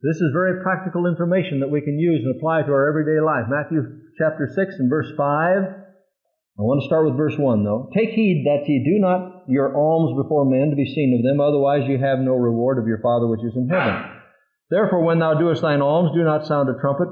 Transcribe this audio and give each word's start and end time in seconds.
This 0.00 0.22
is 0.22 0.30
very 0.32 0.62
practical 0.62 1.06
information 1.06 1.58
that 1.58 1.74
we 1.74 1.80
can 1.80 1.98
use 1.98 2.22
and 2.22 2.36
apply 2.36 2.62
to 2.62 2.70
our 2.70 2.88
everyday 2.88 3.18
life. 3.18 3.50
Matthew 3.50 3.82
chapter 4.16 4.46
6 4.46 4.74
and 4.78 4.88
verse 4.88 5.10
5. 5.16 5.18
I 5.18 6.62
want 6.62 6.82
to 6.82 6.86
start 6.86 7.06
with 7.06 7.16
verse 7.16 7.34
1 7.36 7.64
though. 7.64 7.90
Take 7.92 8.10
heed 8.10 8.46
that 8.46 8.62
ye 8.70 8.78
do 8.86 9.02
not 9.02 9.42
your 9.48 9.74
alms 9.74 10.14
before 10.14 10.46
men 10.46 10.70
to 10.70 10.76
be 10.76 10.86
seen 10.86 11.18
of 11.18 11.26
them, 11.26 11.40
otherwise 11.40 11.88
you 11.90 11.98
have 11.98 12.20
no 12.20 12.38
reward 12.38 12.78
of 12.78 12.86
your 12.86 13.02
Father 13.02 13.26
which 13.26 13.42
is 13.42 13.56
in 13.56 13.68
heaven. 13.68 14.22
Therefore, 14.70 15.02
when 15.02 15.18
thou 15.18 15.34
doest 15.34 15.62
thine 15.62 15.82
alms, 15.82 16.14
do 16.14 16.22
not 16.22 16.46
sound 16.46 16.68
a 16.68 16.78
trumpet 16.78 17.08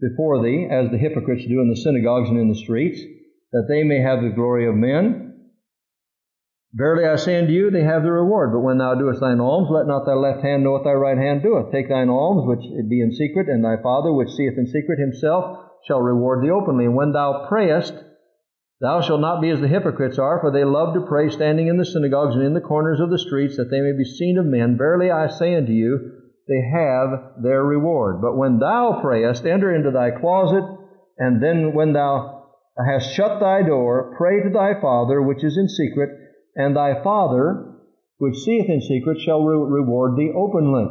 before 0.00 0.38
thee, 0.44 0.68
as 0.70 0.90
the 0.90 0.98
hypocrites 0.98 1.42
do 1.42 1.58
in 1.58 1.70
the 1.70 1.82
synagogues 1.82 2.30
and 2.30 2.38
in 2.38 2.48
the 2.48 2.62
streets, 2.62 3.00
that 3.50 3.66
they 3.68 3.82
may 3.82 3.98
have 3.98 4.22
the 4.22 4.30
glory 4.30 4.68
of 4.68 4.76
men. 4.76 5.27
Verily 6.74 7.08
I 7.08 7.16
say 7.16 7.38
unto 7.38 7.52
you, 7.52 7.70
they 7.70 7.82
have 7.82 8.02
the 8.02 8.12
reward. 8.12 8.52
But 8.52 8.60
when 8.60 8.78
thou 8.78 8.94
doest 8.94 9.20
thine 9.20 9.40
alms, 9.40 9.68
let 9.70 9.86
not 9.86 10.04
thy 10.04 10.12
left 10.12 10.42
hand 10.44 10.64
know 10.64 10.72
what 10.72 10.84
thy 10.84 10.92
right 10.92 11.16
hand 11.16 11.42
doeth. 11.42 11.72
Take 11.72 11.88
thine 11.88 12.10
alms, 12.10 12.46
which 12.46 12.60
it 12.60 12.90
be 12.90 13.00
in 13.00 13.12
secret, 13.12 13.48
and 13.48 13.64
thy 13.64 13.80
Father, 13.82 14.12
which 14.12 14.30
seeth 14.30 14.58
in 14.58 14.66
secret, 14.66 14.98
himself 14.98 15.64
shall 15.86 16.02
reward 16.02 16.44
thee 16.44 16.50
openly. 16.50 16.84
And 16.84 16.94
when 16.94 17.12
thou 17.12 17.46
prayest, 17.48 17.94
thou 18.82 19.00
shalt 19.00 19.22
not 19.22 19.40
be 19.40 19.48
as 19.48 19.60
the 19.60 19.68
hypocrites 19.68 20.18
are, 20.18 20.40
for 20.40 20.50
they 20.52 20.64
love 20.64 20.92
to 20.92 21.06
pray 21.08 21.30
standing 21.30 21.68
in 21.68 21.78
the 21.78 21.86
synagogues 21.86 22.34
and 22.34 22.44
in 22.44 22.52
the 22.52 22.60
corners 22.60 23.00
of 23.00 23.08
the 23.08 23.18
streets, 23.18 23.56
that 23.56 23.70
they 23.70 23.80
may 23.80 23.96
be 23.96 24.04
seen 24.04 24.36
of 24.36 24.44
men. 24.44 24.76
Verily 24.76 25.10
I 25.10 25.28
say 25.28 25.54
unto 25.56 25.72
you, 25.72 26.12
they 26.48 26.60
have 26.70 27.42
their 27.42 27.64
reward. 27.64 28.20
But 28.20 28.36
when 28.36 28.58
thou 28.58 29.00
prayest, 29.00 29.46
enter 29.46 29.74
into 29.74 29.90
thy 29.90 30.10
closet, 30.10 30.64
and 31.16 31.42
then 31.42 31.72
when 31.72 31.94
thou 31.94 32.44
hast 32.78 33.14
shut 33.14 33.40
thy 33.40 33.62
door, 33.62 34.14
pray 34.18 34.42
to 34.42 34.50
thy 34.50 34.78
Father 34.80 35.22
which 35.22 35.42
is 35.42 35.56
in 35.56 35.68
secret, 35.68 36.10
and 36.58 36.76
thy 36.76 37.02
Father 37.02 37.64
which 38.18 38.36
seeth 38.36 38.68
in 38.68 38.82
secret 38.82 39.20
shall 39.20 39.42
re- 39.42 39.80
reward 39.80 40.16
thee 40.16 40.32
openly. 40.36 40.86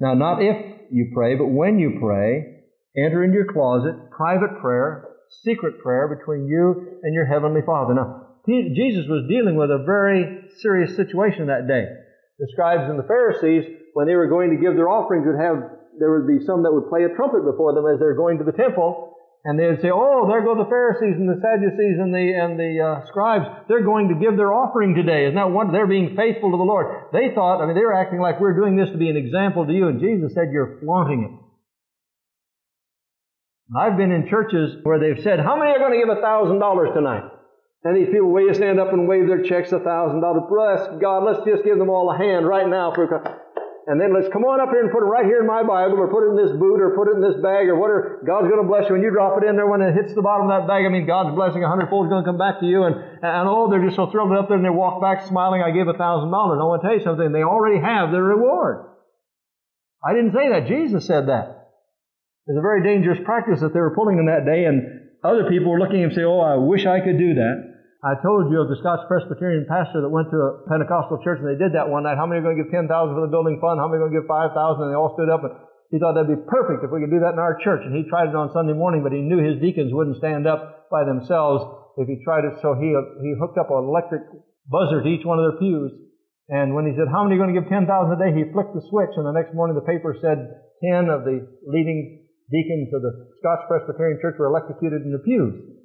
Now, 0.00 0.14
not 0.14 0.42
if 0.42 0.56
you 0.90 1.12
pray, 1.14 1.36
but 1.36 1.46
when 1.46 1.78
you 1.78 1.98
pray, 2.00 2.64
enter 2.96 3.22
into 3.22 3.34
your 3.34 3.52
closet, 3.52 4.10
private 4.10 4.58
prayer, 4.60 5.06
secret 5.44 5.78
prayer 5.80 6.08
between 6.08 6.46
you 6.46 6.98
and 7.02 7.14
your 7.14 7.26
heavenly 7.26 7.60
Father. 7.64 7.94
Now, 7.94 8.38
Jesus 8.48 9.04
was 9.06 9.28
dealing 9.28 9.56
with 9.56 9.70
a 9.70 9.84
very 9.84 10.48
serious 10.60 10.96
situation 10.96 11.46
that 11.46 11.68
day. 11.68 11.84
The 12.38 12.48
scribes 12.52 12.88
and 12.88 12.98
the 12.98 13.06
Pharisees 13.06 13.64
when 13.92 14.06
they 14.06 14.14
were 14.14 14.28
going 14.28 14.50
to 14.50 14.56
give 14.56 14.76
their 14.76 14.88
offerings 14.88 15.26
would 15.26 15.40
have, 15.40 15.56
there 15.98 16.10
would 16.18 16.26
be 16.26 16.44
some 16.44 16.62
that 16.62 16.72
would 16.72 16.88
play 16.88 17.04
a 17.04 17.14
trumpet 17.14 17.44
before 17.44 17.74
them 17.74 17.86
as 17.86 17.98
they're 17.98 18.16
going 18.16 18.38
to 18.38 18.44
the 18.44 18.52
temple. 18.54 19.14
And 19.42 19.58
they 19.58 19.66
would 19.66 19.80
say, 19.80 19.88
oh, 19.88 20.28
there 20.28 20.44
go 20.44 20.52
the 20.54 20.68
Pharisees 20.68 21.16
and 21.16 21.24
the 21.24 21.40
Sadducees 21.40 21.96
and 21.96 22.12
the, 22.12 22.36
and 22.36 22.60
the 22.60 22.76
uh, 22.76 23.06
scribes. 23.08 23.46
They're 23.68 23.84
going 23.84 24.08
to 24.12 24.20
give 24.20 24.36
their 24.36 24.52
offering 24.52 24.94
today. 24.94 25.24
Isn't 25.24 25.36
that 25.36 25.50
one? 25.50 25.72
They're 25.72 25.86
being 25.88 26.14
faithful 26.14 26.50
to 26.52 26.58
the 26.60 26.68
Lord. 26.68 27.08
They 27.12 27.32
thought, 27.34 27.62
I 27.62 27.66
mean, 27.66 27.74
they 27.74 27.80
were 27.80 27.96
acting 27.96 28.20
like 28.20 28.38
we're 28.38 28.52
doing 28.52 28.76
this 28.76 28.90
to 28.90 28.98
be 28.98 29.08
an 29.08 29.16
example 29.16 29.64
to 29.64 29.72
you. 29.72 29.88
And 29.88 29.98
Jesus 29.98 30.34
said, 30.34 30.52
you're 30.52 30.76
flaunting 30.84 31.24
it. 31.24 31.32
I've 33.72 33.96
been 33.96 34.12
in 34.12 34.28
churches 34.28 34.76
where 34.82 34.98
they've 34.98 35.22
said, 35.22 35.40
how 35.40 35.56
many 35.56 35.70
are 35.70 35.78
going 35.78 35.92
to 35.92 36.04
give 36.04 36.12
a 36.12 36.20
thousand 36.20 36.58
dollars 36.58 36.90
tonight? 36.92 37.24
And 37.82 37.96
these 37.96 38.12
people 38.12 38.30
will 38.30 38.52
stand 38.52 38.78
up 38.78 38.92
and 38.92 39.08
wave 39.08 39.26
their 39.26 39.42
checks 39.42 39.72
a 39.72 39.80
thousand 39.80 40.20
dollars. 40.20 40.42
Bless 40.50 41.00
God, 41.00 41.24
let's 41.24 41.46
just 41.48 41.64
give 41.64 41.78
them 41.78 41.88
all 41.88 42.12
a 42.12 42.18
hand 42.18 42.46
right 42.46 42.68
now 42.68 42.92
for 42.92 43.08
and 43.86 43.96
then 43.96 44.12
let's 44.12 44.28
come 44.28 44.44
on 44.44 44.60
up 44.60 44.68
here 44.68 44.84
and 44.84 44.92
put 44.92 45.00
it 45.00 45.08
right 45.08 45.24
here 45.24 45.40
in 45.40 45.48
my 45.48 45.64
Bible, 45.64 45.96
or 45.96 46.12
put 46.12 46.28
it 46.28 46.36
in 46.36 46.36
this 46.36 46.52
boot, 46.52 46.80
or 46.80 46.92
put 46.92 47.08
it 47.08 47.16
in 47.16 47.22
this 47.24 47.40
bag, 47.40 47.64
or 47.68 47.80
whatever. 47.80 48.20
God's 48.26 48.52
going 48.52 48.60
to 48.60 48.68
bless 48.68 48.84
you 48.88 48.98
when 48.98 49.04
you 49.04 49.08
drop 49.08 49.40
it 49.40 49.48
in 49.48 49.56
there. 49.56 49.64
When 49.64 49.80
it 49.80 49.96
hits 49.96 50.12
the 50.12 50.20
bottom 50.20 50.48
of 50.48 50.52
that 50.52 50.68
bag, 50.68 50.84
I 50.84 50.92
mean, 50.92 51.08
God's 51.08 51.32
blessing 51.32 51.64
a 51.64 51.68
hundredfold 51.68 52.06
is 52.06 52.10
going 52.12 52.20
to 52.20 52.28
come 52.28 52.36
back 52.36 52.60
to 52.60 52.68
you. 52.68 52.84
And, 52.84 52.94
and 53.24 53.48
oh, 53.48 53.72
they're 53.72 53.84
just 53.84 53.96
so 53.96 54.12
thrilled 54.12 54.36
up 54.36 54.52
there, 54.52 54.60
and 54.60 54.66
they 54.66 54.74
walk 54.74 55.00
back 55.00 55.24
smiling. 55.24 55.64
I 55.64 55.72
gave 55.72 55.88
a 55.88 55.96
thousand 55.96 56.28
dollars. 56.28 56.60
I 56.60 56.68
want 56.68 56.82
to 56.82 56.84
tell 56.84 56.96
you 56.96 57.04
something. 57.04 57.32
They 57.32 57.46
already 57.46 57.80
have 57.80 58.12
their 58.12 58.24
reward. 58.24 58.84
I 60.04 60.12
didn't 60.12 60.36
say 60.36 60.52
that. 60.52 60.68
Jesus 60.68 61.06
said 61.08 61.32
that. 61.32 61.72
It's 62.46 62.58
a 62.58 62.64
very 62.64 62.82
dangerous 62.82 63.18
practice 63.24 63.60
that 63.60 63.72
they 63.72 63.80
were 63.80 63.94
pulling 63.94 64.18
in 64.18 64.26
that 64.26 64.44
day, 64.44 64.64
and 64.64 65.14
other 65.22 65.48
people 65.48 65.70
were 65.72 65.78
looking 65.78 66.02
and 66.02 66.12
say, 66.12 66.24
"Oh, 66.24 66.40
I 66.40 66.56
wish 66.56 66.84
I 66.84 67.00
could 67.00 67.18
do 67.18 67.34
that." 67.34 67.69
I 68.00 68.16
told 68.24 68.48
you 68.48 68.64
of 68.64 68.72
the 68.72 68.80
Scotch 68.80 69.04
Presbyterian 69.12 69.68
pastor 69.68 70.00
that 70.00 70.08
went 70.08 70.32
to 70.32 70.40
a 70.40 70.64
Pentecostal 70.72 71.20
church 71.20 71.44
and 71.44 71.48
they 71.52 71.60
did 71.60 71.76
that 71.76 71.92
one 71.92 72.08
night. 72.08 72.16
How 72.16 72.24
many 72.24 72.40
are 72.40 72.46
going 72.48 72.56
to 72.56 72.64
give 72.64 72.72
10,000 72.72 72.88
for 72.88 73.20
the 73.20 73.28
building 73.28 73.60
fund? 73.60 73.76
How 73.76 73.92
many 73.92 74.00
are 74.00 74.08
going 74.08 74.16
to 74.16 74.24
give 74.24 74.28
5,000? 74.28 74.56
And 74.56 74.88
they 74.88 74.96
all 74.96 75.12
stood 75.12 75.28
up 75.28 75.44
and 75.44 75.52
he 75.92 76.00
thought 76.00 76.16
that'd 76.16 76.32
be 76.32 76.40
perfect 76.48 76.80
if 76.80 76.88
we 76.88 77.04
could 77.04 77.12
do 77.12 77.20
that 77.20 77.36
in 77.36 77.42
our 77.42 77.60
church. 77.60 77.84
And 77.84 77.92
he 77.92 78.08
tried 78.08 78.32
it 78.32 78.36
on 78.38 78.48
Sunday 78.56 78.72
morning, 78.72 79.04
but 79.04 79.12
he 79.12 79.20
knew 79.20 79.36
his 79.36 79.60
deacons 79.60 79.92
wouldn't 79.92 80.16
stand 80.16 80.48
up 80.48 80.88
by 80.88 81.04
themselves 81.04 81.60
if 82.00 82.08
he 82.08 82.16
tried 82.24 82.48
it. 82.48 82.56
So 82.64 82.72
he, 82.72 82.88
he 83.20 83.36
hooked 83.36 83.60
up 83.60 83.68
an 83.68 83.84
electric 83.84 84.24
buzzer 84.64 85.04
to 85.04 85.08
each 85.10 85.28
one 85.28 85.36
of 85.36 85.44
their 85.44 85.60
pews. 85.60 85.92
And 86.48 86.72
when 86.72 86.88
he 86.88 86.96
said, 86.96 87.12
how 87.12 87.28
many 87.28 87.36
are 87.36 87.42
going 87.44 87.52
to 87.52 87.58
give 87.60 87.68
10,000 87.68 87.84
a 87.84 88.16
day? 88.16 88.32
He 88.32 88.48
flicked 88.48 88.72
the 88.72 88.80
switch 88.88 89.12
and 89.20 89.28
the 89.28 89.36
next 89.36 89.52
morning 89.52 89.76
the 89.76 89.84
paper 89.84 90.16
said 90.24 90.40
10 90.88 91.12
of 91.12 91.28
the 91.28 91.44
leading 91.68 92.24
deacons 92.48 92.96
of 92.96 93.04
the 93.04 93.28
Scotch 93.44 93.68
Presbyterian 93.68 94.24
Church 94.24 94.40
were 94.40 94.48
electrocuted 94.48 95.04
in 95.04 95.12
the 95.12 95.20
pews 95.20 95.79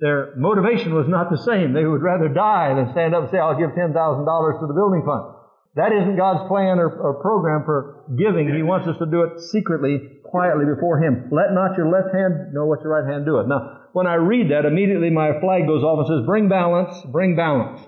their 0.00 0.34
motivation 0.36 0.94
was 0.94 1.08
not 1.08 1.30
the 1.30 1.42
same. 1.42 1.74
They 1.74 1.84
would 1.84 2.02
rather 2.02 2.28
die 2.28 2.74
than 2.74 2.92
stand 2.92 3.14
up 3.14 3.26
and 3.26 3.30
say, 3.30 3.38
I'll 3.38 3.58
give 3.58 3.74
$10,000 3.74 3.90
to 3.90 4.66
the 4.66 4.74
building 4.74 5.02
fund. 5.02 5.34
That 5.74 5.92
isn't 5.92 6.16
God's 6.16 6.48
plan 6.48 6.78
or, 6.78 6.90
or, 6.90 7.22
program 7.22 7.62
for 7.64 8.02
giving. 8.18 8.50
He 8.50 8.62
wants 8.62 8.88
us 8.88 8.98
to 8.98 9.06
do 9.06 9.22
it 9.22 9.38
secretly, 9.38 10.18
quietly 10.24 10.64
before 10.64 10.98
Him. 10.98 11.30
Let 11.30 11.54
not 11.54 11.76
your 11.76 11.90
left 11.90 12.14
hand 12.14 12.54
know 12.54 12.66
what 12.66 12.82
your 12.82 12.90
right 12.90 13.06
hand 13.06 13.26
doeth. 13.26 13.46
Now, 13.46 13.86
when 13.92 14.06
I 14.06 14.14
read 14.14 14.50
that, 14.50 14.66
immediately 14.66 15.10
my 15.10 15.38
flag 15.38 15.66
goes 15.66 15.82
off 15.84 16.02
and 16.02 16.08
says, 16.08 16.26
bring 16.26 16.48
balance, 16.48 16.94
bring 17.12 17.36
balance. 17.36 17.80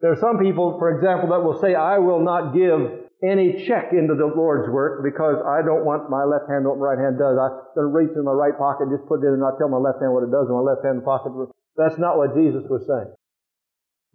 There 0.00 0.12
are 0.12 0.20
some 0.20 0.38
people, 0.38 0.76
for 0.78 0.96
example, 0.96 1.30
that 1.30 1.44
will 1.44 1.60
say, 1.60 1.74
I 1.74 1.98
will 1.98 2.24
not 2.24 2.52
give 2.52 2.99
any 3.20 3.68
check 3.68 3.92
into 3.92 4.16
the 4.16 4.32
Lord's 4.32 4.72
work 4.72 5.04
because 5.04 5.36
I 5.44 5.60
don't 5.60 5.84
want 5.84 6.08
my 6.08 6.24
left 6.24 6.48
hand 6.48 6.64
what 6.64 6.80
my 6.80 6.96
right 6.96 7.00
hand 7.00 7.20
does. 7.20 7.36
I'm 7.36 7.52
going 7.76 7.88
to 7.88 7.92
reach 7.92 8.12
in 8.16 8.24
my 8.24 8.32
right 8.32 8.56
pocket, 8.56 8.88
and 8.88 8.92
just 8.96 9.04
put 9.04 9.20
it 9.20 9.28
in 9.28 9.36
and 9.36 9.44
not 9.44 9.60
tell 9.60 9.68
my 9.68 9.80
left 9.80 10.00
hand 10.00 10.16
what 10.16 10.24
it 10.24 10.32
does 10.32 10.48
in 10.48 10.56
my 10.56 10.64
left 10.64 10.80
hand 10.80 11.04
pocket. 11.04 11.32
That's 11.76 12.00
not 12.00 12.16
what 12.16 12.32
Jesus 12.32 12.64
was 12.72 12.80
saying. 12.88 13.12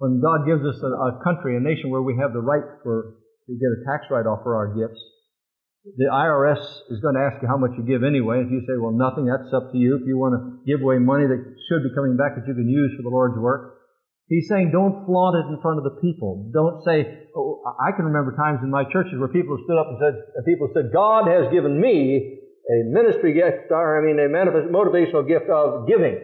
When 0.01 0.19
God 0.19 0.49
gives 0.49 0.65
us 0.65 0.81
a, 0.81 0.91
a 0.91 1.21
country, 1.21 1.55
a 1.55 1.61
nation 1.61 1.93
where 1.93 2.01
we 2.01 2.17
have 2.17 2.33
the 2.33 2.41
right 2.41 2.65
for 2.81 3.21
to 3.45 3.53
get 3.53 3.69
a 3.69 3.79
tax 3.85 4.09
write-off 4.09 4.41
for 4.41 4.57
our 4.57 4.73
gifts, 4.73 4.99
the 5.85 6.09
IRS 6.09 6.65
is 6.89 6.97
going 6.97 7.13
to 7.13 7.21
ask 7.21 7.37
you 7.45 7.47
how 7.47 7.61
much 7.61 7.77
you 7.77 7.85
give 7.85 8.01
anyway. 8.01 8.41
If 8.41 8.49
you 8.49 8.65
say, 8.65 8.73
well, 8.81 8.91
nothing, 8.91 9.29
that's 9.29 9.53
up 9.53 9.69
to 9.69 9.77
you. 9.77 10.01
If 10.01 10.09
you 10.09 10.17
want 10.17 10.33
to 10.33 10.41
give 10.65 10.81
away 10.81 10.97
money 10.97 11.29
that 11.29 11.37
should 11.69 11.85
be 11.85 11.93
coming 11.93 12.17
back 12.17 12.33
that 12.33 12.49
you 12.49 12.57
can 12.57 12.65
use 12.65 12.97
for 12.97 13.05
the 13.05 13.13
Lord's 13.13 13.37
work, 13.37 13.75
He's 14.27 14.49
saying 14.49 14.71
don't 14.73 15.05
flaunt 15.05 15.37
it 15.37 15.53
in 15.53 15.61
front 15.61 15.77
of 15.77 15.83
the 15.83 16.01
people. 16.01 16.49
Don't 16.51 16.81
say, 16.83 17.29
oh, 17.35 17.44
I 17.65 17.91
can 17.97 18.05
remember 18.05 18.35
times 18.37 18.59
in 18.61 18.69
my 18.69 18.83
churches 18.85 19.17
where 19.17 19.29
people 19.29 19.57
stood 19.65 19.77
up 19.77 19.87
and 19.89 19.97
said, 19.97 20.13
and 20.13 20.45
people 20.45 20.69
said, 20.73 20.93
God 20.93 21.27
has 21.27 21.51
given 21.51 21.81
me 21.81 22.37
a 22.69 22.77
ministry 22.93 23.33
gift, 23.33 23.71
or 23.71 23.97
I 23.97 24.05
mean 24.05 24.21
a 24.21 24.29
motivational 24.29 25.27
gift 25.27 25.49
of 25.49 25.87
giving. 25.87 26.21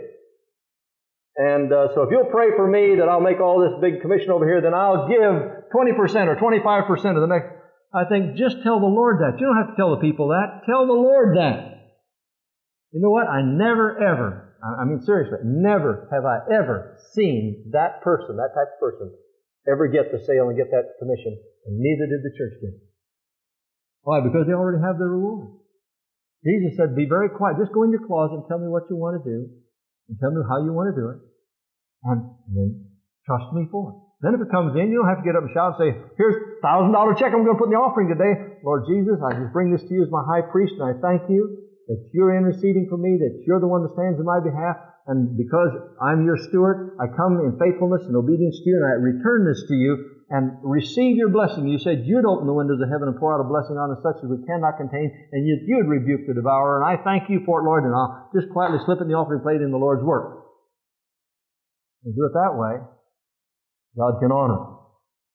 And 1.38 1.74
uh, 1.74 1.96
so 1.96 2.04
if 2.04 2.10
you'll 2.12 2.30
pray 2.30 2.54
for 2.56 2.68
me 2.68 2.98
that 3.00 3.10
I'll 3.10 3.26
make 3.26 3.40
all 3.40 3.62
this 3.62 3.74
big 3.82 4.02
commission 4.02 4.30
over 4.30 4.46
here, 4.46 4.62
then 4.62 4.74
I'll 4.74 5.08
give 5.08 5.34
20% 5.74 5.98
or 6.30 6.36
25% 6.38 7.16
of 7.16 7.22
the 7.22 7.28
next. 7.28 7.50
I 7.94 8.06
think 8.06 8.38
just 8.38 8.62
tell 8.64 8.80
the 8.80 8.86
Lord 8.86 9.20
that. 9.20 9.40
You 9.40 9.48
don't 9.48 9.58
have 9.58 9.76
to 9.76 9.78
tell 9.78 9.92
the 9.92 10.02
people 10.02 10.30
that. 10.30 10.64
Tell 10.66 10.86
the 10.86 10.94
Lord 10.94 11.38
that. 11.38 11.98
You 12.92 13.02
know 13.02 13.10
what? 13.10 13.28
I 13.28 13.42
never 13.42 13.98
ever 13.98 14.52
I 14.62 14.86
mean, 14.86 15.02
seriously, 15.02 15.40
never 15.44 16.08
have 16.14 16.26
I 16.26 16.46
ever 16.54 16.98
seen 17.14 17.72
that 17.72 18.02
person, 18.04 18.38
that 18.38 18.54
type 18.54 18.78
of 18.78 18.80
person, 18.80 19.12
ever 19.68 19.88
get 19.88 20.10
the 20.12 20.22
sale 20.26 20.50
and 20.50 20.58
get 20.58 20.72
that 20.72 20.98
commission, 20.98 21.38
and 21.68 21.78
neither 21.78 22.10
did 22.10 22.22
the 22.26 22.34
church 22.34 22.56
get 22.62 22.76
Why? 24.02 24.22
Because 24.22 24.48
they 24.48 24.54
already 24.58 24.82
have 24.82 24.98
their 24.98 25.12
reward. 25.12 25.62
Jesus 26.42 26.74
said, 26.78 26.98
be 26.98 27.06
very 27.06 27.30
quiet. 27.30 27.62
Just 27.62 27.70
go 27.70 27.84
in 27.86 27.94
your 27.94 28.02
closet 28.02 28.42
and 28.42 28.46
tell 28.50 28.58
me 28.58 28.66
what 28.66 28.90
you 28.90 28.98
want 28.98 29.22
to 29.22 29.24
do, 29.26 29.46
and 30.10 30.18
tell 30.18 30.34
me 30.34 30.42
how 30.50 30.58
you 30.64 30.74
want 30.74 30.90
to 30.90 30.98
do 30.98 31.14
it, 31.14 31.20
and 32.10 32.18
then 32.50 32.70
trust 33.26 33.54
me 33.54 33.70
for 33.70 33.94
it. 33.94 33.98
Then 34.26 34.38
if 34.38 34.42
it 34.42 34.54
comes 34.54 34.78
in, 34.78 34.94
you 34.94 35.02
don't 35.02 35.10
have 35.10 35.22
to 35.22 35.26
get 35.26 35.34
up 35.34 35.46
and 35.46 35.54
shout 35.54 35.78
and 35.78 35.80
say, 35.82 35.90
here's 36.18 36.38
a 36.38 36.62
thousand 36.62 36.94
dollar 36.94 37.18
check 37.18 37.34
I'm 37.34 37.42
going 37.42 37.58
to 37.58 37.62
put 37.62 37.74
in 37.74 37.78
the 37.78 37.82
offering 37.82 38.10
today. 38.10 38.62
Lord 38.62 38.86
Jesus, 38.86 39.18
I 39.18 39.34
just 39.34 39.50
bring 39.50 39.74
this 39.74 39.82
to 39.82 39.92
you 39.94 40.06
as 40.06 40.14
my 40.14 40.22
high 40.22 40.46
priest, 40.46 40.78
and 40.78 40.86
I 40.86 40.94
thank 41.02 41.26
you 41.30 41.71
that 41.92 42.08
you're 42.16 42.32
interceding 42.32 42.88
for 42.88 42.96
me, 42.96 43.20
that 43.20 43.44
you're 43.44 43.60
the 43.60 43.68
one 43.68 43.84
that 43.84 43.92
stands 43.92 44.16
in 44.16 44.24
my 44.24 44.40
behalf, 44.40 44.80
and 45.12 45.36
because 45.36 45.76
I'm 46.00 46.24
your 46.24 46.40
steward, 46.40 46.96
I 47.04 47.12
come 47.12 47.36
in 47.44 47.60
faithfulness 47.60 48.08
and 48.08 48.16
obedience 48.16 48.56
to 48.64 48.68
you, 48.72 48.80
and 48.80 48.88
I 48.88 48.96
return 48.96 49.44
this 49.44 49.60
to 49.68 49.76
you 49.76 50.24
and 50.32 50.56
receive 50.64 51.20
your 51.20 51.28
blessing. 51.28 51.68
You 51.68 51.84
said 51.84 52.08
you'd 52.08 52.24
open 52.24 52.48
the 52.48 52.56
windows 52.56 52.80
of 52.80 52.88
heaven 52.88 53.12
and 53.12 53.20
pour 53.20 53.36
out 53.36 53.44
a 53.44 53.50
blessing 53.52 53.76
on 53.76 53.92
us 53.92 54.00
such 54.00 54.24
as 54.24 54.32
we 54.32 54.40
cannot 54.48 54.80
contain, 54.80 55.12
and 55.36 55.44
you, 55.44 55.60
you'd 55.68 55.92
rebuke 55.92 56.32
the 56.32 56.34
devourer, 56.34 56.80
and 56.80 56.88
I 56.88 56.96
thank 57.04 57.28
you 57.28 57.44
for 57.44 57.60
it, 57.60 57.68
Lord, 57.68 57.84
and 57.84 57.92
I'll 57.92 58.32
just 58.32 58.48
quietly 58.56 58.80
slip 58.88 59.04
in 59.04 59.12
the 59.12 59.20
offering 59.20 59.44
plate 59.44 59.60
in 59.60 59.76
the 59.76 59.82
Lord's 59.82 60.08
work. 60.08 60.48
And 62.08 62.16
do 62.16 62.24
it 62.24 62.32
that 62.40 62.56
way, 62.56 62.80
God 64.00 64.24
can 64.24 64.32
honor. 64.32 64.80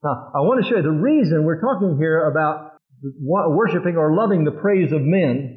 Now, 0.00 0.32
I 0.32 0.41
want 0.41 0.64
to 0.64 0.70
show 0.70 0.81
you 0.81 0.88
the 0.88 0.91
reason 0.91 1.44
we're 1.44 1.61
talking 1.61 2.00
here 2.00 2.25
about 2.32 2.81
worshiping 3.20 4.00
or 4.00 4.17
loving 4.17 4.44
the 4.44 4.56
praise 4.56 4.93
of 4.93 5.02
men 5.02 5.56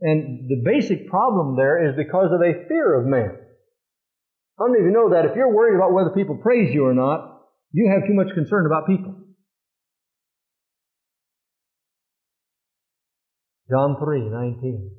and 0.00 0.48
the 0.48 0.62
basic 0.64 1.08
problem 1.08 1.56
there 1.56 1.88
is 1.88 1.96
because 1.96 2.30
of 2.32 2.40
a 2.40 2.68
fear 2.68 3.00
of 3.00 3.06
man. 3.06 3.36
How 4.58 4.66
many 4.68 4.80
of 4.80 4.86
you 4.86 4.92
know 4.92 5.10
that 5.10 5.26
if 5.26 5.36
you're 5.36 5.52
worried 5.52 5.76
about 5.76 5.92
whether 5.92 6.10
people 6.10 6.38
praise 6.42 6.72
you 6.74 6.86
or 6.86 6.94
not, 6.94 7.42
you 7.72 7.90
have 7.92 8.06
too 8.06 8.14
much 8.14 8.34
concern 8.34 8.66
about 8.66 8.86
people? 8.86 9.14
John 13.68 13.96
3, 14.02 14.30
19. 14.30 14.90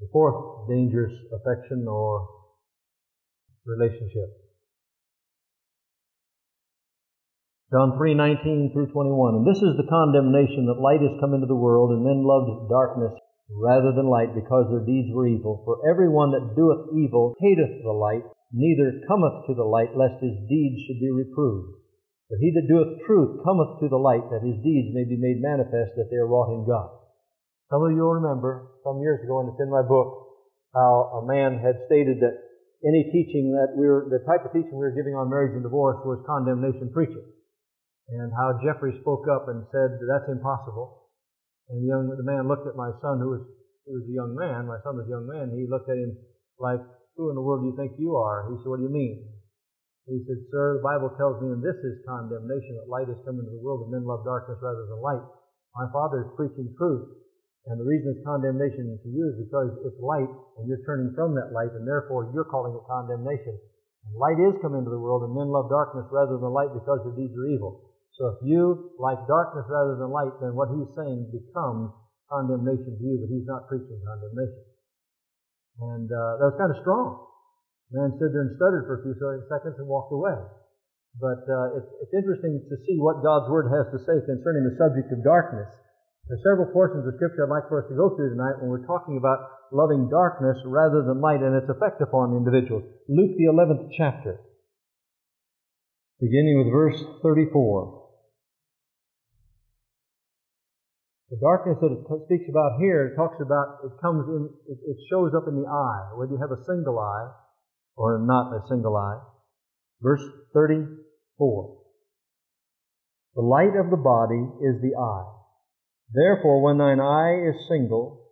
The 0.00 0.08
fourth 0.10 0.68
dangerous 0.68 1.12
affection 1.32 1.86
or 1.88 2.26
relationship. 3.66 4.41
John 7.72 7.96
3:19 7.96 8.76
through 8.76 8.92
21. 8.92 9.40
And 9.40 9.46
this 9.48 9.56
is 9.56 9.80
the 9.80 9.88
condemnation 9.88 10.68
that 10.68 10.84
light 10.84 11.00
has 11.00 11.16
come 11.24 11.32
into 11.32 11.48
the 11.48 11.56
world, 11.56 11.88
and 11.88 12.04
men 12.04 12.20
loved 12.20 12.68
darkness 12.68 13.16
rather 13.48 13.96
than 13.96 14.12
light 14.12 14.36
because 14.36 14.68
their 14.68 14.84
deeds 14.84 15.08
were 15.16 15.26
evil. 15.26 15.64
For 15.64 15.80
every 15.88 16.12
one 16.12 16.36
that 16.36 16.52
doeth 16.52 16.92
evil 16.92 17.32
hateth 17.40 17.80
the 17.80 17.96
light, 17.96 18.28
neither 18.52 19.00
cometh 19.08 19.48
to 19.48 19.54
the 19.56 19.64
light, 19.64 19.96
lest 19.96 20.20
his 20.20 20.36
deeds 20.52 20.84
should 20.84 21.00
be 21.00 21.10
reproved. 21.16 21.80
But 22.28 22.44
he 22.44 22.52
that 22.52 22.68
doeth 22.68 23.08
truth 23.08 23.40
cometh 23.40 23.80
to 23.80 23.88
the 23.88 23.96
light, 23.96 24.28
that 24.28 24.44
his 24.44 24.60
deeds 24.60 24.92
may 24.92 25.08
be 25.08 25.16
made 25.16 25.40
manifest 25.40 25.96
that 25.96 26.12
they 26.12 26.20
are 26.20 26.28
wrought 26.28 26.52
in 26.52 26.68
God. 26.68 26.92
Some 27.72 27.88
of 27.88 27.92
you 27.96 28.04
will 28.04 28.20
remember, 28.20 28.68
some 28.84 29.00
years 29.00 29.24
ago, 29.24 29.40
and 29.40 29.48
it's 29.48 29.60
in 29.60 29.72
my 29.72 29.80
book, 29.80 30.28
how 30.74 31.24
a 31.24 31.26
man 31.26 31.56
had 31.56 31.80
stated 31.88 32.20
that 32.20 32.36
any 32.84 33.08
teaching 33.16 33.52
that 33.52 33.72
we 33.80 33.88
were, 33.88 34.12
the 34.12 34.20
type 34.28 34.44
of 34.44 34.52
teaching 34.52 34.76
we 34.76 34.84
were 34.84 34.92
giving 34.92 35.16
on 35.16 35.30
marriage 35.30 35.56
and 35.56 35.62
divorce 35.62 36.04
was 36.04 36.20
condemnation 36.28 36.92
preaching. 36.92 37.24
And 38.08 38.32
how 38.34 38.58
Jeffrey 38.64 38.98
spoke 39.00 39.28
up 39.30 39.46
and 39.46 39.62
said, 39.70 39.98
that's 40.02 40.28
impossible. 40.30 41.10
And 41.70 41.82
the 41.82 41.88
young, 41.88 42.10
the 42.10 42.26
man 42.26 42.50
looked 42.50 42.66
at 42.66 42.74
my 42.74 42.90
son 42.98 43.22
who 43.22 43.30
was, 43.38 43.44
who 43.86 44.02
was 44.02 44.06
a 44.08 44.14
young 44.14 44.34
man, 44.34 44.66
my 44.66 44.82
son 44.82 44.98
was 44.98 45.06
a 45.06 45.14
young 45.14 45.26
man, 45.30 45.54
he 45.54 45.70
looked 45.70 45.88
at 45.88 45.96
him 45.96 46.18
like, 46.58 46.82
who 47.16 47.30
in 47.30 47.36
the 47.36 47.44
world 47.44 47.62
do 47.62 47.70
you 47.70 47.76
think 47.76 47.96
you 48.00 48.16
are? 48.16 48.50
He 48.50 48.58
said, 48.60 48.68
what 48.68 48.80
do 48.80 48.88
you 48.88 48.92
mean? 48.92 49.28
He 50.10 50.18
said, 50.26 50.42
Sir, 50.50 50.82
the 50.82 50.86
Bible 50.86 51.14
tells 51.14 51.38
me, 51.38 51.54
and 51.54 51.62
this 51.62 51.78
is 51.78 52.02
condemnation, 52.02 52.74
that 52.74 52.90
light 52.90 53.06
has 53.06 53.22
come 53.22 53.38
into 53.38 53.54
the 53.54 53.62
world 53.62 53.86
and 53.86 53.94
men 53.94 54.02
love 54.02 54.26
darkness 54.26 54.58
rather 54.58 54.82
than 54.90 54.98
light. 54.98 55.22
My 55.78 55.86
Father 55.94 56.26
is 56.26 56.34
preaching 56.34 56.74
truth. 56.74 57.06
And 57.70 57.78
the 57.78 57.86
reason 57.86 58.10
it's 58.10 58.26
condemnation 58.26 58.98
to 58.98 59.08
you 59.08 59.30
is 59.30 59.38
because 59.46 59.70
it's 59.86 60.02
light 60.02 60.26
and 60.58 60.66
you're 60.66 60.82
turning 60.82 61.14
from 61.14 61.38
that 61.38 61.54
light 61.54 61.70
and 61.78 61.86
therefore 61.86 62.34
you're 62.34 62.50
calling 62.50 62.74
it 62.74 62.82
condemnation. 62.90 63.54
And 64.02 64.18
light 64.18 64.42
is 64.42 64.58
come 64.58 64.74
into 64.74 64.90
the 64.90 64.98
world 64.98 65.22
and 65.22 65.30
men 65.30 65.46
love 65.46 65.70
darkness 65.70 66.10
rather 66.10 66.34
than 66.42 66.50
light 66.50 66.74
because 66.74 67.06
their 67.06 67.14
deeds 67.14 67.38
are 67.38 67.46
evil. 67.46 67.91
So 68.20 68.36
if 68.36 68.44
you 68.44 68.92
like 69.00 69.18
darkness 69.24 69.64
rather 69.72 69.96
than 69.96 70.12
light, 70.12 70.36
then 70.44 70.52
what 70.52 70.68
he's 70.68 70.88
saying 70.92 71.32
becomes 71.32 71.96
condemnation 72.28 72.96
to 72.96 73.02
you, 73.04 73.16
but 73.20 73.28
he's 73.32 73.48
not 73.48 73.68
preaching 73.68 74.00
condemnation. 74.04 74.64
And 75.80 76.08
uh, 76.12 76.40
that 76.40 76.46
was 76.52 76.58
kind 76.60 76.72
of 76.72 76.80
strong. 76.84 77.24
The 77.88 78.00
man 78.00 78.10
stood 78.16 78.32
there 78.32 78.44
and 78.48 78.56
stuttered 78.56 78.84
for 78.88 79.00
a 79.00 79.02
few 79.04 79.16
seconds 79.48 79.76
and 79.80 79.88
walked 79.88 80.12
away. 80.12 80.36
But 81.20 81.44
uh, 81.44 81.76
it's, 81.76 81.90
it's 82.04 82.14
interesting 82.16 82.60
to 82.72 82.76
see 82.88 82.96
what 82.96 83.20
God's 83.20 83.52
Word 83.52 83.68
has 83.68 83.88
to 83.92 84.00
say 84.00 84.16
concerning 84.24 84.64
the 84.64 84.76
subject 84.80 85.12
of 85.12 85.20
darkness. 85.20 85.68
There 86.28 86.40
are 86.40 86.46
several 86.48 86.72
portions 86.72 87.04
of 87.04 87.12
Scripture 87.20 87.44
I'd 87.44 87.52
like 87.52 87.68
for 87.68 87.84
us 87.84 87.88
to 87.92 87.96
go 87.96 88.16
through 88.16 88.32
tonight 88.32 88.60
when 88.64 88.72
we're 88.72 88.88
talking 88.88 89.20
about 89.20 89.44
loving 89.72 90.08
darkness 90.08 90.56
rather 90.64 91.04
than 91.04 91.20
light 91.20 91.44
and 91.44 91.52
its 91.52 91.68
effect 91.68 92.00
upon 92.00 92.32
individuals. 92.32 92.84
Luke, 93.08 93.36
the 93.36 93.52
11th 93.52 93.92
chapter, 93.92 94.40
beginning 96.20 96.64
with 96.64 96.72
verse 96.72 96.96
34. 97.20 98.01
The 101.32 101.40
darkness 101.40 101.80
that 101.80 101.96
it 101.96 102.04
speaks 102.28 102.44
about 102.52 102.76
here 102.76 103.16
talks 103.16 103.40
about, 103.40 103.80
it 103.88 103.96
comes 104.04 104.28
in, 104.28 104.52
it 104.68 104.98
shows 105.08 105.32
up 105.32 105.48
in 105.48 105.56
the 105.56 105.64
eye, 105.64 106.12
whether 106.12 106.36
you 106.36 106.36
have 106.36 106.52
a 106.52 106.60
single 106.68 107.00
eye 107.00 107.32
or 107.96 108.20
not 108.20 108.52
a 108.52 108.60
single 108.68 108.92
eye. 108.94 109.16
Verse 110.02 110.20
34. 110.52 111.78
The 113.34 113.40
light 113.40 113.72
of 113.80 113.88
the 113.88 113.96
body 113.96 114.44
is 114.60 114.76
the 114.84 114.92
eye. 114.92 115.28
Therefore, 116.12 116.60
when 116.60 116.76
thine 116.76 117.00
eye 117.00 117.48
is 117.48 117.56
single, 117.64 118.28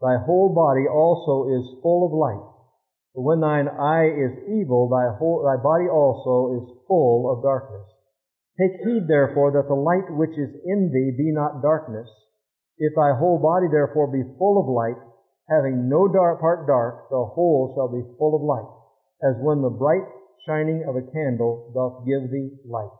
thy 0.00 0.22
whole 0.22 0.54
body 0.54 0.86
also 0.86 1.50
is 1.50 1.82
full 1.82 2.06
of 2.06 2.14
light. 2.14 2.54
But 3.18 3.22
when 3.22 3.40
thine 3.40 3.66
eye 3.66 4.14
is 4.14 4.62
evil, 4.62 4.86
thy, 4.86 5.18
whole, 5.18 5.42
thy 5.42 5.58
body 5.58 5.90
also 5.90 6.54
is 6.62 6.86
full 6.86 7.34
of 7.34 7.42
darkness. 7.42 7.90
Take 8.62 8.78
heed, 8.86 9.10
therefore, 9.10 9.50
that 9.58 9.66
the 9.66 9.74
light 9.74 10.06
which 10.14 10.38
is 10.38 10.54
in 10.64 10.94
thee 10.94 11.10
be 11.18 11.34
not 11.34 11.60
darkness. 11.60 12.06
If 12.78 12.94
thy 12.94 13.14
whole 13.14 13.38
body, 13.38 13.70
therefore, 13.70 14.10
be 14.10 14.26
full 14.38 14.58
of 14.58 14.66
light, 14.66 14.98
having 15.48 15.88
no 15.88 16.08
dark 16.08 16.40
part 16.40 16.66
dark, 16.66 17.10
the 17.10 17.22
whole 17.22 17.72
shall 17.76 17.92
be 17.92 18.02
full 18.18 18.34
of 18.34 18.42
light 18.42 18.66
as 19.22 19.38
when 19.40 19.62
the 19.62 19.70
bright 19.70 20.04
shining 20.44 20.84
of 20.84 20.96
a 20.96 21.06
candle 21.14 21.72
doth 21.72 22.04
give 22.04 22.28
thee 22.28 22.52
light. 22.68 22.92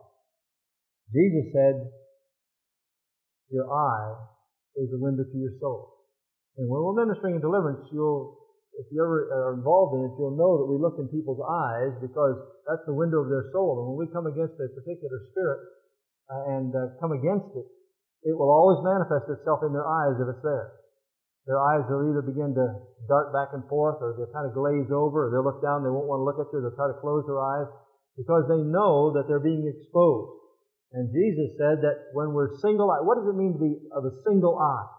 Jesus 1.13 1.53
said, 1.53 1.75
Your 3.53 3.69
eye 3.69 4.15
is 4.75 4.89
the 4.89 4.97
window 4.97 5.23
to 5.23 5.37
your 5.37 5.53
soul. 5.61 5.93
And 6.57 6.65
when 6.71 6.81
we're 6.81 7.05
ministering 7.05 7.35
in 7.35 7.41
deliverance, 7.41 7.85
you'll, 7.91 8.39
if 8.79 8.87
you 8.89 9.03
ever 9.03 9.29
are 9.29 9.53
involved 9.59 9.99
in 9.99 10.07
it, 10.07 10.13
you'll 10.17 10.39
know 10.39 10.57
that 10.57 10.67
we 10.71 10.79
look 10.81 10.97
in 10.97 11.11
people's 11.11 11.43
eyes 11.43 11.93
because 12.01 12.39
that's 12.65 12.85
the 12.87 12.95
window 12.95 13.21
of 13.21 13.29
their 13.29 13.51
soul. 13.53 13.77
And 13.77 13.85
when 13.91 13.97
we 14.01 14.07
come 14.09 14.25
against 14.25 14.57
a 14.57 14.67
particular 14.71 15.19
spirit 15.29 15.61
uh, 16.31 16.55
and 16.57 16.69
uh, 16.73 16.95
come 16.97 17.13
against 17.13 17.53
it, 17.53 17.67
it 18.25 18.33
will 18.33 18.49
always 18.49 18.81
manifest 18.81 19.29
itself 19.29 19.61
in 19.61 19.69
their 19.69 19.85
eyes 19.85 20.17
if 20.17 20.25
it's 20.25 20.41
there. 20.41 20.81
Their 21.45 21.61
eyes 21.61 21.85
will 21.85 22.09
either 22.09 22.25
begin 22.25 22.57
to 22.57 22.65
dart 23.05 23.29
back 23.29 23.53
and 23.53 23.61
forth, 23.69 24.01
or 24.01 24.17
they'll 24.17 24.33
kind 24.33 24.49
of 24.49 24.57
glaze 24.57 24.89
over, 24.89 25.29
or 25.29 25.29
they'll 25.29 25.45
look 25.45 25.61
down, 25.61 25.85
they 25.85 25.93
won't 25.93 26.09
want 26.09 26.25
to 26.25 26.25
look 26.25 26.41
at 26.41 26.49
you, 26.49 26.57
they'll 26.57 26.73
try 26.73 26.89
to 26.89 26.97
close 26.97 27.21
their 27.29 27.37
eyes, 27.37 27.69
because 28.17 28.49
they 28.49 28.65
know 28.65 29.13
that 29.13 29.29
they're 29.29 29.43
being 29.45 29.69
exposed. 29.69 30.41
And 30.97 31.13
Jesus 31.13 31.53
said 31.61 31.85
that 31.85 32.09
when 32.17 32.33
we're 32.33 32.57
single 32.65 32.89
eyed, 32.89 33.05
what 33.05 33.21
does 33.21 33.29
it 33.29 33.37
mean 33.37 33.53
to 33.53 33.61
be 33.61 33.77
of 33.93 34.09
a 34.09 34.13
single 34.25 34.57
eye? 34.57 34.89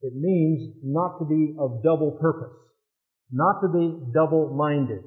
It 0.00 0.16
means 0.16 0.80
not 0.80 1.20
to 1.20 1.28
be 1.28 1.52
of 1.60 1.84
double 1.84 2.16
purpose, 2.16 2.56
not 3.30 3.60
to 3.60 3.68
be 3.68 4.00
double 4.16 4.48
minded. 4.56 5.04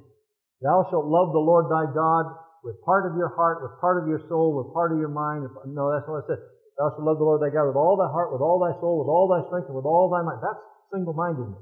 Thou 0.61 0.85
shalt 0.91 1.09
love 1.09 1.33
the 1.33 1.41
Lord 1.41 1.65
thy 1.65 1.89
God 1.89 2.42
with 2.63 2.79
part 2.87 3.03
of 3.05 3.19
your 3.19 3.35
heart, 3.35 3.59
with 3.59 3.75
part 3.83 3.99
of 4.01 4.07
your 4.07 4.23
soul, 4.31 4.55
with 4.55 4.71
part 4.71 4.95
of 4.95 4.97
your 4.97 5.11
mind. 5.11 5.43
No, 5.67 5.91
that's 5.91 6.07
not 6.07 6.23
what 6.23 6.25
it 6.25 6.31
says. 6.31 6.43
Thou 6.79 6.89
shalt 6.95 7.05
love 7.05 7.19
the 7.19 7.27
Lord 7.27 7.43
thy 7.43 7.53
God 7.53 7.69
with 7.69 7.77
all 7.77 7.99
thy 7.99 8.09
heart, 8.09 8.31
with 8.31 8.41
all 8.41 8.57
thy 8.57 8.73
soul, 8.79 9.03
with 9.03 9.11
all 9.11 9.27
thy 9.29 9.45
strength, 9.51 9.67
and 9.67 9.77
with 9.77 9.85
all 9.85 10.09
thy 10.09 10.23
mind. 10.23 10.39
That's 10.41 10.63
single-mindedness. 10.95 11.59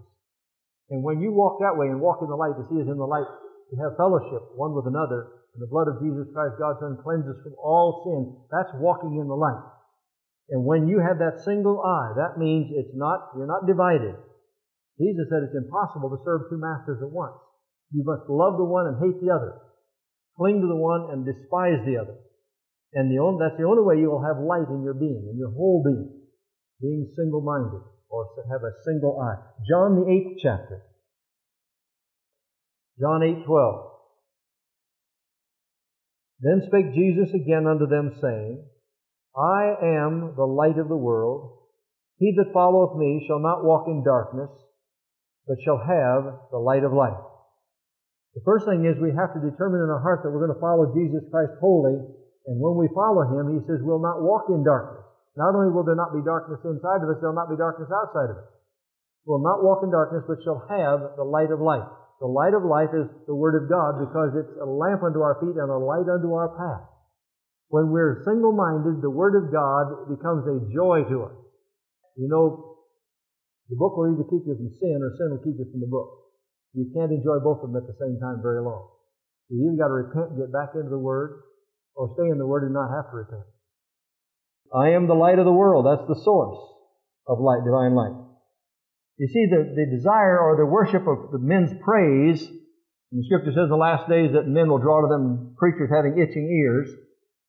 And 0.94 1.04
when 1.04 1.20
you 1.20 1.34
walk 1.34 1.60
that 1.60 1.76
way 1.76 1.90
and 1.90 2.00
walk 2.00 2.24
in 2.24 2.30
the 2.30 2.38
light, 2.38 2.56
as 2.56 2.70
He 2.70 2.80
is 2.80 2.88
in 2.88 2.96
the 2.96 3.08
light, 3.10 3.28
you 3.74 3.82
have 3.82 4.00
fellowship 4.00 4.44
one 4.56 4.72
with 4.72 4.88
another, 4.88 5.42
and 5.52 5.60
the 5.60 5.72
blood 5.72 5.92
of 5.92 6.00
Jesus 6.00 6.32
Christ, 6.32 6.56
God's 6.60 6.80
Son, 6.80 7.00
cleanses 7.04 7.40
from 7.44 7.56
all 7.60 8.06
sin, 8.08 8.22
that's 8.52 8.72
walking 8.80 9.20
in 9.20 9.28
the 9.28 9.36
light. 9.36 9.64
And 10.52 10.64
when 10.68 10.88
you 10.88 11.00
have 11.00 11.20
that 11.20 11.44
single 11.44 11.80
eye, 11.80 12.12
that 12.20 12.40
means 12.40 12.72
it's 12.76 12.96
not, 12.96 13.32
you're 13.36 13.48
not 13.48 13.68
divided. 13.68 14.16
Jesus 15.00 15.28
said 15.32 15.48
it's 15.48 15.56
impossible 15.56 16.12
to 16.12 16.24
serve 16.24 16.52
two 16.52 16.60
masters 16.60 17.00
at 17.02 17.10
once. 17.10 17.40
You 17.92 18.04
must 18.04 18.28
love 18.28 18.60
the 18.60 18.68
one 18.68 18.88
and 18.88 19.00
hate 19.00 19.20
the 19.24 19.32
other. 19.32 19.60
Cling 20.42 20.58
to 20.60 20.68
the 20.68 20.76
one 20.76 21.14
and 21.14 21.22
despise 21.22 21.86
the 21.86 22.02
other. 22.02 22.18
And 22.98 23.14
the 23.14 23.22
only, 23.22 23.46
that's 23.46 23.62
the 23.62 23.70
only 23.70 23.84
way 23.84 24.02
you 24.02 24.10
will 24.10 24.26
have 24.26 24.42
light 24.42 24.74
in 24.74 24.82
your 24.82 24.96
being, 24.96 25.30
in 25.30 25.38
your 25.38 25.52
whole 25.52 25.84
being, 25.86 26.10
being 26.82 27.14
single-minded, 27.16 27.80
or 28.10 28.26
have 28.50 28.64
a 28.64 28.74
single 28.84 29.22
eye. 29.22 29.38
John 29.70 30.02
the 30.02 30.10
eighth 30.10 30.40
chapter. 30.42 30.82
John 33.00 33.22
eight 33.22 33.46
twelve. 33.46 33.92
Then 36.40 36.64
spake 36.66 36.96
Jesus 36.96 37.30
again 37.36 37.68
unto 37.68 37.86
them, 37.86 38.18
saying, 38.20 38.66
I 39.38 39.76
am 39.84 40.34
the 40.36 40.48
light 40.48 40.80
of 40.80 40.90
the 40.90 40.98
world. 40.98 41.60
He 42.18 42.34
that 42.38 42.52
followeth 42.52 42.98
me 42.98 43.26
shall 43.28 43.40
not 43.40 43.64
walk 43.64 43.86
in 43.88 44.04
darkness, 44.04 44.50
but 45.48 45.58
shall 45.64 45.78
have 45.78 46.50
the 46.50 46.58
light 46.58 46.84
of 46.84 46.94
life. 46.94 47.14
The 48.36 48.44
first 48.48 48.64
thing 48.64 48.88
is 48.88 48.96
we 48.98 49.12
have 49.12 49.36
to 49.36 49.42
determine 49.44 49.84
in 49.84 49.92
our 49.92 50.00
heart 50.00 50.24
that 50.24 50.32
we're 50.32 50.44
going 50.44 50.56
to 50.56 50.64
follow 50.64 50.96
Jesus 50.96 51.24
Christ 51.32 51.52
wholly 51.60 52.00
and 52.48 52.58
when 52.58 52.74
we 52.74 52.90
follow 52.94 53.22
him, 53.30 53.54
he 53.54 53.62
says 53.70 53.86
we'll 53.86 54.02
not 54.02 54.22
walk 54.22 54.50
in 54.50 54.66
darkness. 54.66 55.06
Not 55.38 55.54
only 55.54 55.70
will 55.70 55.86
there 55.86 55.98
not 55.98 56.14
be 56.14 56.26
darkness 56.26 56.60
inside 56.66 57.06
of 57.06 57.10
us, 57.14 57.22
there'll 57.22 57.38
not 57.38 57.50
be 57.50 57.58
darkness 57.58 57.90
outside 57.94 58.34
of 58.34 58.38
us. 58.42 58.50
We'll 59.26 59.46
not 59.46 59.62
walk 59.62 59.86
in 59.86 59.94
darkness, 59.94 60.26
but 60.26 60.42
shall 60.42 60.66
have 60.66 61.16
the 61.16 61.28
light 61.28 61.54
of 61.54 61.62
life. 61.62 61.86
The 62.20 62.30
light 62.30 62.58
of 62.58 62.66
life 62.66 62.90
is 62.94 63.06
the 63.30 63.38
Word 63.38 63.54
of 63.54 63.70
God 63.70 64.02
because 64.02 64.34
it's 64.34 64.58
a 64.58 64.66
lamp 64.66 65.06
unto 65.06 65.22
our 65.22 65.38
feet 65.38 65.58
and 65.58 65.70
a 65.70 65.78
light 65.78 66.10
unto 66.10 66.34
our 66.34 66.50
path. 66.58 66.90
When 67.70 67.94
we're 67.94 68.26
single-minded, 68.26 69.02
the 69.02 69.14
Word 69.14 69.38
of 69.38 69.54
God 69.54 70.10
becomes 70.10 70.44
a 70.50 70.66
joy 70.74 71.06
to 71.08 71.30
us. 71.30 71.38
You 72.18 72.28
know, 72.28 72.82
the 73.70 73.78
book 73.78 73.96
will 73.96 74.12
either 74.12 74.26
keep 74.26 74.44
you 74.50 74.58
from 74.58 74.74
sin 74.82 75.00
or 75.00 75.14
sin 75.16 75.30
will 75.32 75.46
keep 75.46 75.58
you 75.62 75.70
from 75.70 75.80
the 75.80 75.90
book. 75.90 76.31
You 76.74 76.92
can't 76.96 77.12
enjoy 77.12 77.40
both 77.44 77.64
of 77.64 77.72
them 77.72 77.82
at 77.82 77.88
the 77.88 77.98
same 78.00 78.20
time 78.20 78.42
very 78.42 78.62
long. 78.62 78.88
You 79.50 79.68
either 79.68 79.78
got 79.78 79.88
to 79.92 80.00
repent 80.00 80.30
and 80.32 80.40
get 80.40 80.54
back 80.54 80.72
into 80.76 80.90
the 80.90 80.98
Word, 80.98 81.44
or 81.96 82.16
stay 82.16 82.30
in 82.32 82.38
the 82.38 82.48
Word 82.48 82.64
and 82.64 82.74
not 82.74 82.90
have 82.90 83.12
to 83.12 83.18
repent. 83.18 83.48
I 84.74 84.96
am 84.96 85.08
the 85.08 85.14
light 85.14 85.40
of 85.40 85.46
the 85.46 85.52
world. 85.52 85.86
That's 85.86 86.08
the 86.08 86.24
source 86.24 86.60
of 87.28 87.40
light, 87.40 87.66
divine 87.66 87.94
light. 87.94 88.16
You 89.18 89.28
see, 89.28 89.46
the, 89.52 89.76
the 89.76 89.98
desire 89.98 90.40
or 90.40 90.56
the 90.56 90.66
worship 90.66 91.04
of 91.08 91.32
the 91.32 91.40
men's 91.40 91.72
praise, 91.84 92.40
the 93.12 93.24
scripture 93.28 93.52
says 93.52 93.68
the 93.68 93.76
last 93.76 94.08
days 94.08 94.32
that 94.34 94.48
men 94.48 94.70
will 94.70 94.80
draw 94.80 95.02
to 95.02 95.08
them 95.12 95.56
preachers 95.60 95.92
having 95.92 96.18
itching 96.18 96.48
ears. 96.48 96.88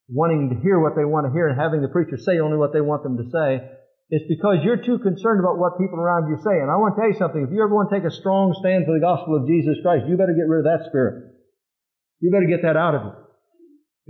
wanting 0.09 0.51
to 0.51 0.57
hear 0.61 0.79
what 0.79 0.95
they 0.97 1.05
want 1.05 1.27
to 1.27 1.33
hear 1.33 1.49
and 1.49 1.59
having 1.59 1.81
the 1.81 1.89
preacher 1.89 2.17
say 2.17 2.39
only 2.39 2.57
what 2.57 2.73
they 2.73 2.81
want 2.81 3.03
them 3.03 3.17
to 3.17 3.25
say. 3.31 3.65
It's 4.13 4.29
because 4.29 4.61
you're 4.61 4.85
too 4.85 5.01
concerned 5.01 5.41
about 5.41 5.57
what 5.57 5.81
people 5.81 5.97
around 5.97 6.29
you 6.29 6.37
say. 6.45 6.61
And 6.61 6.69
I 6.69 6.77
want 6.77 6.93
to 6.93 7.01
tell 7.01 7.09
you 7.09 7.17
something. 7.17 7.49
If 7.49 7.51
you 7.51 7.65
ever 7.65 7.73
want 7.73 7.89
to 7.89 7.97
take 7.97 8.05
a 8.05 8.13
strong 8.13 8.53
stand 8.61 8.85
for 8.85 8.93
the 8.93 9.01
gospel 9.01 9.41
of 9.41 9.49
Jesus 9.49 9.81
Christ, 9.81 10.05
you 10.05 10.21
better 10.21 10.37
get 10.37 10.45
rid 10.45 10.61
of 10.61 10.69
that 10.69 10.85
spirit. 10.93 11.33
You 12.21 12.29
better 12.29 12.45
get 12.45 12.61
that 12.61 12.77
out 12.77 12.93
of 12.93 13.03
you. 13.09 13.13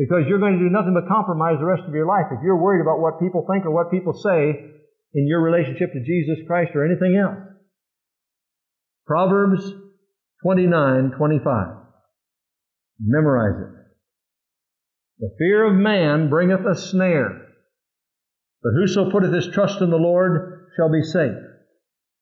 Because 0.02 0.26
you're 0.26 0.42
going 0.42 0.58
to 0.58 0.64
do 0.66 0.74
nothing 0.74 0.98
but 0.98 1.06
compromise 1.06 1.62
the 1.62 1.70
rest 1.70 1.86
of 1.86 1.94
your 1.94 2.10
life 2.10 2.34
if 2.34 2.42
you're 2.42 2.58
worried 2.58 2.82
about 2.82 2.98
what 2.98 3.22
people 3.22 3.46
think 3.46 3.62
or 3.62 3.70
what 3.70 3.94
people 3.94 4.10
say 4.10 4.74
in 5.14 5.28
your 5.30 5.38
relationship 5.38 5.94
to 5.94 6.02
Jesus 6.02 6.42
Christ 6.50 6.74
or 6.74 6.82
anything 6.82 7.14
else. 7.14 7.38
Proverbs 9.06 9.62
29, 10.42 11.14
25. 11.14 11.66
Memorize 12.98 13.54
it. 13.54 13.72
The 15.20 15.30
fear 15.38 15.62
of 15.70 15.78
man 15.78 16.28
bringeth 16.28 16.66
a 16.66 16.74
snare, 16.74 17.51
but 18.62 18.72
whoso 18.74 19.10
putteth 19.10 19.32
his 19.32 19.48
trust 19.52 19.80
in 19.80 19.90
the 19.90 19.96
Lord 19.96 20.68
shall 20.76 20.90
be 20.90 21.02
safe. 21.02 21.36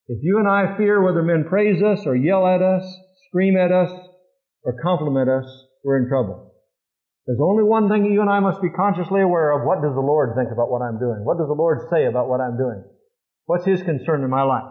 If 0.08 0.18
you 0.22 0.38
and 0.38 0.48
I 0.48 0.76
fear 0.76 1.00
whether 1.00 1.22
men 1.22 1.44
praise 1.48 1.82
us 1.82 2.06
or 2.06 2.16
yell 2.16 2.46
at 2.46 2.62
us, 2.62 2.82
scream 3.28 3.56
at 3.56 3.70
us, 3.70 3.90
or 4.64 4.76
compliment 4.82 5.28
us, 5.30 5.46
we're 5.84 6.02
in 6.02 6.08
trouble. 6.08 6.52
There's 7.26 7.38
only 7.40 7.62
one 7.62 7.88
thing 7.88 8.04
you 8.06 8.20
and 8.20 8.30
I 8.30 8.40
must 8.40 8.60
be 8.60 8.70
consciously 8.70 9.22
aware 9.22 9.52
of. 9.52 9.66
What 9.66 9.82
does 9.82 9.94
the 9.94 10.00
Lord 10.00 10.34
think 10.34 10.50
about 10.50 10.70
what 10.70 10.82
I'm 10.82 10.98
doing? 10.98 11.22
What 11.22 11.38
does 11.38 11.46
the 11.46 11.54
Lord 11.54 11.86
say 11.90 12.06
about 12.06 12.28
what 12.28 12.40
I'm 12.40 12.56
doing? 12.56 12.82
What's 13.46 13.66
His 13.66 13.82
concern 13.82 14.24
in 14.24 14.30
my 14.30 14.42
life? 14.42 14.66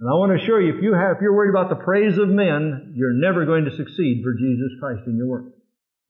And 0.00 0.08
I 0.08 0.14
want 0.14 0.32
to 0.32 0.42
assure 0.42 0.60
you, 0.60 0.74
if 0.74 0.82
you 0.82 0.94
have, 0.94 1.16
if 1.16 1.22
you're 1.22 1.36
worried 1.36 1.52
about 1.52 1.68
the 1.68 1.84
praise 1.84 2.16
of 2.16 2.28
men, 2.28 2.94
you're 2.96 3.12
never 3.12 3.44
going 3.44 3.66
to 3.66 3.76
succeed 3.76 4.22
for 4.24 4.32
Jesus 4.34 4.72
Christ 4.80 5.02
in 5.06 5.16
your 5.16 5.28
work. 5.28 5.52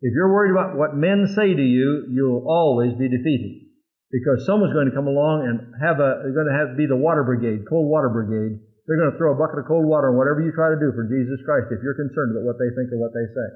If 0.00 0.12
you're 0.14 0.32
worried 0.32 0.52
about 0.52 0.76
what 0.76 0.94
men 0.94 1.26
say 1.34 1.52
to 1.52 1.62
you, 1.62 2.06
you'll 2.10 2.46
always 2.46 2.94
be 2.94 3.08
defeated. 3.08 3.71
Because 4.12 4.44
someone's 4.44 4.76
going 4.76 4.92
to 4.92 4.94
come 4.94 5.08
along 5.08 5.48
and 5.48 5.72
have 5.80 5.96
a, 5.96 6.28
going 6.36 6.44
to 6.44 6.52
have, 6.52 6.76
be 6.76 6.84
the 6.84 7.00
water 7.00 7.24
brigade, 7.24 7.64
cold 7.64 7.88
water 7.88 8.12
brigade. 8.12 8.60
They're 8.84 9.00
going 9.00 9.16
to 9.16 9.16
throw 9.16 9.32
a 9.32 9.40
bucket 9.40 9.64
of 9.64 9.66
cold 9.66 9.88
water 9.88 10.12
on 10.12 10.20
whatever 10.20 10.44
you 10.44 10.52
try 10.52 10.68
to 10.68 10.76
do 10.76 10.92
for 10.92 11.08
Jesus 11.08 11.40
Christ 11.48 11.72
if 11.72 11.80
you're 11.80 11.96
concerned 11.96 12.36
about 12.36 12.44
what 12.44 12.60
they 12.60 12.68
think 12.76 12.92
or 12.92 13.00
what 13.00 13.16
they 13.16 13.24
say. 13.32 13.48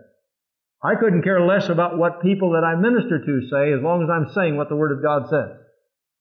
I 0.81 0.97
couldn't 0.97 1.29
care 1.29 1.45
less 1.45 1.69
about 1.69 2.01
what 2.01 2.25
people 2.25 2.57
that 2.57 2.65
I 2.65 2.81
minister 2.81 3.21
to 3.21 3.35
say 3.53 3.77
as 3.77 3.85
long 3.85 4.01
as 4.01 4.09
I'm 4.09 4.33
saying 4.33 4.57
what 4.57 4.73
the 4.73 4.81
Word 4.81 4.97
of 4.97 5.05
God 5.05 5.29
says. 5.29 5.61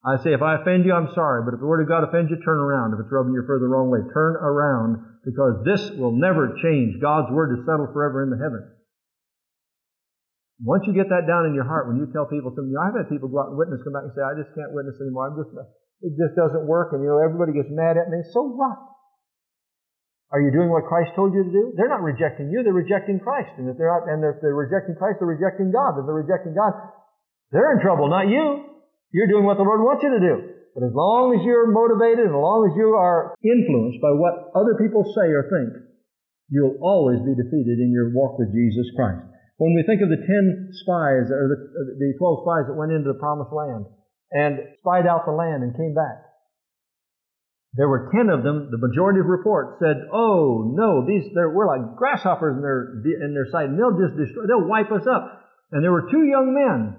I 0.03 0.19
say, 0.21 0.35
if 0.35 0.41
I 0.41 0.61
offend 0.61 0.83
you, 0.83 0.93
I'm 0.93 1.15
sorry, 1.15 1.47
but 1.47 1.55
if 1.55 1.59
the 1.63 1.65
Word 1.65 1.81
of 1.81 1.89
God 1.89 2.03
offends 2.03 2.29
you, 2.29 2.37
turn 2.43 2.59
around. 2.59 2.93
If 2.93 3.07
it's 3.07 3.11
rubbing 3.11 3.33
you 3.33 3.43
further 3.47 3.65
the 3.65 3.71
wrong 3.71 3.89
way, 3.89 4.03
turn 4.13 4.35
around 4.35 4.99
because 5.23 5.63
this 5.63 5.95
will 5.97 6.13
never 6.13 6.59
change. 6.61 7.01
God's 7.01 7.31
Word 7.31 7.57
is 7.57 7.65
settled 7.65 7.95
forever 7.95 8.21
in 8.21 8.29
the 8.29 8.37
heavens. 8.37 8.74
Once 10.63 10.87
you 10.87 10.95
get 10.95 11.11
that 11.11 11.27
down 11.27 11.43
in 11.43 11.51
your 11.51 11.67
heart, 11.67 11.91
when 11.91 11.99
you 11.99 12.07
tell 12.15 12.23
people 12.31 12.55
something, 12.55 12.71
I've 12.79 12.95
had 12.95 13.11
people 13.11 13.27
go 13.27 13.43
out 13.43 13.51
and 13.51 13.59
witness, 13.59 13.83
come 13.83 13.91
back 13.91 14.07
and 14.07 14.15
say, 14.15 14.23
I 14.23 14.39
just 14.39 14.55
can't 14.55 14.71
witness 14.71 14.95
anymore. 15.03 15.27
I'm 15.27 15.35
just, 15.35 15.51
it 15.51 16.15
just 16.15 16.31
doesn't 16.39 16.63
work. 16.63 16.95
And 16.95 17.03
you 17.03 17.11
know, 17.11 17.19
everybody 17.19 17.51
gets 17.51 17.67
mad 17.75 17.99
at 17.99 18.07
me. 18.07 18.23
So 18.31 18.47
what? 18.55 18.79
Are 20.31 20.41
you 20.41 20.55
doing 20.55 20.71
what 20.71 20.87
Christ 20.87 21.11
told 21.13 21.35
you 21.35 21.43
to 21.43 21.51
do? 21.51 21.63
They're 21.75 21.91
not 21.91 22.01
rejecting 22.01 22.49
you, 22.49 22.63
they're 22.63 22.75
rejecting 22.75 23.19
Christ. 23.19 23.51
And 23.59 23.67
if 23.67 23.75
they're 23.75 23.91
not, 23.91 24.07
and 24.07 24.23
if 24.23 24.39
they're 24.39 24.55
rejecting 24.55 24.95
Christ, 24.95 25.19
they're 25.19 25.31
rejecting 25.31 25.75
God. 25.75 25.99
If 25.99 26.07
they're 26.07 26.23
rejecting 26.23 26.55
God, 26.55 26.71
they're 27.51 27.75
in 27.75 27.83
trouble, 27.83 28.07
not 28.07 28.31
you. 28.31 28.71
You're 29.11 29.31
doing 29.31 29.43
what 29.43 29.59
the 29.59 29.67
Lord 29.67 29.83
wants 29.83 30.03
you 30.03 30.11
to 30.15 30.23
do. 30.23 30.35
But 30.75 30.87
as 30.87 30.95
long 30.95 31.31
as 31.35 31.43
you're 31.43 31.71
motivated, 31.71 32.27
as 32.27 32.35
long 32.35 32.67
as 32.67 32.75
you 32.75 32.99
are 32.99 33.31
influenced 33.39 34.03
by 34.03 34.11
what 34.11 34.51
other 34.55 34.75
people 34.75 35.07
say 35.15 35.31
or 35.31 35.47
think, 35.47 35.71
you'll 36.51 36.79
always 36.83 37.23
be 37.23 37.31
defeated 37.31 37.79
in 37.79 37.95
your 37.95 38.11
walk 38.11 38.35
with 38.39 38.51
Jesus 38.51 38.91
Christ. 38.95 39.34
When 39.57 39.73
we 39.73 39.83
think 39.87 40.03
of 40.03 40.09
the 40.09 40.19
ten 40.19 40.69
spies, 40.83 41.31
or 41.31 41.47
the, 41.47 41.59
uh, 41.63 41.95
the 41.95 42.13
twelve 42.19 42.43
spies 42.43 42.67
that 42.67 42.75
went 42.75 42.91
into 42.91 43.07
the 43.07 43.19
promised 43.19 43.55
land 43.55 43.87
and 44.31 44.59
spied 44.79 45.07
out 45.07 45.23
the 45.23 45.31
land 45.31 45.63
and 45.63 45.71
came 45.71 45.95
back, 45.95 46.27
there 47.75 47.87
were 47.87 48.11
ten 48.11 48.27
of 48.27 48.43
them. 48.43 48.67
The 48.71 48.79
majority 48.79 49.19
of 49.19 49.27
reports 49.27 49.79
said, 49.79 50.07
"Oh 50.11 50.75
no, 50.75 51.07
these 51.07 51.31
we're 51.35 51.67
like 51.67 51.95
grasshoppers 51.95 52.55
in 52.55 52.61
their 52.61 52.99
in 53.03 53.33
their 53.33 53.47
sight, 53.51 53.71
and 53.71 53.79
they'll 53.79 53.95
just 53.95 54.19
destroy. 54.19 54.47
They'll 54.47 54.67
wipe 54.67 54.91
us 54.91 55.07
up." 55.07 55.43
And 55.71 55.83
there 55.83 55.91
were 55.91 56.11
two 56.11 56.23
young 56.23 56.53
men 56.53 56.95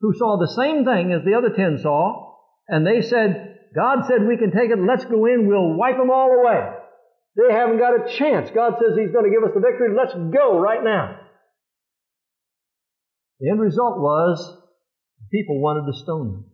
who 0.00 0.14
saw 0.14 0.38
the 0.38 0.54
same 0.54 0.84
thing 0.84 1.12
as 1.12 1.24
the 1.24 1.34
other 1.34 1.50
ten 1.50 1.78
saw, 1.78 2.38
and 2.68 2.86
they 2.86 3.02
said, 3.02 3.58
"God 3.74 4.06
said 4.06 4.26
we 4.26 4.36
can 4.36 4.50
take 4.50 4.70
it. 4.70 4.78
Let's 4.78 5.04
go 5.06 5.26
in. 5.26 5.46
We'll 5.46 5.74
wipe 5.74 5.96
them 5.96 6.10
all 6.10 6.30
away." 6.38 6.76
They 7.36 7.54
haven't 7.54 7.78
got 7.78 7.94
a 7.94 8.10
chance. 8.18 8.50
God 8.50 8.74
says 8.78 8.98
He's 8.98 9.12
going 9.12 9.24
to 9.24 9.30
give 9.30 9.42
us 9.42 9.54
the 9.54 9.60
victory. 9.60 9.94
Let's 9.94 10.14
go 10.14 10.58
right 10.58 10.82
now. 10.82 11.19
The 13.40 13.48
end 13.48 13.60
result 13.60 13.98
was 13.98 14.36
people 15.32 15.60
wanted 15.60 15.88
to 15.88 15.96
stone 15.96 16.28
them. 16.28 16.44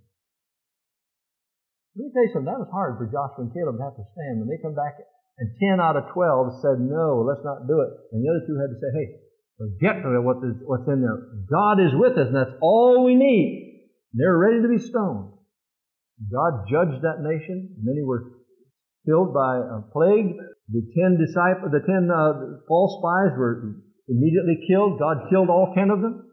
Let 1.97 2.03
me 2.07 2.11
tell 2.13 2.25
you 2.29 2.33
something, 2.33 2.53
that 2.53 2.61
was 2.61 2.71
hard 2.71 3.01
for 3.01 3.09
Joshua 3.09 3.49
and 3.49 3.53
Caleb 3.57 3.81
to 3.81 3.85
have 3.89 3.97
to 3.97 4.07
stand. 4.13 4.39
When 4.39 4.53
they 4.53 4.61
come 4.61 4.77
back 4.77 5.01
and 5.41 5.49
10 5.59 5.81
out 5.81 5.97
of 5.97 6.13
12 6.13 6.61
said, 6.61 6.77
no, 6.79 7.25
let's 7.25 7.43
not 7.43 7.65
do 7.65 7.81
it. 7.81 7.93
And 8.13 8.21
the 8.21 8.29
other 8.29 8.45
two 8.45 8.57
had 8.61 8.71
to 8.71 8.79
say, 8.79 8.91
hey, 8.93 9.07
forget 9.57 10.05
what's 10.05 10.89
in 10.89 11.01
there. 11.01 11.19
God 11.49 11.81
is 11.81 11.97
with 11.97 12.21
us, 12.21 12.29
and 12.29 12.37
that's 12.37 12.57
all 12.61 13.05
we 13.05 13.17
need. 13.17 13.89
And 14.13 14.21
they're 14.21 14.37
ready 14.37 14.61
to 14.61 14.69
be 14.69 14.81
stoned. 14.81 15.33
God 16.29 16.69
judged 16.69 17.01
that 17.01 17.25
nation. 17.25 17.77
Many 17.81 18.05
were 18.05 18.45
killed 19.09 19.33
by 19.33 19.61
a 19.61 19.81
plague. 19.93 20.37
The 20.69 20.83
ten 20.97 21.17
disciples, 21.17 21.73
the 21.73 21.85
ten 21.85 22.09
uh, 22.13 22.61
false 22.69 23.01
spies 23.01 23.37
were 23.37 23.77
immediately 24.09 24.65
killed. 24.69 24.99
God 24.99 25.29
killed 25.31 25.49
all 25.49 25.73
ten 25.77 25.91
of 25.91 26.01
them. 26.01 26.26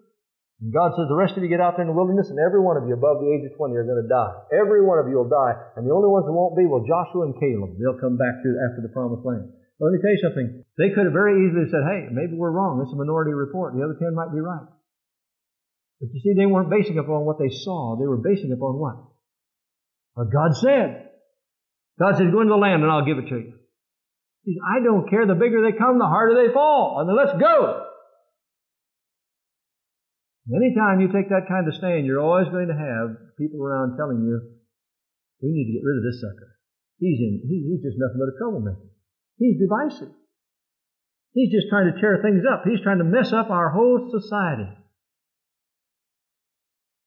And 0.64 0.72
God 0.72 0.96
says, 0.96 1.12
the 1.12 1.20
rest 1.20 1.36
of 1.36 1.44
you 1.44 1.52
get 1.52 1.60
out 1.60 1.76
there 1.76 1.84
in 1.84 1.92
the 1.92 1.98
wilderness, 1.98 2.32
and 2.32 2.40
every 2.40 2.64
one 2.64 2.80
of 2.80 2.88
you 2.88 2.96
above 2.96 3.20
the 3.20 3.28
age 3.36 3.44
of 3.44 3.52
20 3.60 3.76
are 3.76 3.84
going 3.84 4.00
to 4.00 4.08
die. 4.08 4.32
Every 4.56 4.80
one 4.80 4.96
of 4.96 5.12
you 5.12 5.20
will 5.20 5.28
die. 5.28 5.60
And 5.76 5.84
the 5.84 5.92
only 5.92 6.08
ones 6.08 6.24
that 6.24 6.32
won't 6.32 6.56
be, 6.56 6.64
well, 6.64 6.88
Joshua 6.88 7.28
and 7.28 7.36
Caleb. 7.36 7.76
They'll 7.76 8.00
come 8.00 8.16
back 8.16 8.40
to 8.40 8.50
after 8.72 8.80
the 8.80 8.88
promised 8.96 9.28
land. 9.28 9.52
Let 9.84 9.92
me 9.92 10.00
tell 10.00 10.16
you 10.16 10.24
something. 10.24 10.48
They 10.80 10.96
could 10.96 11.04
have 11.04 11.12
very 11.12 11.44
easily 11.44 11.68
said, 11.68 11.84
hey, 11.84 12.08
maybe 12.16 12.40
we're 12.40 12.56
wrong. 12.56 12.80
Is 12.80 12.96
a 12.96 12.96
minority 12.96 13.36
report. 13.36 13.76
The 13.76 13.84
other 13.84 14.00
10 14.00 14.16
might 14.16 14.32
be 14.32 14.40
right. 14.40 14.64
But 16.00 16.16
you 16.16 16.24
see, 16.24 16.32
they 16.32 16.48
weren't 16.48 16.72
basing 16.72 16.96
upon 16.96 17.28
what 17.28 17.44
they 17.44 17.52
saw. 17.52 18.00
They 18.00 18.08
were 18.08 18.24
basing 18.24 18.56
upon 18.56 18.80
what? 18.80 19.04
What 20.16 20.32
God 20.32 20.56
said. 20.56 21.12
God 22.00 22.16
said, 22.16 22.32
go 22.32 22.40
into 22.40 22.56
the 22.56 22.64
land 22.64 22.84
and 22.84 22.92
I'll 22.92 23.04
give 23.04 23.20
it 23.20 23.28
to 23.28 23.36
you. 23.36 23.52
He 24.48 24.56
said, 24.56 24.64
I 24.64 24.80
don't 24.80 25.12
care. 25.12 25.28
The 25.28 25.36
bigger 25.36 25.60
they 25.60 25.76
come, 25.76 26.00
the 26.00 26.08
harder 26.08 26.40
they 26.40 26.56
fall. 26.56 27.04
And 27.04 27.12
then 27.12 27.20
let's 27.20 27.36
go. 27.36 27.92
Anytime 30.52 31.00
you 31.00 31.08
take 31.08 31.32
that 31.32 31.48
kind 31.48 31.68
of 31.68 31.76
stand, 31.76 32.04
you're 32.04 32.20
always 32.20 32.52
going 32.52 32.68
to 32.68 32.76
have 32.76 33.16
people 33.40 33.64
around 33.64 33.96
telling 33.96 34.28
you, 34.28 34.44
we 35.40 35.56
need 35.56 35.72
to 35.72 35.76
get 35.80 35.88
rid 35.88 36.00
of 36.00 36.04
this 36.04 36.20
sucker. 36.20 36.52
He's 37.00 37.20
in, 37.20 37.48
he, 37.48 37.64
he's 37.72 37.84
just 37.84 37.96
nothing 37.96 38.20
but 38.20 38.32
a 38.32 38.36
troublemaker. 38.36 38.92
He's 39.40 39.56
divisive. 39.56 40.12
He's 41.32 41.52
just 41.52 41.72
trying 41.72 41.92
to 41.92 42.00
tear 42.00 42.20
things 42.20 42.44
up. 42.44 42.68
He's 42.68 42.84
trying 42.84 43.00
to 43.00 43.08
mess 43.08 43.32
up 43.32 43.50
our 43.50 43.72
whole 43.72 44.12
society. 44.12 44.68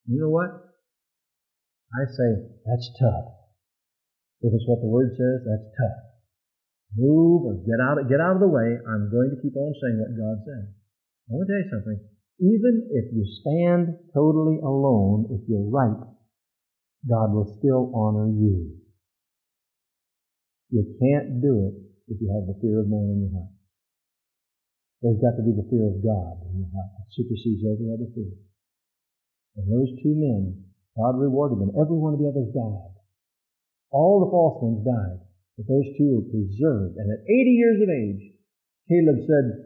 You 0.09 0.21
know 0.21 0.33
what? 0.33 0.51
I 1.93 2.03
say, 2.09 2.31
that's 2.65 2.89
tough. 2.99 3.37
If 4.41 4.53
it's 4.53 4.67
what 4.67 4.81
the 4.81 4.91
Word 4.91 5.13
says, 5.13 5.45
that's 5.45 5.69
tough. 5.77 6.01
Move 6.97 7.45
or 7.45 7.55
get 7.63 7.79
out, 7.85 8.01
get 8.09 8.21
out 8.21 8.37
of 8.37 8.43
the 8.43 8.49
way. 8.49 8.81
I'm 8.81 9.13
going 9.13 9.31
to 9.31 9.39
keep 9.45 9.57
on 9.57 9.73
saying 9.77 10.01
what 10.01 10.17
God 10.17 10.37
says. 10.45 10.67
I 10.73 11.31
want 11.37 11.47
to 11.47 11.53
tell 11.53 11.63
you 11.63 11.71
something. 11.73 12.16
Even 12.39 12.89
if 12.93 13.09
you 13.17 13.25
stand 13.41 13.97
totally 14.13 14.61
alone, 14.61 15.29
if 15.33 15.41
you're 15.49 15.71
right, 15.71 16.05
God 17.09 17.33
will 17.33 17.57
still 17.59 17.93
honor 17.97 18.29
you. 18.29 18.77
You 20.69 20.85
can't 21.01 21.41
do 21.41 21.71
it 21.71 21.75
if 22.13 22.21
you 22.21 22.29
have 22.29 22.45
the 22.45 22.61
fear 22.61 22.81
of 22.81 22.93
man 22.93 23.09
in 23.09 23.19
your 23.25 23.33
heart. 23.41 23.55
There's 25.01 25.23
got 25.23 25.39
to 25.41 25.45
be 25.47 25.57
the 25.57 25.69
fear 25.71 25.87
of 25.89 26.03
God 26.05 26.45
in 26.51 26.61
your 26.61 26.73
heart 26.77 26.93
that 26.99 27.09
supersedes 27.17 27.65
every 27.65 27.89
other 27.89 28.11
fear. 28.13 28.37
And 29.57 29.73
those 29.73 29.97
two 30.03 30.13
men, 30.13 30.67
God 30.97 31.17
rewarded 31.17 31.61
them. 31.61 31.73
Every 31.73 31.97
one 31.97 32.13
of 32.13 32.21
the 32.21 32.29
others 32.29 32.53
died. 32.53 32.97
All 33.93 34.21
the 34.21 34.33
false 34.33 34.61
ones 34.61 34.85
died. 34.85 35.25
But 35.57 35.69
those 35.73 35.89
two 35.97 36.21
were 36.21 36.29
preserved. 36.29 37.01
And 37.01 37.09
at 37.09 37.25
80 37.25 37.57
years 37.57 37.81
of 37.81 37.89
age, 37.89 38.23
Caleb 38.93 39.25
said, 39.25 39.66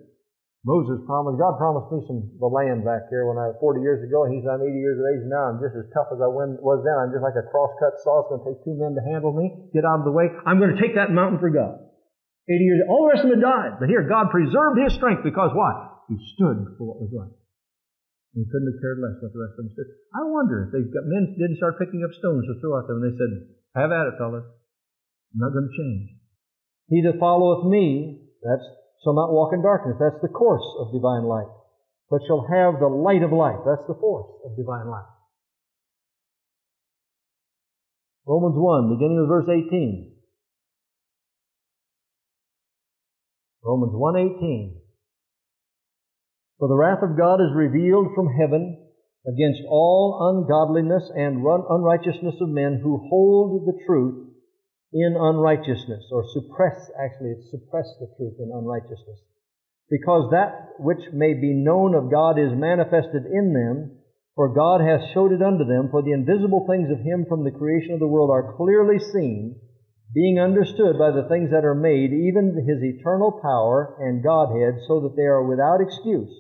Moses 0.61 1.01
promised, 1.09 1.41
God 1.41 1.57
promised 1.57 1.89
me 1.89 2.05
some 2.05 2.21
the 2.37 2.51
land 2.53 2.85
back 2.85 3.09
here 3.09 3.25
when 3.25 3.41
I 3.41 3.49
was 3.49 3.57
40 3.65 3.81
years 3.81 4.05
ago, 4.05 4.29
and 4.29 4.37
he's 4.37 4.45
I'm 4.45 4.61
80 4.61 4.77
years 4.77 5.01
of 5.01 5.09
age 5.09 5.25
now. 5.25 5.57
I'm 5.57 5.57
just 5.57 5.73
as 5.73 5.89
tough 5.97 6.13
as 6.13 6.21
I 6.21 6.29
was 6.29 6.85
then. 6.85 6.97
I'm 7.01 7.09
just 7.09 7.25
like 7.25 7.37
a 7.41 7.49
cross-cut 7.49 7.97
saw. 8.05 8.21
It's 8.21 8.29
going 8.29 8.45
to 8.45 8.47
take 8.53 8.61
two 8.69 8.77
men 8.77 8.93
to 8.93 9.03
handle 9.09 9.33
me. 9.33 9.73
Get 9.73 9.89
out 9.89 10.05
of 10.05 10.07
the 10.07 10.13
way. 10.13 10.29
I'm 10.45 10.61
going 10.61 10.77
to 10.77 10.81
take 10.81 11.01
that 11.01 11.09
mountain 11.09 11.41
for 11.41 11.49
God. 11.49 11.81
80 12.45 12.61
years. 12.61 12.81
All 12.93 13.09
the 13.09 13.17
rest 13.17 13.25
of 13.25 13.33
them 13.33 13.41
died, 13.41 13.81
but 13.81 13.89
here 13.89 14.05
God 14.05 14.29
preserved 14.29 14.77
his 14.77 14.93
strength 14.93 15.25
because 15.25 15.57
why? 15.57 15.73
He 16.13 16.21
stood 16.37 16.77
for 16.77 16.93
what 16.93 17.01
was 17.01 17.13
right. 17.17 17.33
He 18.37 18.45
couldn't 18.45 18.69
have 18.69 18.81
cared 18.85 19.01
less 19.01 19.17
what 19.25 19.33
the 19.33 19.41
rest 19.41 19.57
of 19.57 19.65
them 19.65 19.73
stood. 19.73 19.91
I 20.13 20.29
wonder 20.29 20.69
if 20.69 20.77
they 20.77 20.85
got, 20.87 21.09
men 21.09 21.41
didn't 21.41 21.57
start 21.57 21.81
picking 21.81 22.05
up 22.05 22.13
stones 22.15 22.47
to 22.47 22.61
throw 22.61 22.79
at 22.79 22.87
them, 22.87 23.03
and 23.03 23.07
they 23.11 23.17
said, 23.17 23.33
"Have 23.75 23.91
at 23.91 24.07
it, 24.07 24.21
fellas. 24.21 24.47
I'm 25.35 25.41
not 25.41 25.55
going 25.57 25.67
to 25.67 25.75
change. 25.75 26.21
He 26.91 27.03
that 27.07 27.19
followeth 27.19 27.71
me, 27.71 28.29
that's 28.43 28.67
shall 29.03 29.15
not 29.15 29.33
walk 29.33 29.53
in 29.53 29.63
darkness. 29.63 29.97
That's 29.99 30.21
the 30.23 30.29
course 30.29 30.65
of 30.79 30.93
divine 30.93 31.25
light. 31.25 31.49
but 32.11 32.21
shall 32.27 32.43
have 32.51 32.81
the 32.81 32.91
light 32.91 33.23
of 33.23 33.31
life. 33.31 33.63
That's 33.65 33.87
the 33.87 33.95
force 33.95 34.27
of 34.45 34.57
divine 34.57 34.91
life. 34.91 35.07
Romans 38.27 38.59
1, 38.59 38.99
beginning 38.99 39.21
with 39.21 39.29
verse 39.29 39.47
18. 39.47 40.11
Romans 43.63 43.95
1:18 43.95 44.81
For 46.59 46.69
the 46.69 46.77
wrath 46.77 47.03
of 47.03 47.17
God 47.17 47.41
is 47.41 47.55
revealed 47.55 48.15
from 48.15 48.27
heaven 48.27 48.91
against 49.27 49.61
all 49.69 50.19
ungodliness 50.33 51.11
and 51.15 51.45
unrighteousness 51.45 52.41
of 52.41 52.49
men 52.49 52.81
who 52.83 53.07
hold 53.09 53.67
the 53.67 53.79
truth 53.87 54.30
in 54.93 55.17
unrighteousness, 55.19 56.11
or 56.11 56.25
suppress, 56.35 56.91
actually, 56.99 57.31
it's 57.31 57.51
suppress 57.51 57.87
the 58.01 58.11
truth 58.17 58.35
in 58.39 58.51
unrighteousness. 58.53 59.21
Because 59.89 60.31
that 60.31 60.79
which 60.79 61.03
may 61.13 61.35
be 61.35 61.55
known 61.55 61.95
of 61.95 62.11
God 62.11 62.39
is 62.39 62.51
manifested 62.55 63.27
in 63.27 63.53
them, 63.53 63.99
for 64.35 64.55
God 64.55 64.81
hath 64.81 65.11
showed 65.13 65.33
it 65.33 65.43
unto 65.43 65.65
them, 65.65 65.89
for 65.91 66.03
the 66.03 66.13
invisible 66.13 66.67
things 66.67 66.91
of 66.91 66.99
Him 67.03 67.27
from 67.29 67.45
the 67.45 67.51
creation 67.51 67.95
of 67.95 68.01
the 68.01 68.11
world 68.11 68.31
are 68.31 68.55
clearly 68.57 68.99
seen, 68.99 69.61
being 70.15 70.41
understood 70.41 70.99
by 70.99 71.11
the 71.11 71.27
things 71.29 71.51
that 71.51 71.65
are 71.65 71.75
made, 71.75 72.11
even 72.11 72.67
His 72.67 72.83
eternal 72.83 73.39
power 73.43 73.95
and 74.01 74.23
Godhead, 74.23 74.83
so 74.87 75.01
that 75.03 75.15
they 75.15 75.27
are 75.27 75.47
without 75.47 75.81
excuse. 75.81 76.31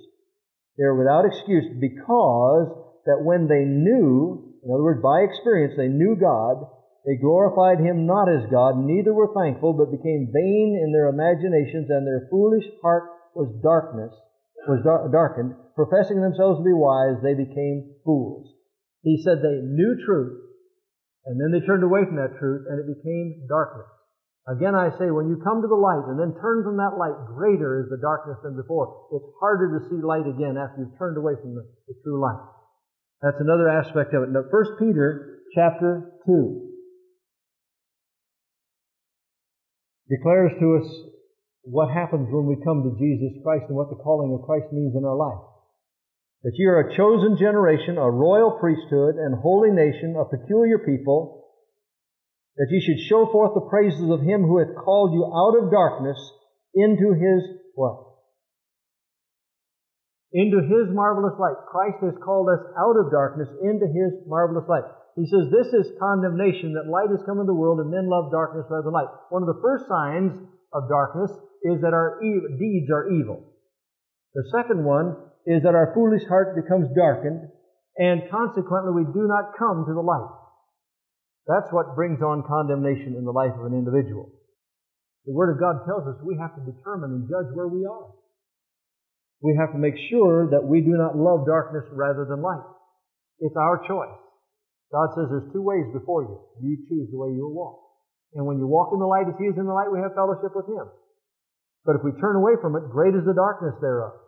They 0.79 0.85
are 0.85 0.97
without 0.97 1.27
excuse 1.27 1.67
because 1.79 2.67
that 3.07 3.23
when 3.23 3.47
they 3.47 3.65
knew, 3.65 4.59
in 4.63 4.71
other 4.71 4.83
words, 4.83 5.03
by 5.03 5.21
experience, 5.23 5.75
they 5.77 5.89
knew 5.89 6.17
God, 6.19 6.67
they 7.07 7.17
glorified 7.17 7.81
him 7.81 8.05
not 8.05 8.29
as 8.29 8.51
God, 8.53 8.77
neither 8.77 9.15
were 9.15 9.33
thankful, 9.33 9.73
but 9.73 9.95
became 9.95 10.29
vain 10.29 10.77
in 10.77 10.93
their 10.93 11.09
imaginations, 11.09 11.89
and 11.89 12.05
their 12.05 12.29
foolish 12.29 12.69
heart 12.83 13.09
was 13.35 13.49
darkness, 13.65 14.13
was 14.69 14.85
dar- 14.85 15.09
darkened. 15.09 15.57
Professing 15.75 16.21
themselves 16.21 16.61
to 16.61 16.65
be 16.65 16.77
wise, 16.77 17.17
they 17.25 17.33
became 17.33 17.97
fools. 18.05 18.53
He 19.01 19.17
said 19.25 19.41
they 19.41 19.65
knew 19.65 19.97
truth, 20.05 20.45
and 21.25 21.41
then 21.41 21.57
they 21.57 21.65
turned 21.65 21.85
away 21.85 22.05
from 22.05 22.21
that 22.21 22.37
truth, 22.37 22.69
and 22.69 22.77
it 22.77 22.93
became 22.93 23.49
darkness. 23.49 23.89
Again, 24.49 24.75
I 24.75 24.93
say, 25.01 25.09
when 25.09 25.29
you 25.29 25.41
come 25.41 25.63
to 25.63 25.69
the 25.69 25.79
light 25.79 26.05
and 26.09 26.19
then 26.21 26.37
turn 26.41 26.65
from 26.65 26.77
that 26.77 26.97
light, 27.01 27.17
greater 27.33 27.81
is 27.81 27.89
the 27.89 28.01
darkness 28.01 28.37
than 28.43 28.57
before. 28.57 29.09
It's 29.13 29.33
harder 29.41 29.79
to 29.79 29.89
see 29.89 30.01
light 30.05 30.27
again 30.27 30.57
after 30.57 30.85
you've 30.85 30.99
turned 30.99 31.17
away 31.17 31.37
from 31.41 31.55
the, 31.55 31.65
the 31.89 31.95
true 32.03 32.21
light. 32.21 32.41
That's 33.23 33.41
another 33.41 33.69
aspect 33.69 34.13
of 34.13 34.25
it. 34.25 34.33
Now, 34.33 34.45
1 34.49 34.77
Peter 34.81 35.45
chapter 35.55 36.13
2. 36.27 36.70
Declares 40.11 40.51
to 40.59 40.83
us 40.83 40.87
what 41.63 41.95
happens 41.95 42.27
when 42.31 42.51
we 42.51 42.59
come 42.67 42.83
to 42.83 42.99
Jesus 42.99 43.39
Christ 43.47 43.71
and 43.71 43.79
what 43.79 43.89
the 43.89 44.03
calling 44.03 44.35
of 44.35 44.43
Christ 44.43 44.73
means 44.73 44.99
in 44.99 45.07
our 45.07 45.17
life. 45.17 45.47
That 46.43 46.57
you 46.57 46.69
are 46.71 46.89
a 46.89 46.97
chosen 46.97 47.37
generation, 47.39 47.97
a 47.97 48.11
royal 48.11 48.59
priesthood, 48.59 49.17
and 49.17 49.39
holy 49.39 49.71
nation, 49.71 50.17
a 50.19 50.25
peculiar 50.25 50.79
people, 50.83 51.47
that 52.57 52.69
you 52.71 52.81
should 52.81 53.07
show 53.09 53.31
forth 53.31 53.55
the 53.55 53.69
praises 53.71 54.11
of 54.11 54.25
Him 54.25 54.43
who 54.43 54.59
hath 54.59 54.75
called 54.75 55.13
you 55.15 55.25
out 55.25 55.63
of 55.63 55.71
darkness 55.71 56.19
into 56.75 57.15
His 57.15 57.41
what? 57.75 58.09
Into 60.33 60.59
His 60.65 60.91
marvelous 60.91 61.39
light. 61.39 61.61
Christ 61.71 62.03
has 62.03 62.17
called 62.25 62.49
us 62.49 62.65
out 62.77 62.97
of 62.99 63.13
darkness 63.13 63.49
into 63.63 63.87
His 63.87 64.27
marvelous 64.27 64.65
light. 64.67 64.89
He 65.17 65.27
says 65.27 65.51
this 65.51 65.73
is 65.75 65.99
condemnation 65.99 66.75
that 66.75 66.91
light 66.91 67.11
has 67.11 67.23
come 67.27 67.41
into 67.41 67.51
the 67.51 67.59
world 67.59 67.81
and 67.81 67.91
men 67.91 68.09
love 68.09 68.31
darkness 68.31 68.67
rather 68.71 68.87
than 68.87 68.95
light. 68.95 69.11
One 69.31 69.43
of 69.43 69.51
the 69.51 69.61
first 69.63 69.89
signs 69.91 70.33
of 70.73 70.89
darkness 70.89 71.31
is 71.67 71.83
that 71.83 71.93
our 71.93 72.23
e- 72.23 72.57
deeds 72.59 72.91
are 72.91 73.11
evil. 73.11 73.43
The 74.35 74.47
second 74.55 74.85
one 74.85 75.17
is 75.47 75.63
that 75.65 75.75
our 75.75 75.93
foolish 75.95 76.23
heart 76.29 76.55
becomes 76.55 76.89
darkened 76.95 77.51
and 77.99 78.31
consequently 78.31 79.03
we 79.03 79.05
do 79.13 79.27
not 79.27 79.59
come 79.59 79.85
to 79.87 79.95
the 79.95 80.01
light. 80.01 80.31
That's 81.47 81.73
what 81.73 81.97
brings 81.97 82.23
on 82.23 82.47
condemnation 82.47 83.17
in 83.19 83.25
the 83.25 83.35
life 83.35 83.53
of 83.59 83.67
an 83.67 83.75
individual. 83.75 84.31
The 85.27 85.35
Word 85.35 85.53
of 85.53 85.61
God 85.61 85.85
tells 85.85 86.07
us 86.07 86.23
we 86.25 86.39
have 86.39 86.55
to 86.55 86.63
determine 86.63 87.11
and 87.11 87.29
judge 87.29 87.53
where 87.55 87.69
we 87.69 87.85
are. 87.85 88.15
We 89.43 89.57
have 89.59 89.73
to 89.73 89.79
make 89.79 89.97
sure 90.09 90.51
that 90.51 90.65
we 90.65 90.81
do 90.81 90.95
not 90.95 91.17
love 91.17 91.47
darkness 91.47 91.85
rather 91.93 92.25
than 92.25 92.43
light. 92.43 92.65
It's 93.41 93.57
our 93.57 93.83
choice. 93.89 94.21
God 94.91 95.15
says 95.15 95.31
there's 95.31 95.55
two 95.55 95.63
ways 95.63 95.87
before 95.95 96.27
you. 96.27 96.37
You 96.59 96.75
choose 96.91 97.09
the 97.11 97.19
way 97.19 97.31
you 97.31 97.47
will 97.47 97.55
walk. 97.55 97.79
And 98.35 98.47
when 98.47 98.59
you 98.59 98.67
walk 98.67 98.91
in 98.91 98.99
the 98.99 99.07
light 99.07 99.31
as 99.31 99.39
He 99.39 99.47
is 99.47 99.59
in 99.59 99.67
the 99.67 99.75
light, 99.75 99.91
we 99.91 100.03
have 100.03 100.19
fellowship 100.19 100.55
with 100.55 100.67
Him. 100.67 100.87
But 101.87 101.97
if 101.97 102.03
we 102.03 102.11
turn 102.19 102.37
away 102.37 102.59
from 102.59 102.75
it, 102.75 102.91
great 102.91 103.15
is 103.15 103.25
the 103.25 103.35
darkness 103.35 103.79
thereof. 103.79 104.19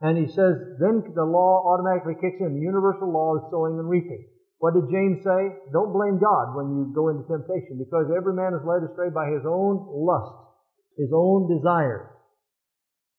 And 0.00 0.14
He 0.14 0.30
says, 0.30 0.54
then 0.78 1.02
the 1.02 1.26
law 1.26 1.66
automatically 1.66 2.14
kicks 2.18 2.38
in. 2.38 2.54
The 2.54 2.62
universal 2.62 3.10
law 3.10 3.42
is 3.42 3.50
sowing 3.50 3.78
and 3.78 3.90
reaping. 3.90 4.22
What 4.58 4.74
did 4.74 4.90
James 4.90 5.22
say? 5.22 5.54
Don't 5.70 5.94
blame 5.94 6.18
God 6.18 6.58
when 6.58 6.74
you 6.74 6.90
go 6.94 7.10
into 7.14 7.22
temptation 7.30 7.78
because 7.78 8.10
every 8.10 8.34
man 8.34 8.54
is 8.58 8.66
led 8.66 8.82
astray 8.82 9.10
by 9.10 9.30
his 9.30 9.46
own 9.46 9.86
lust, 9.86 10.34
his 10.98 11.10
own 11.14 11.46
desires. 11.46 12.10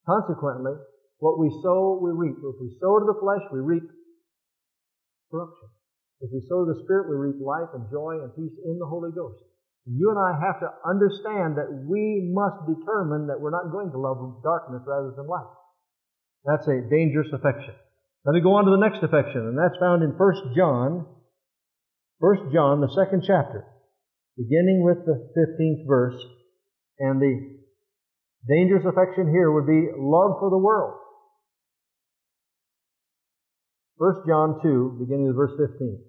Consequently, 0.03 0.75
what 1.19 1.39
we 1.39 1.47
sow, 1.63 1.99
we 2.03 2.11
reap. 2.11 2.35
If 2.43 2.59
we 2.59 2.75
sow 2.79 2.99
to 2.99 3.07
the 3.07 3.19
flesh, 3.23 3.43
we 3.51 3.59
reap 3.59 3.87
corruption. 5.31 5.78
If 6.19 6.31
we 6.35 6.43
sow 6.51 6.67
the 6.67 6.83
Spirit, 6.83 7.07
we 7.07 7.15
reap 7.15 7.39
life 7.39 7.71
and 7.73 7.87
joy 7.87 8.19
and 8.19 8.35
peace 8.35 8.55
in 8.65 8.75
the 8.77 8.85
Holy 8.85 9.11
Ghost. 9.15 9.39
You 9.87 10.11
and 10.11 10.19
I 10.19 10.35
have 10.35 10.59
to 10.59 10.69
understand 10.83 11.55
that 11.55 11.71
we 11.87 12.29
must 12.35 12.67
determine 12.67 13.27
that 13.27 13.39
we're 13.39 13.55
not 13.55 13.71
going 13.71 13.91
to 13.91 13.97
love 13.97 14.43
darkness 14.43 14.83
rather 14.85 15.15
than 15.15 15.27
light. 15.27 15.47
That's 16.43 16.67
a 16.67 16.83
dangerous 16.91 17.31
affection. 17.31 17.73
Let 18.25 18.35
me 18.35 18.41
go 18.43 18.59
on 18.59 18.65
to 18.67 18.75
the 18.75 18.83
next 18.83 18.99
affection, 18.99 19.47
and 19.47 19.57
that's 19.57 19.79
found 19.79 20.03
in 20.03 20.11
1 20.11 20.55
John, 20.55 21.07
1 22.19 22.51
John, 22.51 22.81
the 22.81 22.91
second 22.91 23.23
chapter, 23.25 23.63
beginning 24.35 24.83
with 24.83 24.99
the 25.07 25.31
15th 25.39 25.87
verse. 25.87 26.19
And 26.99 27.21
the 27.21 27.63
dangerous 28.45 28.83
affection 28.83 29.31
here 29.31 29.49
would 29.49 29.65
be 29.65 29.87
love 29.95 30.35
for 30.43 30.49
the 30.51 30.59
world. 30.59 30.99
1 33.95 34.23
John 34.27 34.59
2, 34.61 34.97
beginning 34.99 35.27
with 35.27 35.37
verse 35.37 35.55
15. 35.55 36.08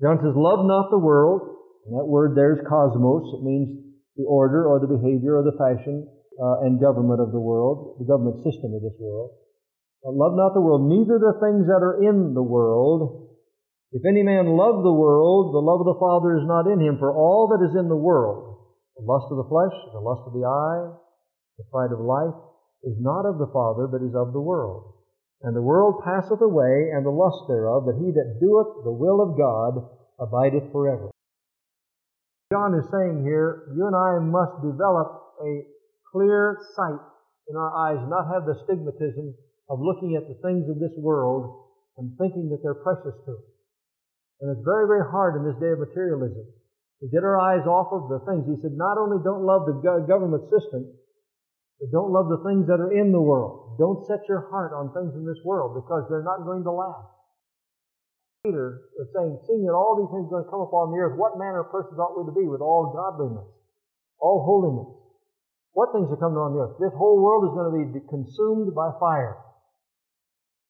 John 0.00 0.20
says, 0.20 0.36
Love 0.36 0.66
not 0.66 0.90
the 0.90 1.00
world. 1.00 1.56
And 1.86 1.96
that 1.96 2.04
word 2.04 2.34
there 2.36 2.52
is 2.52 2.66
cosmos. 2.66 3.30
It 3.38 3.42
means 3.46 3.70
the 4.16 4.26
order 4.26 4.66
or 4.66 4.80
the 4.80 4.90
behavior 4.90 5.38
or 5.38 5.44
the 5.46 5.56
fashion 5.56 6.04
uh, 6.36 6.66
and 6.66 6.80
government 6.80 7.20
of 7.20 7.32
the 7.32 7.40
world, 7.40 7.96
the 8.00 8.08
government 8.08 8.42
system 8.44 8.74
of 8.74 8.82
this 8.82 8.96
world. 8.98 9.32
But 10.02 10.18
love 10.18 10.34
not 10.34 10.52
the 10.52 10.60
world, 10.60 10.84
neither 10.84 11.16
the 11.16 11.38
things 11.40 11.66
that 11.70 11.80
are 11.80 12.02
in 12.02 12.34
the 12.34 12.42
world. 12.42 13.32
If 13.92 14.02
any 14.04 14.22
man 14.22 14.58
love 14.58 14.82
the 14.82 14.92
world, 14.92 15.54
the 15.54 15.62
love 15.62 15.80
of 15.80 15.88
the 15.88 16.00
Father 16.02 16.36
is 16.36 16.44
not 16.44 16.66
in 16.66 16.82
him. 16.82 16.98
For 16.98 17.14
all 17.14 17.48
that 17.54 17.64
is 17.64 17.78
in 17.78 17.88
the 17.88 17.96
world, 17.96 18.66
the 18.98 19.06
lust 19.06 19.30
of 19.30 19.38
the 19.38 19.48
flesh, 19.48 19.72
the 19.94 20.02
lust 20.02 20.26
of 20.26 20.34
the 20.34 20.44
eye, 20.44 20.92
the 21.56 21.64
pride 21.72 21.94
of 21.94 22.02
life, 22.02 22.36
is 22.84 22.98
not 23.00 23.24
of 23.24 23.38
the 23.38 23.48
Father, 23.54 23.86
but 23.86 24.04
is 24.04 24.12
of 24.12 24.34
the 24.34 24.42
world. 24.42 24.95
And 25.42 25.54
the 25.54 25.62
world 25.62 26.02
passeth 26.04 26.40
away, 26.40 26.90
and 26.94 27.04
the 27.04 27.10
lust 27.10 27.44
thereof, 27.48 27.84
but 27.84 28.00
he 28.00 28.10
that 28.12 28.40
doeth 28.40 28.84
the 28.84 28.92
will 28.92 29.20
of 29.20 29.36
God 29.36 29.84
abideth 30.18 30.72
forever. 30.72 31.10
John 32.52 32.74
is 32.74 32.88
saying 32.90 33.26
here, 33.26 33.68
you 33.74 33.86
and 33.86 33.96
I 33.96 34.22
must 34.22 34.62
develop 34.62 35.36
a 35.42 35.66
clear 36.12 36.56
sight 36.74 37.02
in 37.50 37.56
our 37.56 37.70
eyes, 37.74 38.00
not 38.08 38.32
have 38.32 38.46
the 38.46 38.56
stigmatism 38.64 39.34
of 39.68 39.82
looking 39.82 40.16
at 40.16 40.26
the 40.26 40.38
things 40.40 40.70
of 40.70 40.78
this 40.78 40.94
world 40.96 41.68
and 41.98 42.16
thinking 42.18 42.48
that 42.50 42.62
they're 42.62 42.82
precious 42.86 43.14
to 43.26 43.32
us. 43.34 43.46
And 44.40 44.52
it's 44.52 44.64
very, 44.64 44.86
very 44.86 45.04
hard 45.04 45.36
in 45.36 45.44
this 45.44 45.58
day 45.60 45.72
of 45.72 45.80
materialism 45.80 46.46
to 47.00 47.06
get 47.08 47.24
our 47.24 47.40
eyes 47.40 47.66
off 47.66 47.92
of 47.92 48.08
the 48.08 48.20
things. 48.24 48.46
He 48.46 48.56
said, 48.62 48.76
not 48.76 48.96
only 48.96 49.18
don't 49.24 49.44
love 49.44 49.66
the 49.66 49.76
government 50.06 50.48
system, 50.48 50.86
but 51.80 51.92
don't 51.92 52.12
love 52.12 52.32
the 52.32 52.40
things 52.40 52.64
that 52.66 52.80
are 52.80 52.92
in 52.92 53.12
the 53.12 53.20
world. 53.20 53.76
Don't 53.76 54.00
set 54.08 54.24
your 54.28 54.48
heart 54.48 54.72
on 54.72 54.92
things 54.96 55.12
in 55.12 55.28
this 55.28 55.40
world 55.44 55.76
because 55.76 56.08
they're 56.08 56.24
not 56.24 56.48
going 56.48 56.64
to 56.64 56.72
last. 56.72 57.12
Peter 58.44 58.88
is 58.96 59.10
saying, 59.12 59.36
seeing 59.44 59.66
that 59.68 59.76
all 59.76 59.98
these 60.00 60.08
things 60.14 60.30
are 60.30 60.40
going 60.40 60.46
to 60.46 60.54
come 60.54 60.64
upon 60.64 60.94
the 60.94 61.02
earth, 61.02 61.18
what 61.20 61.36
manner 61.36 61.66
of 61.66 61.74
persons 61.74 61.98
ought 62.00 62.16
we 62.16 62.24
to 62.24 62.32
be 62.32 62.48
with 62.48 62.64
all 62.64 62.94
godliness, 62.94 63.44
all 64.22 64.40
holiness? 64.46 64.88
What 65.76 65.92
things 65.92 66.08
are 66.08 66.16
coming 66.16 66.40
on 66.40 66.56
the 66.56 66.64
earth? 66.64 66.80
This 66.80 66.96
whole 66.96 67.20
world 67.20 67.44
is 67.50 67.52
going 67.52 67.68
to 67.68 67.76
be 67.76 68.00
consumed 68.08 68.72
by 68.72 68.96
fire. 68.96 69.36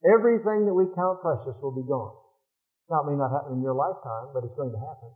Everything 0.03 0.67
that 0.67 0.75
we 0.75 0.91
count 0.99 1.23
precious 1.23 1.55
will 1.63 1.77
be 1.77 1.87
gone. 1.87 2.17
Now, 2.91 3.07
it 3.07 3.15
may 3.15 3.19
not 3.19 3.31
happen 3.31 3.59
in 3.59 3.63
your 3.63 3.79
lifetime, 3.79 4.35
but 4.35 4.43
it's 4.43 4.59
going 4.59 4.75
to 4.75 4.83
happen. 4.83 5.11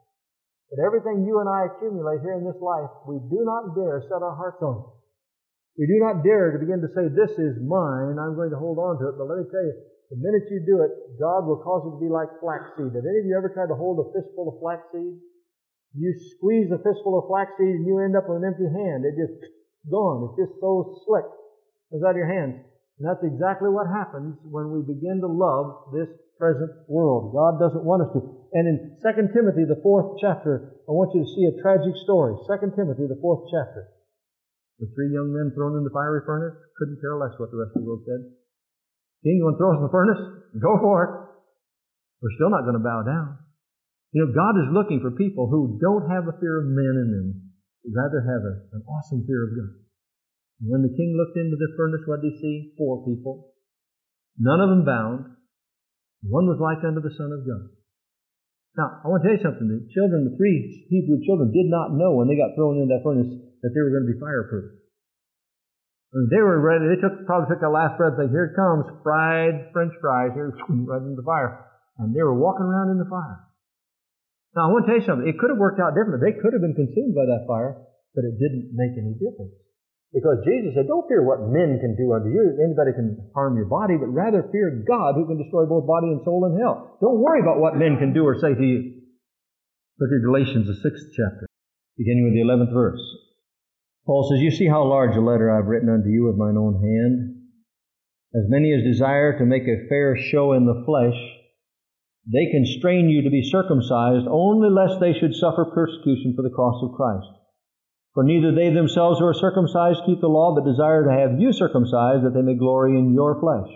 But 0.71 0.87
everything 0.87 1.27
you 1.27 1.43
and 1.43 1.51
I 1.51 1.67
accumulate 1.67 2.23
here 2.23 2.39
in 2.39 2.47
this 2.47 2.59
life, 2.63 2.91
we 3.03 3.19
do 3.19 3.43
not 3.43 3.75
dare 3.75 3.99
set 4.07 4.23
our 4.23 4.37
hearts 4.39 4.63
on. 4.63 5.00
We 5.79 5.87
do 5.87 5.99
not 6.03 6.23
dare 6.27 6.51
to 6.53 6.59
begin 6.59 6.83
to 6.83 6.91
say, 6.93 7.07
this 7.13 7.31
is 7.39 7.61
mine, 7.63 8.19
I'm 8.19 8.35
going 8.35 8.51
to 8.51 8.59
hold 8.59 8.79
on 8.79 8.99
to 8.99 9.13
it. 9.13 9.17
But 9.17 9.31
let 9.31 9.39
me 9.39 9.47
tell 9.51 9.63
you, 9.63 9.75
the 10.11 10.19
minute 10.19 10.51
you 10.51 10.59
do 10.67 10.83
it, 10.83 10.91
God 11.23 11.47
will 11.47 11.63
cause 11.63 11.87
it 11.87 11.95
to 11.95 12.03
be 12.03 12.11
like 12.11 12.29
flaxseed. 12.43 12.91
Have 12.91 13.07
any 13.07 13.23
of 13.23 13.27
you 13.31 13.39
ever 13.39 13.49
tried 13.55 13.71
to 13.71 13.79
hold 13.79 14.03
a 14.03 14.11
fistful 14.11 14.51
of 14.51 14.59
flaxseed? 14.59 15.15
You 15.95 16.11
squeeze 16.35 16.71
a 16.75 16.83
fistful 16.83 17.15
of 17.15 17.31
flaxseed 17.31 17.79
and 17.79 17.87
you 17.87 18.03
end 18.03 18.19
up 18.19 18.27
with 18.27 18.43
an 18.43 18.47
empty 18.51 18.67
hand. 18.67 19.07
It 19.07 19.15
just 19.15 19.39
gone. 19.87 20.27
It's 20.27 20.51
just 20.51 20.59
so 20.59 20.99
slick. 21.07 21.31
It's 21.95 22.03
out 22.03 22.19
of 22.19 22.21
your 22.21 22.31
hands. 22.31 22.59
And 22.99 23.07
that's 23.07 23.23
exactly 23.23 23.71
what 23.71 23.87
happens 23.87 24.35
when 24.43 24.75
we 24.75 24.83
begin 24.83 25.23
to 25.23 25.31
love 25.31 25.95
this 25.95 26.11
present 26.39 26.71
world. 26.91 27.31
God 27.31 27.63
doesn't 27.63 27.87
want 27.87 28.03
us 28.03 28.11
to. 28.19 28.21
And 28.53 28.67
in 28.67 28.99
2 28.99 29.31
Timothy, 29.31 29.63
the 29.63 29.79
fourth 29.83 30.19
chapter, 30.19 30.75
I 30.89 30.93
want 30.93 31.15
you 31.15 31.23
to 31.23 31.31
see 31.31 31.47
a 31.47 31.55
tragic 31.63 31.95
story. 32.03 32.35
2 32.51 32.75
Timothy, 32.75 33.07
the 33.07 33.19
fourth 33.23 33.47
chapter. 33.47 33.89
The 34.81 34.89
three 34.97 35.13
young 35.13 35.29
men 35.29 35.53
thrown 35.53 35.77
in 35.77 35.85
the 35.85 35.93
fiery 35.93 36.25
furnace 36.25 36.57
couldn't 36.81 37.05
care 37.05 37.21
less 37.21 37.37
what 37.37 37.53
the 37.53 37.61
rest 37.61 37.77
of 37.77 37.85
the 37.85 37.89
world 37.89 38.01
said. 38.09 38.33
King, 39.21 39.37
you 39.37 39.45
want 39.45 39.57
to 39.57 39.61
throw 39.61 39.77
us 39.77 39.81
in 39.81 39.85
the 39.85 39.93
furnace? 39.93 40.23
Go 40.57 40.81
for 40.81 40.97
it. 41.05 41.13
We're 42.25 42.37
still 42.41 42.49
not 42.49 42.65
going 42.65 42.81
to 42.81 42.85
bow 42.85 43.05
down. 43.05 43.37
You 44.17 44.25
know, 44.25 44.33
God 44.33 44.57
is 44.57 44.73
looking 44.73 45.05
for 45.05 45.13
people 45.13 45.53
who 45.53 45.77
don't 45.77 46.09
have 46.09 46.25
a 46.25 46.37
fear 46.41 46.65
of 46.65 46.73
men 46.73 46.97
in 46.97 47.09
them, 47.13 47.29
rather 47.93 48.25
have 48.25 48.41
a, 48.41 48.55
an 48.81 48.83
awesome 48.89 49.29
fear 49.29 49.45
of 49.45 49.53
God. 49.53 49.73
And 50.65 50.69
When 50.73 50.81
the 50.81 50.97
king 50.97 51.13
looked 51.13 51.37
into 51.37 51.61
the 51.61 51.77
furnace, 51.77 52.05
what 52.09 52.25
did 52.25 52.33
he 52.33 52.41
see? 52.41 52.57
Four 52.81 53.05
people. 53.05 53.53
None 54.41 54.65
of 54.65 54.73
them 54.73 54.89
bound. 54.89 55.29
One 56.25 56.49
was 56.49 56.57
like 56.57 56.81
unto 56.81 57.05
the 57.05 57.13
Son 57.21 57.37
of 57.37 57.45
God. 57.45 57.77
Now, 58.81 59.05
I 59.05 59.13
want 59.13 59.21
to 59.21 59.29
tell 59.29 59.37
you 59.37 59.45
something. 59.45 59.69
The 59.69 59.85
children, 59.93 60.25
the 60.25 60.37
three 60.41 60.89
Hebrew 60.89 61.21
children, 61.29 61.53
did 61.53 61.69
not 61.69 61.93
know 61.93 62.17
when 62.17 62.33
they 62.33 62.41
got 62.41 62.57
thrown 62.57 62.81
into 62.81 62.89
that 62.97 63.05
furnace 63.05 63.50
that 63.63 63.71
they 63.73 63.83
were 63.83 63.93
going 63.93 64.07
to 64.09 64.13
be 64.13 64.21
fireproof. 64.21 64.81
They 66.11 66.43
were 66.43 66.59
ready. 66.59 66.91
They 66.91 66.99
took 66.99 67.23
probably 67.23 67.55
took 67.55 67.63
that 67.63 67.71
last 67.71 67.95
breath. 67.95 68.19
They 68.19 68.27
here 68.27 68.51
it 68.51 68.59
comes, 68.59 68.83
fried 69.07 69.71
French 69.71 69.95
fries 70.03 70.35
here, 70.35 70.51
right 70.91 71.03
into 71.03 71.15
the 71.15 71.27
fire, 71.27 71.71
and 72.03 72.11
they 72.11 72.23
were 72.23 72.35
walking 72.35 72.67
around 72.67 72.91
in 72.91 72.99
the 72.99 73.07
fire. 73.07 73.47
Now, 74.59 74.67
I 74.67 74.75
want 74.75 74.87
to 74.87 74.87
tell 74.91 74.99
you 74.99 75.07
something. 75.07 75.29
It 75.31 75.39
could 75.39 75.55
have 75.55 75.63
worked 75.63 75.79
out 75.79 75.95
differently. 75.95 76.27
They 76.27 76.35
could 76.35 76.51
have 76.51 76.65
been 76.65 76.75
consumed 76.75 77.15
by 77.15 77.23
that 77.31 77.47
fire, 77.47 77.79
but 78.19 78.27
it 78.27 78.35
didn't 78.43 78.75
make 78.75 78.99
any 78.99 79.15
difference. 79.15 79.55
Because 80.11 80.43
Jesus 80.43 80.75
said, 80.75 80.91
don't 80.91 81.07
fear 81.07 81.23
what 81.23 81.47
men 81.47 81.79
can 81.79 81.95
do 81.95 82.11
unto 82.11 82.35
you. 82.35 82.59
Anybody 82.59 82.91
can 82.99 83.31
harm 83.31 83.55
your 83.55 83.71
body, 83.71 83.95
but 83.95 84.11
rather 84.11 84.43
fear 84.51 84.83
God 84.83 85.15
who 85.15 85.23
can 85.31 85.39
destroy 85.39 85.71
both 85.71 85.87
body 85.87 86.11
and 86.11 86.19
soul 86.27 86.51
in 86.51 86.59
hell. 86.59 86.99
Don't 86.99 87.23
worry 87.23 87.39
about 87.39 87.63
what 87.63 87.79
men 87.79 87.95
can 87.95 88.11
do 88.11 88.27
or 88.27 88.35
say 88.43 88.51
to 88.51 88.67
you. 88.67 89.07
Look 90.03 90.11
at 90.11 90.27
Galatians, 90.27 90.67
the 90.67 90.83
sixth 90.83 91.15
chapter, 91.15 91.47
beginning 91.95 92.27
with 92.27 92.35
the 92.35 92.43
eleventh 92.43 92.75
verse. 92.75 92.99
Paul 94.07 94.29
says, 94.31 94.43
You 94.43 94.51
see 94.51 94.67
how 94.67 94.85
large 94.85 95.17
a 95.17 95.21
letter 95.21 95.51
I've 95.51 95.67
written 95.67 95.89
unto 95.89 96.09
you 96.09 96.25
with 96.25 96.37
mine 96.37 96.57
own 96.57 96.81
hand. 96.81 97.37
As 98.35 98.49
many 98.49 98.73
as 98.73 98.85
desire 98.85 99.39
to 99.39 99.45
make 99.45 99.67
a 99.67 99.89
fair 99.89 100.17
show 100.17 100.53
in 100.53 100.65
the 100.65 100.83
flesh, 100.87 101.19
they 102.27 102.51
constrain 102.51 103.09
you 103.09 103.23
to 103.23 103.31
be 103.31 103.43
circumcised 103.43 104.27
only 104.29 104.71
lest 104.71 105.01
they 105.01 105.13
should 105.19 105.35
suffer 105.35 105.65
persecution 105.65 106.35
for 106.37 106.43
the 106.43 106.55
cross 106.55 106.81
of 106.83 106.95
Christ. 106.95 107.27
For 108.15 108.25
neither 108.25 108.53
they 108.53 108.71
themselves 108.71 109.19
who 109.19 109.27
are 109.27 109.35
circumcised 109.35 110.05
keep 110.05 110.21
the 110.21 110.29
law, 110.29 110.55
but 110.55 110.65
desire 110.65 111.05
to 111.05 111.13
have 111.13 111.41
you 111.41 111.53
circumcised, 111.53 112.25
that 112.25 112.35
they 112.35 112.43
may 112.43 112.55
glory 112.55 112.99
in 112.99 113.15
your 113.15 113.41
flesh. 113.41 113.71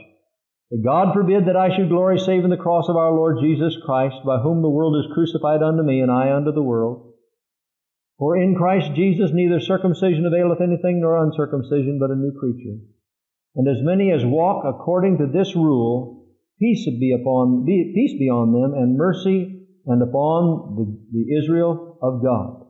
But 0.71 0.83
God 0.83 1.15
forbid 1.15 1.47
that 1.47 1.57
I 1.57 1.75
should 1.75 1.89
glory 1.89 2.19
save 2.19 2.45
in 2.45 2.51
the 2.51 2.57
cross 2.57 2.89
of 2.89 2.97
our 2.97 3.13
Lord 3.13 3.39
Jesus 3.41 3.77
Christ, 3.85 4.17
by 4.27 4.39
whom 4.39 4.63
the 4.63 4.71
world 4.71 4.97
is 4.97 5.13
crucified 5.15 5.63
unto 5.63 5.83
me, 5.83 6.01
and 6.01 6.11
I 6.11 6.33
unto 6.33 6.51
the 6.51 6.63
world. 6.63 7.14
For 8.25 8.41
in 8.41 8.55
Christ 8.55 8.97
Jesus 8.97 9.33
neither 9.35 9.61
circumcision 9.61 10.25
availeth 10.25 10.63
anything, 10.63 11.05
nor 11.05 11.23
uncircumcision, 11.23 11.99
but 12.01 12.09
a 12.09 12.17
new 12.17 12.33
creature. 12.33 12.81
And 13.55 13.69
as 13.69 13.85
many 13.85 14.13
as 14.13 14.25
walk 14.25 14.65
according 14.65 15.19
to 15.19 15.27
this 15.27 15.55
rule, 15.55 16.25
peace 16.59 16.89
be 16.89 17.13
upon 17.13 17.67
peace 17.67 18.17
be 18.19 18.31
on 18.33 18.57
them, 18.57 18.73
and 18.73 18.97
mercy, 18.97 19.69
and 19.85 20.01
upon 20.01 20.73
the, 20.73 20.87
the 21.13 21.37
Israel 21.37 21.99
of 22.01 22.25
God. 22.25 22.65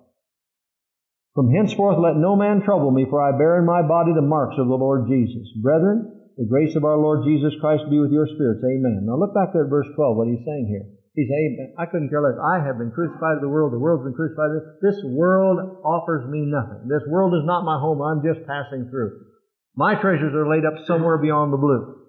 From 1.36 1.54
henceforth 1.54 2.02
let 2.02 2.16
no 2.16 2.34
man 2.34 2.62
trouble 2.62 2.90
me, 2.90 3.06
for 3.08 3.22
I 3.22 3.38
bear 3.38 3.56
in 3.56 3.64
my 3.64 3.86
body 3.86 4.10
the 4.12 4.26
marks 4.26 4.58
of 4.58 4.66
the 4.66 4.74
Lord 4.74 5.06
Jesus. 5.06 5.46
Brethren, 5.62 6.34
the 6.36 6.50
grace 6.50 6.74
of 6.74 6.82
our 6.82 6.98
Lord 6.98 7.22
Jesus 7.22 7.54
Christ 7.60 7.84
be 7.88 8.00
with 8.00 8.10
your 8.10 8.26
spirits. 8.26 8.64
Amen. 8.64 9.06
Now 9.06 9.14
look 9.14 9.32
back 9.32 9.52
there 9.52 9.66
at 9.66 9.70
verse 9.70 9.86
12, 9.94 10.16
what 10.16 10.26
he's 10.26 10.44
saying 10.44 10.66
here. 10.66 10.90
He's 11.14 11.30
saying, 11.30 11.74
I 11.78 11.86
couldn't 11.86 12.10
care 12.10 12.22
less. 12.22 12.34
I 12.42 12.58
have 12.58 12.78
been 12.78 12.90
crucified 12.90 13.38
to 13.38 13.40
the 13.40 13.48
world. 13.48 13.72
The 13.72 13.78
world's 13.78 14.02
been 14.02 14.18
crucified 14.18 14.50
to 14.50 14.54
me. 14.58 14.66
This 14.82 14.98
world 15.14 15.78
offers 15.86 16.26
me 16.26 16.42
nothing. 16.42 16.90
This 16.90 17.06
world 17.06 17.34
is 17.38 17.46
not 17.46 17.62
my 17.62 17.78
home. 17.78 18.02
I'm 18.02 18.26
just 18.26 18.42
passing 18.46 18.90
through. 18.90 19.30
My 19.76 19.94
treasures 19.94 20.34
are 20.34 20.50
laid 20.50 20.66
up 20.66 20.86
somewhere 20.86 21.18
beyond 21.18 21.52
the 21.52 21.62
blue. 21.62 22.02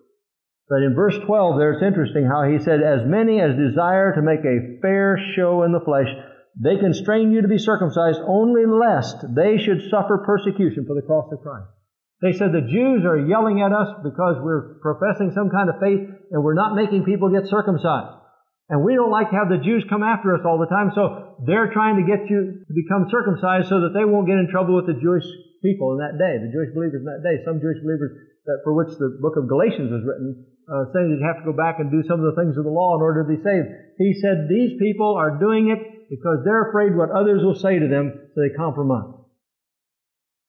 But 0.68 0.82
in 0.82 0.96
verse 0.96 1.18
12 1.22 1.58
there, 1.58 1.74
it's 1.74 1.86
interesting 1.86 2.26
how 2.26 2.50
he 2.50 2.58
said, 2.58 2.82
As 2.82 3.06
many 3.06 3.40
as 3.40 3.54
desire 3.54 4.16
to 4.16 4.26
make 4.26 4.42
a 4.42 4.82
fair 4.82 5.22
show 5.38 5.62
in 5.62 5.72
the 5.72 5.86
flesh, 5.86 6.10
they 6.58 6.78
constrain 6.82 7.32
you 7.32 7.42
to 7.44 7.48
be 7.48 7.62
circumcised 7.62 8.22
only 8.26 8.66
lest 8.66 9.22
they 9.36 9.62
should 9.62 9.86
suffer 9.92 10.26
persecution 10.26 10.86
for 10.90 10.96
the 10.96 11.06
cross 11.06 11.30
of 11.32 11.46
Christ. 11.46 11.70
They 12.22 12.34
said 12.34 12.54
the 12.54 12.66
Jews 12.66 13.06
are 13.06 13.22
yelling 13.22 13.62
at 13.62 13.74
us 13.74 14.02
because 14.02 14.42
we're 14.42 14.80
professing 14.82 15.30
some 15.36 15.52
kind 15.52 15.70
of 15.70 15.78
faith 15.78 16.10
and 16.32 16.42
we're 16.42 16.58
not 16.58 16.74
making 16.74 17.04
people 17.06 17.30
get 17.30 17.46
circumcised. 17.46 18.25
And 18.70 18.82
we 18.82 18.98
don't 18.98 19.14
like 19.14 19.30
to 19.30 19.38
have 19.38 19.50
the 19.50 19.62
Jews 19.62 19.86
come 19.86 20.02
after 20.02 20.34
us 20.34 20.42
all 20.42 20.58
the 20.58 20.72
time, 20.72 20.90
so 20.98 21.38
they're 21.46 21.70
trying 21.70 22.02
to 22.02 22.06
get 22.06 22.26
you 22.26 22.66
to 22.66 22.74
become 22.74 23.06
circumcised 23.14 23.70
so 23.70 23.86
that 23.86 23.94
they 23.94 24.06
won't 24.06 24.26
get 24.26 24.42
in 24.42 24.50
trouble 24.50 24.74
with 24.74 24.90
the 24.90 24.98
Jewish 24.98 25.26
people 25.62 25.94
in 25.94 26.02
that 26.02 26.18
day, 26.18 26.42
the 26.42 26.50
Jewish 26.50 26.74
believers 26.74 27.06
in 27.06 27.10
that 27.10 27.22
day. 27.22 27.46
Some 27.46 27.62
Jewish 27.62 27.78
believers 27.86 28.10
that 28.50 28.62
for 28.66 28.74
which 28.74 28.94
the 28.98 29.18
book 29.22 29.38
of 29.38 29.46
Galatians 29.50 29.94
was 29.94 30.02
written, 30.02 30.46
uh, 30.66 30.90
saying 30.94 31.14
that 31.14 31.18
you 31.22 31.26
have 31.30 31.46
to 31.46 31.50
go 31.50 31.54
back 31.54 31.78
and 31.78 31.94
do 31.94 32.02
some 32.10 32.22
of 32.22 32.26
the 32.30 32.38
things 32.38 32.58
of 32.58 32.66
the 32.66 32.74
law 32.74 32.98
in 32.98 33.02
order 33.06 33.22
to 33.22 33.30
be 33.30 33.42
saved. 33.42 33.70
He 34.02 34.18
said 34.18 34.50
these 34.50 34.78
people 34.82 35.14
are 35.14 35.38
doing 35.38 35.70
it 35.70 36.10
because 36.10 36.42
they're 36.46 36.70
afraid 36.70 36.98
what 36.98 37.14
others 37.14 37.46
will 37.46 37.58
say 37.58 37.78
to 37.78 37.86
them, 37.90 38.14
so 38.34 38.38
they 38.42 38.54
compromise. 38.54 39.14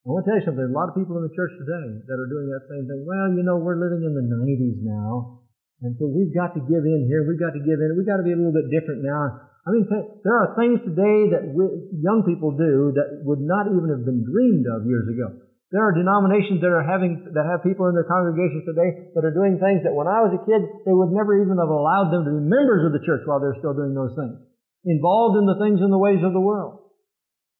I 0.07 0.15
want 0.15 0.25
to 0.25 0.31
tell 0.31 0.39
you 0.39 0.47
something. 0.47 0.65
A 0.65 0.73
lot 0.73 0.89
of 0.89 0.95
people 0.95 1.19
in 1.19 1.27
the 1.27 1.35
church 1.35 1.51
today 1.59 2.01
that 2.07 2.17
are 2.17 2.31
doing 2.31 2.47
that 2.53 2.65
same 2.71 2.87
thing. 2.87 3.03
Well, 3.05 3.29
you 3.35 3.43
know, 3.43 3.59
we're 3.59 3.81
living 3.81 4.07
in 4.07 4.15
the 4.15 4.23
90s 4.23 4.79
now, 4.87 5.43
and 5.85 5.93
so 6.01 6.09
we've 6.09 6.33
got 6.33 6.57
to 6.57 6.63
give 6.65 6.85
in 6.85 7.05
here. 7.05 7.29
We've 7.29 7.41
got 7.41 7.53
to 7.53 7.61
give 7.61 7.77
in. 7.77 7.97
We've 7.97 8.09
got 8.09 8.17
to 8.17 8.27
be 8.27 8.33
a 8.33 8.39
little 8.39 8.55
bit 8.55 8.73
different 8.73 9.05
now. 9.05 9.45
I 9.67 9.75
mean, 9.75 9.85
there 10.23 10.37
are 10.39 10.55
things 10.55 10.81
today 10.87 11.35
that 11.37 11.43
we, 11.51 11.67
young 12.01 12.23
people 12.23 12.55
do 12.55 12.95
that 12.97 13.27
would 13.27 13.43
not 13.43 13.67
even 13.69 13.91
have 13.91 14.07
been 14.07 14.23
dreamed 14.23 14.65
of 14.71 14.87
years 14.87 15.11
ago. 15.11 15.43
There 15.75 15.83
are 15.83 15.91
denominations 15.91 16.63
that 16.63 16.71
are 16.71 16.87
having, 16.87 17.35
that 17.35 17.45
have 17.45 17.67
people 17.67 17.91
in 17.91 17.99
their 17.99 18.07
congregations 18.07 18.63
today 18.63 19.11
that 19.19 19.27
are 19.27 19.35
doing 19.35 19.59
things 19.59 19.83
that 19.83 19.91
when 19.91 20.07
I 20.07 20.23
was 20.23 20.39
a 20.39 20.43
kid, 20.47 20.63
they 20.87 20.95
would 20.95 21.11
never 21.11 21.35
even 21.43 21.59
have 21.59 21.69
allowed 21.69 22.15
them 22.15 22.23
to 22.23 22.31
be 22.31 22.43
members 22.47 22.87
of 22.87 22.95
the 22.95 23.03
church 23.03 23.27
while 23.27 23.43
they're 23.43 23.59
still 23.59 23.75
doing 23.75 23.93
those 23.93 24.15
things 24.15 24.39
involved 24.87 25.37
in 25.37 25.45
the 25.51 25.59
things 25.59 25.83
and 25.83 25.91
the 25.93 25.99
ways 25.99 26.23
of 26.23 26.33
the 26.33 26.41
world. 26.41 26.79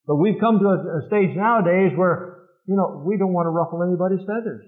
But 0.07 0.23
we've 0.23 0.39
come 0.39 0.63
to 0.63 0.69
a, 0.71 0.79
a 0.79 1.01
stage 1.11 1.35
nowadays 1.35 1.91
where, 1.99 2.47
you 2.71 2.79
know, 2.79 3.03
we 3.05 3.19
don't 3.19 3.35
want 3.35 3.51
to 3.51 3.51
ruffle 3.51 3.83
anybody's 3.83 4.23
feathers. 4.23 4.63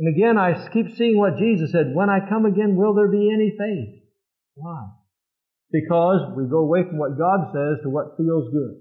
And 0.00 0.16
again, 0.16 0.40
I 0.40 0.56
keep 0.72 0.96
seeing 0.96 1.18
what 1.20 1.36
Jesus 1.36 1.72
said, 1.72 1.92
when 1.92 2.08
I 2.08 2.24
come 2.24 2.46
again, 2.46 2.74
will 2.74 2.94
there 2.96 3.12
be 3.12 3.28
any 3.28 3.52
faith? 3.52 4.00
Why? 4.56 4.88
Because 5.70 6.32
we 6.34 6.48
go 6.48 6.64
away 6.64 6.88
from 6.88 6.96
what 6.96 7.20
God 7.20 7.52
says 7.52 7.84
to 7.84 7.92
what 7.92 8.16
feels 8.16 8.48
good. 8.48 8.80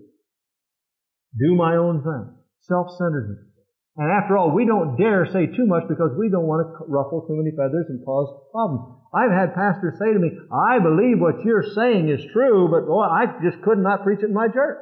Do 1.37 1.59
my 1.59 1.75
own 1.75 2.01
thing. 2.07 2.39
Self-centeredness. 2.61 3.51
And 3.97 4.07
after 4.09 4.37
all, 4.37 4.55
we 4.55 4.65
don't 4.65 4.95
dare 4.95 5.27
say 5.27 5.45
too 5.51 5.67
much 5.67 5.83
because 5.89 6.15
we 6.17 6.29
don't 6.31 6.47
want 6.47 6.63
to 6.63 6.87
ruffle 6.87 7.27
too 7.27 7.35
many 7.35 7.51
feathers 7.51 7.87
and 7.89 7.99
cause 8.05 8.31
problems. 8.55 9.03
I've 9.11 9.35
had 9.35 9.53
pastors 9.59 9.99
say 9.99 10.13
to 10.13 10.19
me, 10.23 10.31
I 10.47 10.79
believe 10.79 11.19
what 11.19 11.43
you're 11.43 11.67
saying 11.75 12.07
is 12.07 12.23
true, 12.31 12.71
but 12.71 12.87
boy, 12.87 13.03
I 13.03 13.27
just 13.43 13.61
could 13.61 13.77
not 13.77 14.07
preach 14.07 14.23
it 14.23 14.31
in 14.31 14.33
my 14.33 14.47
church. 14.47 14.79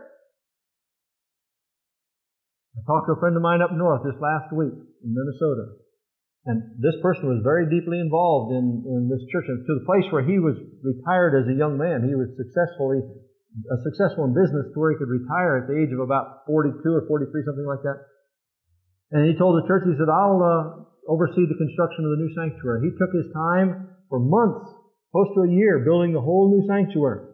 I 2.77 2.85
talked 2.85 3.07
to 3.09 3.17
a 3.17 3.19
friend 3.19 3.35
of 3.35 3.41
mine 3.41 3.65
up 3.65 3.73
north 3.73 4.05
this 4.05 4.21
last 4.21 4.53
week 4.53 4.77
in 5.01 5.09
Minnesota. 5.17 5.81
And 6.47 6.79
this 6.79 6.95
person 7.03 7.27
was 7.27 7.43
very 7.43 7.67
deeply 7.67 7.99
involved 7.99 8.55
in, 8.55 8.87
in 8.87 9.11
this 9.11 9.19
church, 9.27 9.51
and 9.51 9.59
to 9.67 9.73
the 9.83 9.85
place 9.85 10.07
where 10.15 10.23
he 10.23 10.39
was 10.39 10.55
retired 10.79 11.35
as 11.35 11.45
a 11.51 11.55
young 11.55 11.75
man. 11.75 12.07
He 12.07 12.15
was 12.15 12.31
successfully 12.39 13.03
uh, 13.67 13.79
successful 13.83 14.29
in 14.29 14.37
business 14.37 14.69
to 14.71 14.77
where 14.77 14.93
he 14.93 14.97
could 15.01 15.09
retire 15.09 15.59
at 15.59 15.65
the 15.65 15.75
age 15.75 15.89
of 15.89 15.99
about 15.99 16.45
42 16.45 16.77
or 16.87 17.03
43, 17.09 17.43
something 17.43 17.67
like 17.67 17.83
that. 17.83 17.99
And 19.11 19.25
he 19.25 19.33
told 19.33 19.57
the 19.57 19.65
church, 19.67 19.87
he 19.87 19.95
said, 19.97 20.11
I'll 20.11 20.39
uh, 20.39 20.87
oversee 21.09 21.47
the 21.47 21.57
construction 21.57 22.05
of 22.05 22.11
the 22.15 22.21
new 22.21 22.31
sanctuary. 22.35 22.85
He 22.85 22.93
took 22.95 23.11
his 23.11 23.27
time 23.33 23.97
for 24.11 24.19
months, 24.19 24.67
close 25.11 25.31
to 25.35 25.47
a 25.47 25.51
year, 25.51 25.83
building 25.83 26.13
the 26.13 26.23
whole 26.23 26.51
new 26.53 26.63
sanctuary. 26.67 27.27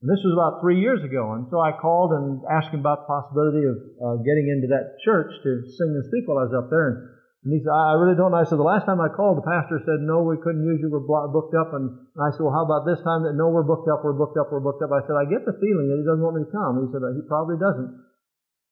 And 0.00 0.08
this 0.08 0.20
was 0.24 0.32
about 0.32 0.64
three 0.64 0.80
years 0.80 1.04
ago, 1.04 1.36
and 1.36 1.44
so 1.52 1.60
I 1.60 1.76
called 1.76 2.16
and 2.16 2.40
asked 2.48 2.72
him 2.72 2.80
about 2.80 3.04
the 3.04 3.12
possibility 3.12 3.68
of 3.68 3.76
uh, 4.00 4.16
getting 4.24 4.48
into 4.48 4.72
that 4.72 4.96
church 5.04 5.28
to 5.28 5.50
sing 5.68 5.92
and 5.92 6.04
speak 6.08 6.24
while 6.24 6.40
I 6.40 6.48
was 6.48 6.56
up 6.56 6.72
there. 6.72 6.88
And, 6.88 6.98
and 7.40 7.56
he 7.56 7.64
said, 7.64 7.72
I 7.72 7.96
really 7.96 8.20
don't 8.20 8.36
know. 8.36 8.40
I 8.40 8.44
said, 8.44 8.60
the 8.60 8.68
last 8.68 8.84
time 8.84 9.00
I 9.00 9.08
called, 9.08 9.40
the 9.40 9.48
pastor 9.48 9.80
said, 9.80 10.04
no, 10.04 10.20
we 10.20 10.36
couldn't 10.44 10.60
use 10.60 10.76
you, 10.84 10.92
we're 10.92 11.08
booked 11.08 11.56
up. 11.56 11.72
And, 11.72 11.88
I 12.20 12.28
said, 12.36 12.44
well, 12.44 12.52
how 12.52 12.68
about 12.68 12.84
this 12.84 13.00
time? 13.00 13.24
That 13.24 13.32
no, 13.32 13.48
we're 13.48 13.64
booked 13.64 13.88
up, 13.88 14.04
we're 14.04 14.12
booked 14.12 14.36
up, 14.36 14.52
we're 14.52 14.60
booked 14.60 14.84
up. 14.84 14.92
I 14.92 15.00
said, 15.08 15.16
I 15.16 15.24
get 15.24 15.48
the 15.48 15.56
feeling 15.56 15.88
that 15.88 15.98
he 15.98 16.04
doesn't 16.04 16.20
want 16.20 16.36
me 16.36 16.44
to 16.44 16.52
come. 16.52 16.84
He 16.84 16.92
said, 16.92 17.00
he 17.16 17.24
probably 17.24 17.56
doesn't. 17.56 17.88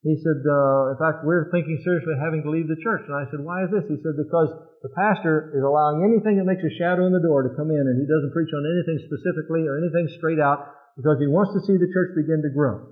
He 0.05 0.15
said, 0.21 0.41
uh, 0.45 0.93
in 0.93 0.97
fact, 1.01 1.25
we're 1.25 1.49
thinking 1.49 1.81
seriously 1.81 2.13
of 2.13 2.21
having 2.21 2.45
to 2.45 2.53
leave 2.53 2.69
the 2.69 2.79
church. 2.85 3.09
And 3.09 3.17
I 3.17 3.25
said, 3.33 3.41
why 3.41 3.65
is 3.65 3.73
this? 3.73 3.89
He 3.89 3.97
said, 4.05 4.21
because 4.21 4.53
the 4.85 4.93
pastor 4.93 5.49
is 5.57 5.65
allowing 5.65 6.05
anything 6.05 6.37
that 6.37 6.45
makes 6.45 6.63
a 6.63 6.71
shadow 6.77 7.09
in 7.09 7.17
the 7.17 7.25
door 7.25 7.49
to 7.49 7.57
come 7.57 7.73
in, 7.73 7.83
and 7.83 7.97
he 7.97 8.05
doesn't 8.05 8.37
preach 8.37 8.53
on 8.53 8.69
anything 8.69 9.01
specifically 9.09 9.65
or 9.65 9.81
anything 9.81 10.13
straight 10.21 10.39
out 10.39 10.77
because 11.01 11.17
he 11.19 11.27
wants 11.27 11.57
to 11.57 11.65
see 11.65 11.81
the 11.81 11.89
church 11.89 12.13
begin 12.15 12.45
to 12.45 12.53
grow. 12.53 12.85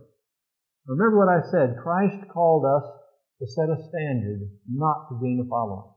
Remember 0.89 1.21
what 1.21 1.29
I 1.31 1.45
said. 1.53 1.77
Christ 1.85 2.33
called 2.33 2.65
us 2.65 2.87
to 3.41 3.47
set 3.47 3.69
a 3.69 3.77
standard, 3.89 4.49
not 4.69 5.09
to 5.09 5.19
gain 5.23 5.43
a 5.45 5.49
following. 5.49 5.91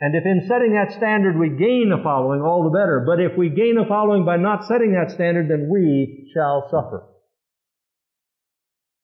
And 0.00 0.16
if 0.16 0.26
in 0.26 0.48
setting 0.48 0.74
that 0.74 0.92
standard 0.96 1.38
we 1.38 1.50
gain 1.50 1.92
a 1.94 2.02
following, 2.02 2.42
all 2.42 2.64
the 2.64 2.76
better. 2.76 3.04
But 3.06 3.20
if 3.22 3.38
we 3.38 3.50
gain 3.50 3.78
a 3.78 3.86
following 3.86 4.24
by 4.24 4.36
not 4.36 4.66
setting 4.66 4.92
that 4.92 5.14
standard, 5.14 5.48
then 5.48 5.70
we 5.70 6.28
shall 6.34 6.66
suffer. 6.70 7.06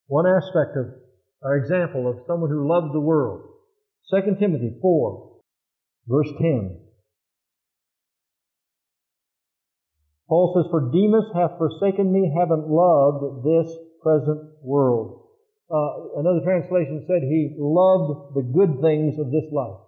One 0.08 0.26
aspect 0.26 0.76
of 0.76 0.86
our 1.44 1.56
example 1.56 2.08
of 2.08 2.26
someone 2.26 2.50
who 2.50 2.68
loved 2.68 2.92
the 2.92 3.00
world. 3.00 3.42
2 4.10 4.36
Timothy 4.40 4.74
4, 4.82 5.38
verse 6.08 6.32
10. 6.40 6.80
Paul 10.28 10.52
says, 10.56 10.68
For 10.70 10.90
Demas 10.90 11.30
hath 11.34 11.58
forsaken 11.58 12.12
me, 12.12 12.34
having 12.36 12.66
loved 12.68 13.44
this 13.44 13.72
present 14.02 14.50
world. 14.62 15.27
Uh, 15.68 16.16
another 16.16 16.40
translation 16.40 17.04
said 17.04 17.20
he 17.20 17.52
loved 17.60 18.32
the 18.32 18.44
good 18.56 18.80
things 18.80 19.20
of 19.20 19.28
this 19.28 19.44
life. 19.52 19.84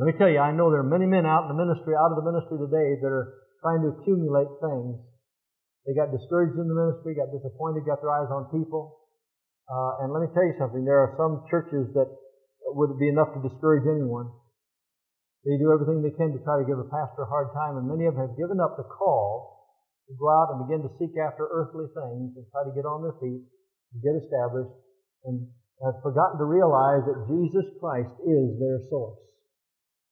Let 0.00 0.08
me 0.08 0.16
tell 0.16 0.32
you, 0.32 0.40
I 0.40 0.56
know 0.56 0.72
there 0.72 0.80
are 0.80 0.88
many 0.88 1.04
men 1.04 1.28
out 1.28 1.44
in 1.44 1.52
the 1.52 1.60
ministry, 1.60 1.92
out 1.92 2.08
of 2.08 2.16
the 2.16 2.24
ministry 2.24 2.56
today, 2.56 2.96
that 3.04 3.12
are 3.12 3.36
trying 3.60 3.84
to 3.84 3.92
accumulate 3.96 4.48
things. 4.64 4.96
They 5.84 5.92
got 5.92 6.08
discouraged 6.08 6.56
in 6.56 6.68
the 6.68 6.76
ministry, 6.76 7.20
got 7.20 7.28
disappointed, 7.28 7.84
got 7.84 8.00
their 8.00 8.12
eyes 8.16 8.32
on 8.32 8.48
people. 8.48 8.96
Uh, 9.68 10.04
and 10.04 10.12
let 10.12 10.24
me 10.24 10.32
tell 10.32 10.44
you 10.44 10.56
something, 10.56 10.84
there 10.88 11.04
are 11.04 11.12
some 11.20 11.44
churches 11.52 11.92
that 11.92 12.08
would 12.72 12.96
be 12.96 13.12
enough 13.12 13.36
to 13.36 13.44
discourage 13.44 13.84
anyone. 13.84 14.32
They 15.44 15.60
do 15.60 15.68
everything 15.68 16.00
they 16.00 16.16
can 16.16 16.32
to 16.32 16.40
try 16.48 16.60
to 16.60 16.66
give 16.66 16.80
a 16.80 16.88
pastor 16.88 17.24
a 17.24 17.30
hard 17.30 17.52
time, 17.52 17.76
and 17.76 17.84
many 17.84 18.08
of 18.08 18.16
them 18.16 18.24
have 18.24 18.40
given 18.40 18.56
up 18.56 18.80
the 18.80 18.88
call 18.88 19.68
to 20.08 20.16
go 20.16 20.32
out 20.32 20.56
and 20.56 20.64
begin 20.64 20.80
to 20.80 20.92
seek 20.96 21.12
after 21.20 21.44
earthly 21.44 21.86
things 21.92 22.32
and 22.40 22.44
try 22.56 22.64
to 22.64 22.72
get 22.72 22.88
on 22.88 23.04
their 23.04 23.16
feet 23.20 23.44
get 24.02 24.16
established 24.16 24.72
and 25.24 25.46
have 25.84 26.00
forgotten 26.00 26.40
to 26.40 26.48
realize 26.48 27.04
that 27.04 27.28
Jesus 27.28 27.66
Christ 27.80 28.12
is 28.24 28.56
their 28.56 28.80
source. 28.88 29.20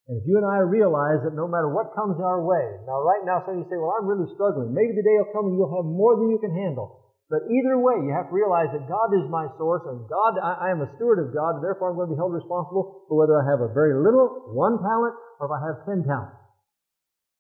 And 0.05 0.21
if 0.21 0.29
you 0.29 0.37
and 0.37 0.45
I 0.45 0.61
realize 0.61 1.25
that 1.25 1.33
no 1.33 1.49
matter 1.49 1.73
what 1.73 1.97
comes 1.97 2.21
our 2.21 2.45
way, 2.45 2.77
now 2.85 3.01
right 3.01 3.25
now 3.25 3.41
some 3.49 3.57
of 3.57 3.65
you 3.65 3.69
say, 3.73 3.81
well, 3.81 3.97
I'm 3.97 4.05
really 4.05 4.29
struggling. 4.37 4.77
Maybe 4.77 4.93
the 4.93 5.01
day 5.01 5.17
will 5.17 5.33
come 5.33 5.49
and 5.49 5.57
you'll 5.57 5.73
have 5.73 5.89
more 5.89 6.21
than 6.21 6.29
you 6.29 6.37
can 6.37 6.53
handle. 6.53 7.05
But 7.33 7.49
either 7.49 7.81
way, 7.81 8.05
you 8.05 8.13
have 8.13 8.29
to 8.29 8.37
realize 8.37 8.69
that 8.77 8.85
God 8.85 9.17
is 9.17 9.25
my 9.33 9.49
source 9.57 9.81
and 9.89 10.05
God, 10.05 10.37
I, 10.45 10.69
I 10.69 10.77
am 10.77 10.85
a 10.85 10.93
steward 11.01 11.25
of 11.25 11.33
God, 11.33 11.57
and 11.57 11.65
therefore 11.65 11.89
I'm 11.89 11.97
going 11.97 12.13
to 12.13 12.15
be 12.15 12.21
held 12.21 12.37
responsible 12.37 13.09
for 13.09 13.17
whether 13.17 13.41
I 13.41 13.49
have 13.49 13.65
a 13.65 13.73
very 13.73 13.97
little, 13.97 14.53
one 14.53 14.77
talent, 14.77 15.17
or 15.41 15.49
if 15.49 15.53
I 15.57 15.61
have 15.65 15.77
ten 15.89 16.05
talents. 16.05 16.44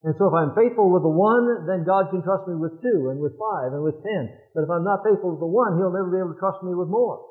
And 0.04 0.12
so 0.20 0.28
if 0.28 0.36
I'm 0.36 0.52
faithful 0.52 0.92
with 0.92 1.00
the 1.00 1.10
one, 1.10 1.64
then 1.64 1.88
God 1.88 2.12
can 2.12 2.20
trust 2.20 2.44
me 2.44 2.60
with 2.60 2.76
two, 2.84 3.08
and 3.08 3.16
with 3.24 3.40
five, 3.40 3.72
and 3.72 3.80
with 3.80 3.96
ten. 4.04 4.28
But 4.52 4.68
if 4.68 4.70
I'm 4.70 4.84
not 4.84 5.00
faithful 5.00 5.32
with 5.32 5.40
the 5.40 5.48
one, 5.48 5.80
He'll 5.80 5.96
never 5.96 6.12
be 6.12 6.20
able 6.20 6.36
to 6.36 6.42
trust 6.44 6.60
me 6.60 6.76
with 6.76 6.92
more. 6.92 7.24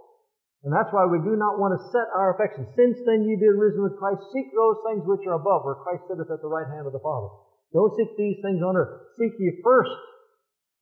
And 0.65 0.73
that's 0.73 0.89
why 0.89 1.05
we 1.05 1.21
do 1.21 1.37
not 1.37 1.61
want 1.61 1.77
to 1.77 1.85
set 1.93 2.09
our 2.17 2.33
affections. 2.33 2.73
Since 2.73 2.97
then 3.05 3.29
ye 3.29 3.37
be 3.37 3.51
risen 3.53 3.85
with 3.85 3.99
Christ, 4.01 4.25
seek 4.33 4.49
those 4.57 4.81
things 4.89 5.05
which 5.05 5.21
are 5.29 5.37
above, 5.37 5.69
where 5.69 5.85
Christ 5.85 6.09
sitteth 6.09 6.33
at 6.33 6.41
the 6.41 6.49
right 6.49 6.65
hand 6.65 6.89
of 6.89 6.97
the 6.97 7.03
Father. 7.03 7.29
Don't 7.77 7.93
seek 7.93 8.09
these 8.17 8.41
things 8.41 8.63
on 8.65 8.73
earth. 8.73 9.05
Seek 9.21 9.37
ye 9.37 9.61
first 9.61 9.93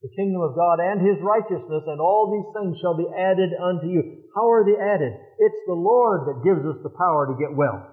the 0.00 0.16
kingdom 0.16 0.40
of 0.42 0.56
God 0.56 0.80
and 0.80 0.98
His 0.98 1.20
righteousness, 1.22 1.84
and 1.86 2.00
all 2.00 2.32
these 2.32 2.50
things 2.56 2.74
shall 2.80 2.96
be 2.98 3.06
added 3.12 3.54
unto 3.54 3.86
you. 3.86 4.26
How 4.34 4.48
are 4.50 4.64
they 4.64 4.74
added? 4.80 5.12
It's 5.38 5.62
the 5.68 5.78
Lord 5.78 6.26
that 6.26 6.42
gives 6.42 6.64
us 6.66 6.80
the 6.82 6.94
power 6.96 7.28
to 7.28 7.38
get 7.38 7.54
well. 7.54 7.84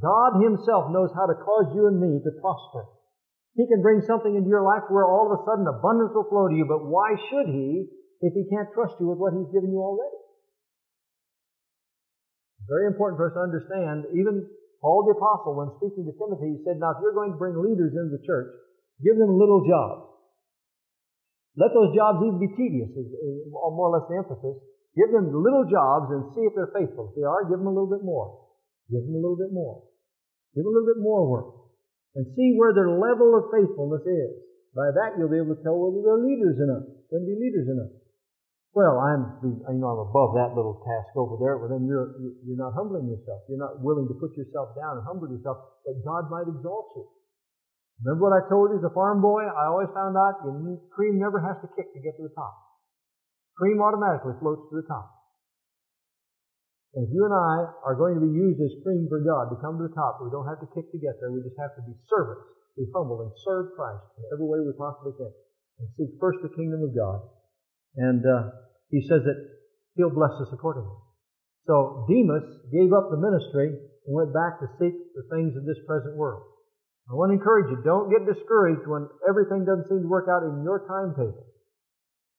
God 0.00 0.40
Himself 0.40 0.88
knows 0.88 1.10
how 1.18 1.26
to 1.26 1.36
cause 1.36 1.74
you 1.74 1.90
and 1.90 2.00
me 2.00 2.22
to 2.22 2.32
prosper. 2.40 2.97
He 3.58 3.66
can 3.66 3.82
bring 3.82 4.06
something 4.06 4.38
into 4.38 4.46
your 4.46 4.62
life 4.62 4.86
where 4.86 5.02
all 5.02 5.26
of 5.26 5.34
a 5.34 5.42
sudden 5.42 5.66
abundance 5.66 6.14
will 6.14 6.30
flow 6.30 6.46
to 6.46 6.54
you, 6.54 6.62
but 6.62 6.86
why 6.86 7.18
should 7.26 7.50
He 7.50 7.90
if 8.22 8.30
He 8.30 8.46
can't 8.46 8.70
trust 8.70 8.94
you 9.02 9.10
with 9.10 9.18
what 9.18 9.34
He's 9.34 9.50
given 9.50 9.74
you 9.74 9.82
already? 9.82 10.14
Very 12.70 12.86
important 12.86 13.18
for 13.18 13.26
us 13.26 13.34
to 13.34 13.42
understand. 13.42 14.06
Even 14.14 14.46
Paul 14.78 15.10
the 15.10 15.18
Apostle, 15.18 15.58
when 15.58 15.74
speaking 15.82 16.06
to 16.06 16.14
Timothy, 16.14 16.54
he 16.54 16.58
said, 16.62 16.78
Now, 16.78 16.94
if 16.94 17.02
you're 17.02 17.16
going 17.16 17.34
to 17.34 17.40
bring 17.40 17.58
leaders 17.58 17.98
into 17.98 18.14
the 18.14 18.22
church, 18.22 18.54
give 19.02 19.18
them 19.18 19.34
little 19.34 19.66
jobs. 19.66 20.06
Let 21.58 21.74
those 21.74 21.90
jobs 21.98 22.22
even 22.22 22.38
be 22.38 22.54
tedious, 22.54 22.94
is, 22.94 23.10
more 23.50 23.90
or 23.90 23.98
less 23.98 24.06
the 24.06 24.22
emphasis. 24.22 24.54
Give 24.94 25.10
them 25.10 25.34
little 25.34 25.66
jobs 25.66 26.14
and 26.14 26.30
see 26.30 26.46
if 26.46 26.54
they're 26.54 26.70
faithful. 26.70 27.10
If 27.10 27.18
they 27.18 27.26
are, 27.26 27.42
give 27.50 27.58
them 27.58 27.66
a 27.66 27.74
little 27.74 27.90
bit 27.90 28.06
more. 28.06 28.38
Give 28.86 29.02
them 29.02 29.18
a 29.18 29.22
little 29.22 29.40
bit 29.40 29.50
more. 29.50 29.82
Give 30.54 30.62
them 30.62 30.70
a 30.70 30.74
little 30.78 30.94
bit 30.94 31.02
more 31.02 31.26
work. 31.26 31.57
And 32.16 32.24
see 32.34 32.56
where 32.56 32.72
their 32.72 32.88
level 32.88 33.36
of 33.36 33.52
faithfulness 33.52 34.04
is. 34.06 34.32
By 34.72 34.88
that, 34.94 35.16
you'll 35.16 35.32
be 35.32 35.40
able 35.40 35.56
to 35.56 35.62
tell 35.64 35.76
whether 35.76 36.00
they're 36.00 36.24
leaders 36.24 36.56
enough. 36.60 36.86
Going 37.10 37.24
to 37.24 37.28
be 37.28 37.36
leaders 37.36 37.68
enough. 37.68 37.92
Well, 38.76 39.00
I'm, 39.00 39.42
you 39.42 39.58
know, 39.80 39.90
I'm 39.90 40.02
above 40.12 40.36
that 40.36 40.52
little 40.54 40.78
task 40.84 41.10
over 41.16 41.40
there. 41.40 41.56
Well, 41.58 41.72
then 41.72 41.88
you're, 41.88 42.14
you're 42.46 42.60
not 42.60 42.76
humbling 42.76 43.08
yourself. 43.08 43.42
You're 43.48 43.58
not 43.58 43.80
willing 43.80 44.06
to 44.06 44.16
put 44.20 44.36
yourself 44.36 44.76
down 44.76 45.00
and 45.00 45.04
humble 45.08 45.26
yourself 45.26 45.82
that 45.88 45.98
God 46.04 46.30
might 46.30 46.46
exalt 46.46 46.94
you. 46.94 47.04
Remember 48.04 48.30
what 48.30 48.36
I 48.38 48.46
told 48.46 48.70
you 48.70 48.78
as 48.78 48.86
a 48.86 48.94
farm 48.94 49.18
boy? 49.18 49.42
I 49.42 49.66
always 49.66 49.90
found 49.90 50.14
out 50.14 50.46
you, 50.46 50.78
cream 50.94 51.18
never 51.18 51.42
has 51.42 51.58
to 51.64 51.68
kick 51.74 51.90
to 51.90 51.98
get 51.98 52.14
to 52.20 52.30
the 52.30 52.34
top. 52.38 52.54
Cream 53.58 53.82
automatically 53.82 54.38
floats 54.38 54.70
to 54.70 54.78
the 54.78 54.86
top. 54.86 55.17
If 56.96 57.12
you 57.12 57.24
and 57.28 57.36
I 57.36 57.68
are 57.84 57.96
going 57.98 58.16
to 58.16 58.24
be 58.24 58.32
used 58.32 58.58
as 58.64 58.72
cream 58.80 59.06
for 59.12 59.20
God 59.20 59.52
to 59.52 59.60
come 59.60 59.76
to 59.76 59.84
the 59.84 59.94
top, 59.94 60.24
we 60.24 60.32
don't 60.32 60.48
have 60.48 60.62
to 60.64 60.70
kick 60.72 60.88
to 60.88 60.98
get 60.98 61.20
there. 61.20 61.28
We 61.28 61.44
just 61.44 61.60
have 61.60 61.76
to 61.76 61.84
be 61.84 61.92
servants, 62.08 62.48
be 62.80 62.88
humble, 62.96 63.20
and 63.24 63.32
serve 63.44 63.76
Christ 63.76 64.04
in 64.16 64.24
every 64.32 64.48
way 64.48 64.64
we 64.64 64.72
possibly 64.74 65.12
can. 65.20 65.32
And 65.78 65.86
seek 65.94 66.16
first 66.18 66.40
the 66.40 66.50
kingdom 66.56 66.82
of 66.82 66.96
God 66.96 67.22
and 67.98 68.22
uh, 68.22 68.54
he 68.90 69.02
says 69.10 69.26
that 69.26 69.38
he'll 69.98 70.14
bless 70.14 70.34
us 70.38 70.54
accordingly. 70.54 70.94
So 71.66 72.06
Demas 72.08 72.46
gave 72.70 72.94
up 72.94 73.10
the 73.10 73.20
ministry 73.20 73.74
and 73.74 74.12
went 74.14 74.32
back 74.32 74.62
to 74.62 74.70
seek 74.78 74.94
the 75.18 75.26
things 75.34 75.58
of 75.58 75.66
this 75.66 75.78
present 75.84 76.16
world. 76.16 76.46
I 77.10 77.16
want 77.18 77.32
to 77.32 77.40
encourage 77.40 77.72
you, 77.72 77.80
don't 77.82 78.12
get 78.12 78.28
discouraged 78.28 78.86
when 78.86 79.08
everything 79.26 79.64
doesn't 79.64 79.88
seem 79.88 80.04
to 80.04 80.10
work 80.10 80.28
out 80.28 80.44
in 80.44 80.62
your 80.62 80.84
timetable. 80.84 81.48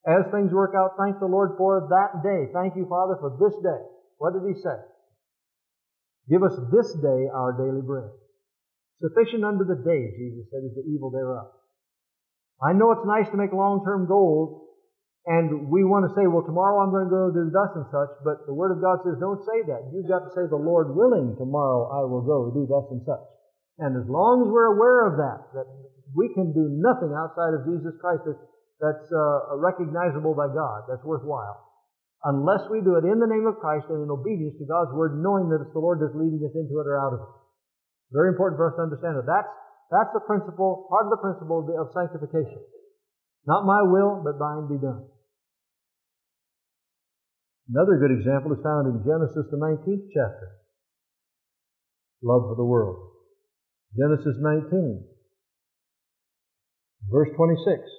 As 0.07 0.29
things 0.31 0.53
work 0.53 0.77
out, 0.77 0.95
thank 0.95 1.19
the 1.19 1.27
Lord 1.27 1.57
for 1.57 1.89
that 1.89 2.23
day. 2.23 2.53
Thank 2.53 2.77
you, 2.77 2.88
Father, 2.88 3.17
for 3.19 3.35
this 3.35 3.53
day. 3.59 3.83
What 4.19 4.36
did 4.36 4.43
he 4.45 4.55
say? 4.62 4.77
Give 6.29 6.43
us 6.43 6.53
this 6.69 6.93
day 7.01 7.21
our 7.34 7.58
daily 7.58 7.82
bread. 7.82 8.12
Sufficient 9.01 9.47
unto 9.47 9.63
the 9.63 9.79
day, 9.79 10.12
Jesus 10.19 10.45
said, 10.51 10.62
is 10.67 10.75
the 10.75 10.86
evil 10.91 11.10
thereof. 11.10 11.49
I 12.60 12.75
know 12.75 12.91
it's 12.91 13.08
nice 13.08 13.32
to 13.32 13.39
make 13.39 13.55
long-term 13.55 14.12
goals, 14.12 14.67
and 15.23 15.71
we 15.71 15.88
want 15.88 16.03
to 16.03 16.12
say, 16.19 16.27
well, 16.27 16.43
tomorrow 16.43 16.84
I'm 16.84 16.91
going 16.91 17.08
to 17.08 17.15
go 17.15 17.32
do 17.32 17.47
thus 17.47 17.71
and 17.79 17.88
such, 17.88 18.12
but 18.27 18.43
the 18.43 18.53
Word 18.53 18.75
of 18.75 18.84
God 18.84 18.99
says, 19.08 19.15
don't 19.23 19.39
say 19.47 19.63
that. 19.71 19.88
You've 19.95 20.12
got 20.12 20.27
to 20.27 20.32
say, 20.36 20.43
the 20.51 20.60
Lord 20.60 20.91
willing, 20.91 21.39
tomorrow 21.39 21.88
I 21.88 22.03
will 22.03 22.27
go 22.27 22.51
do 22.51 22.67
thus 22.67 22.91
and 22.91 22.99
such. 23.08 23.23
And 23.79 23.95
as 23.95 24.03
long 24.12 24.43
as 24.43 24.51
we're 24.51 24.75
aware 24.75 25.08
of 25.08 25.15
that, 25.23 25.39
that 25.55 25.67
we 26.12 26.27
can 26.36 26.51
do 26.51 26.67
nothing 26.67 27.15
outside 27.15 27.55
of 27.55 27.63
Jesus 27.63 27.95
Christ 28.03 28.27
that's, 28.84 29.08
uh, 29.15 29.55
recognizable 29.55 30.36
by 30.36 30.51
God, 30.51 30.91
that's 30.91 31.08
worthwhile, 31.08 31.68
unless 32.23 32.67
we 32.67 32.84
do 32.84 32.99
it 32.99 33.08
in 33.08 33.19
the 33.19 33.29
name 33.29 33.47
of 33.47 33.60
Christ 33.63 33.88
and 33.88 34.03
in 34.03 34.12
obedience 34.12 34.60
to 34.60 34.67
God's 34.67 34.91
Word, 34.91 35.19
knowing 35.23 35.47
that 35.49 35.63
it's 35.63 35.71
the 35.71 35.84
Lord 35.84 36.03
that's 36.03 36.15
leading 36.15 36.43
us 36.43 36.55
into 36.55 36.79
it 36.79 36.88
or 36.88 36.99
out 36.99 37.15
of 37.15 37.21
it. 37.23 37.32
Very 38.12 38.34
important 38.36 38.60
for 38.60 38.67
us 38.67 38.75
to 38.75 38.84
understand 38.84 39.15
that. 39.15 39.27
That's, 39.29 39.51
that's 39.93 40.12
the 40.12 40.23
principle, 40.27 40.89
part 40.91 41.08
of 41.08 41.15
the 41.15 41.21
principle 41.23 41.63
of 41.63 41.95
sanctification. 41.95 42.60
Not 43.47 43.63
my 43.63 43.82
will, 43.88 44.19
but 44.19 44.36
thine 44.36 44.67
be 44.67 44.82
done. 44.82 45.08
Another 47.69 48.01
good 48.01 48.12
example 48.12 48.51
is 48.51 48.65
found 48.65 48.89
in 48.89 49.05
Genesis, 49.05 49.45
the 49.53 49.62
19th 49.62 50.10
chapter. 50.10 50.58
Love 52.25 52.49
for 52.49 52.58
the 52.58 52.65
world. 52.65 52.97
Genesis 53.95 54.36
19, 54.41 55.05
verse 57.10 57.29
26. 57.38 57.98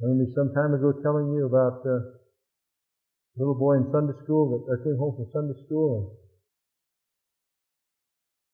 I 0.00 0.08
remember 0.08 0.32
some 0.32 0.50
time 0.56 0.72
ago 0.72 0.96
telling 1.04 1.28
you 1.36 1.44
about 1.44 1.84
uh, 1.84 2.00
a 2.00 3.36
little 3.36 3.54
boy 3.54 3.76
in 3.76 3.92
Sunday 3.92 4.16
school 4.24 4.64
that 4.64 4.64
I 4.72 4.76
came 4.82 4.96
home 4.96 5.14
from 5.20 5.28
Sunday 5.30 5.56
school 5.68 5.88
and 6.00 6.06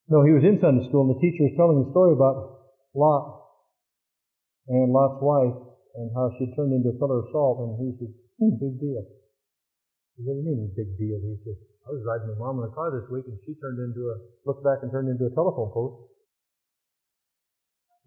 no, 0.07 0.23
he 0.23 0.31
was 0.31 0.47
in 0.47 0.63
Sunday 0.63 0.87
school, 0.87 1.11
and 1.11 1.19
the 1.19 1.23
teacher 1.23 1.51
was 1.51 1.59
telling 1.59 1.83
the 1.83 1.91
story 1.91 2.15
about 2.15 2.71
Lot 2.95 3.43
and 4.71 4.95
Lot's 4.95 5.19
wife 5.19 5.59
and 5.99 6.15
how 6.15 6.31
she 6.39 6.47
turned 6.55 6.71
into 6.71 6.95
a 6.95 6.99
pillar 7.03 7.27
of 7.27 7.31
salt, 7.35 7.59
and 7.59 7.71
he 7.83 7.91
said, 7.99 8.15
hmm, 8.39 8.55
big 8.55 8.79
deal. 8.79 9.03
He 10.15 10.23
Said, 10.23 10.31
what 10.31 10.39
do 10.39 10.41
you 10.47 10.47
mean, 10.47 10.71
big 10.79 10.95
deal? 10.95 11.19
He 11.19 11.35
said, 11.43 11.59
I 11.59 11.91
was 11.91 12.07
riding 12.07 12.31
with 12.31 12.39
mom 12.39 12.63
in 12.63 12.71
the 12.71 12.75
car 12.75 12.95
this 12.95 13.11
week, 13.11 13.27
and 13.27 13.35
she 13.43 13.59
turned 13.59 13.83
into 13.83 14.15
a, 14.15 14.17
looked 14.47 14.63
back 14.63 14.87
and 14.87 14.95
turned 14.95 15.11
into 15.11 15.27
a 15.27 15.35
telephone 15.35 15.75
post. 15.75 16.07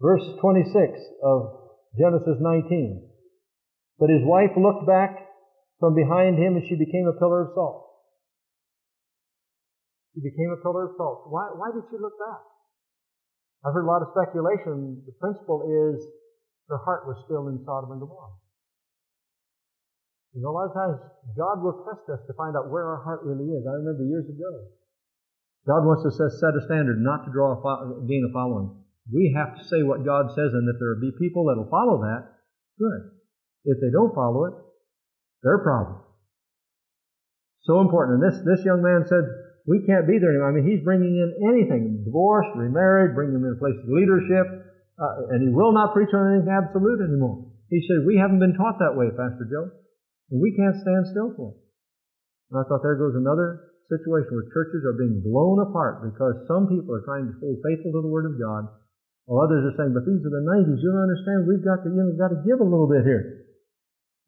Verse 0.00 0.24
26 0.40 0.72
of 1.20 1.68
Genesis 2.00 2.40
19. 2.40 3.09
But 4.00 4.08
his 4.08 4.24
wife 4.24 4.56
looked 4.56 4.88
back 4.88 5.28
from 5.76 5.92
behind 5.92 6.40
him, 6.40 6.56
and 6.56 6.64
she 6.64 6.74
became 6.74 7.04
a 7.04 7.20
pillar 7.20 7.44
of 7.44 7.52
salt. 7.52 7.84
She 10.16 10.24
became 10.24 10.50
a 10.56 10.60
pillar 10.64 10.88
of 10.88 10.96
salt. 10.96 11.28
Why, 11.28 11.52
why 11.52 11.68
did 11.70 11.84
she 11.92 12.00
look 12.00 12.16
back? 12.16 12.40
I've 13.60 13.76
heard 13.76 13.84
a 13.84 13.92
lot 13.92 14.00
of 14.00 14.08
speculation. 14.16 15.04
The 15.04 15.12
principle 15.20 15.68
is 15.68 16.00
her 16.72 16.80
heart 16.80 17.04
was 17.04 17.20
still 17.28 17.52
in 17.52 17.60
Sodom 17.68 17.92
and 17.92 18.00
Gomorrah. 18.00 18.40
You 20.32 20.40
know, 20.40 20.54
a 20.54 20.56
lot 20.56 20.72
of 20.72 20.74
times 20.74 20.96
God 21.36 21.60
will 21.60 21.84
test 21.84 22.08
us 22.08 22.24
to 22.24 22.32
find 22.40 22.56
out 22.56 22.72
where 22.72 22.88
our 22.88 23.04
heart 23.04 23.20
really 23.26 23.52
is. 23.52 23.68
I 23.68 23.76
remember 23.84 24.08
years 24.08 24.24
ago. 24.24 24.70
God 25.68 25.84
wants 25.84 26.08
us 26.08 26.16
to 26.16 26.30
set 26.40 26.56
a 26.56 26.64
standard 26.64 27.02
not 27.04 27.28
to 27.28 27.34
draw 27.34 27.52
a 27.52 28.06
gain 28.08 28.24
a 28.24 28.32
following. 28.32 28.80
We 29.12 29.34
have 29.36 29.58
to 29.58 29.64
say 29.68 29.82
what 29.82 30.06
God 30.06 30.32
says, 30.32 30.56
and 30.56 30.64
if 30.72 30.80
there 30.80 30.96
be 30.96 31.12
people 31.20 31.50
that'll 31.50 31.68
follow 31.68 32.00
that, 32.00 32.32
good. 32.78 33.19
If 33.64 33.80
they 33.80 33.92
don't 33.92 34.14
follow 34.14 34.46
it, 34.46 34.54
their 35.42 35.58
problem. 35.58 36.00
So 37.68 37.80
important. 37.80 38.20
And 38.20 38.24
this, 38.24 38.40
this 38.44 38.64
young 38.64 38.80
man 38.80 39.04
said, 39.04 39.24
we 39.68 39.84
can't 39.84 40.08
be 40.08 40.16
there 40.16 40.32
anymore. 40.32 40.48
I 40.48 40.54
mean, 40.56 40.64
he's 40.64 40.80
bringing 40.80 41.12
in 41.20 41.30
anything, 41.44 42.02
divorce, 42.04 42.48
remarried, 42.56 43.14
bringing 43.14 43.36
him 43.36 43.44
in 43.44 43.60
place 43.60 43.76
of 43.76 43.88
leadership, 43.92 44.48
uh, 44.96 45.32
and 45.36 45.44
he 45.44 45.52
will 45.52 45.72
not 45.76 45.92
preach 45.92 46.10
on 46.16 46.34
anything 46.34 46.50
absolute 46.50 47.04
anymore. 47.04 47.44
He 47.68 47.84
said, 47.86 48.02
we 48.08 48.16
haven't 48.16 48.40
been 48.40 48.56
taught 48.56 48.80
that 48.80 48.96
way, 48.96 49.12
Pastor 49.12 49.46
Joe. 49.46 49.70
And 50.32 50.40
we 50.40 50.56
can't 50.56 50.74
stand 50.80 51.06
still 51.12 51.36
for 51.36 51.54
it. 51.54 51.58
And 52.50 52.56
I 52.58 52.66
thought 52.66 52.82
there 52.82 52.98
goes 52.98 53.14
another 53.14 53.70
situation 53.86 54.30
where 54.34 54.50
churches 54.50 54.82
are 54.86 54.96
being 54.98 55.22
blown 55.22 55.62
apart 55.62 56.02
because 56.06 56.46
some 56.46 56.66
people 56.70 56.94
are 56.94 57.06
trying 57.06 57.30
to 57.30 57.34
hold 57.38 57.62
faithful 57.62 57.94
to 57.94 58.02
the 58.02 58.10
Word 58.10 58.26
of 58.26 58.38
God, 58.38 58.66
while 59.26 59.46
others 59.46 59.66
are 59.70 59.76
saying, 59.78 59.94
but 59.94 60.06
these 60.06 60.22
are 60.22 60.34
the 60.34 60.46
90s. 60.46 60.82
You 60.82 60.90
don't 60.90 61.06
understand. 61.06 61.46
We've 61.46 61.62
got 61.62 61.86
to, 61.86 61.88
you 61.90 62.02
know, 62.02 62.10
got 62.18 62.34
to 62.34 62.42
give 62.42 62.58
a 62.58 62.66
little 62.66 62.90
bit 62.90 63.06
here. 63.06 63.39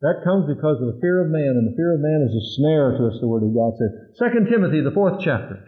That 0.02 0.26
comes 0.26 0.50
because 0.50 0.82
of 0.82 0.90
the 0.90 0.98
fear 1.00 1.22
of 1.22 1.30
man, 1.30 1.54
and 1.54 1.70
the 1.70 1.76
fear 1.78 1.94
of 1.94 2.00
man 2.02 2.26
is 2.26 2.34
a 2.34 2.44
snare 2.58 2.98
to 2.98 3.06
us, 3.06 3.20
the 3.20 3.28
Word 3.28 3.46
of 3.46 3.54
God 3.54 3.78
says. 3.78 4.18
2 4.18 4.50
Timothy, 4.50 4.82
the 4.82 4.90
fourth 4.90 5.22
chapter. 5.22 5.62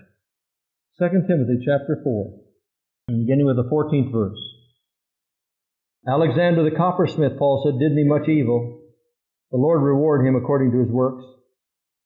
2 0.98 1.06
Timothy 1.26 1.62
chapter 1.64 2.00
4, 2.02 2.34
beginning 3.08 3.46
with 3.46 3.54
the 3.54 3.70
14th 3.70 4.10
verse. 4.10 4.42
Alexander 6.06 6.64
the 6.64 6.76
coppersmith, 6.76 7.38
Paul 7.38 7.62
said, 7.64 7.78
did 7.78 7.94
me 7.94 8.02
much 8.02 8.28
evil. 8.28 8.82
The 9.52 9.58
Lord 9.58 9.82
reward 9.82 10.26
him 10.26 10.34
according 10.34 10.72
to 10.72 10.80
his 10.80 10.90
works, 10.90 11.24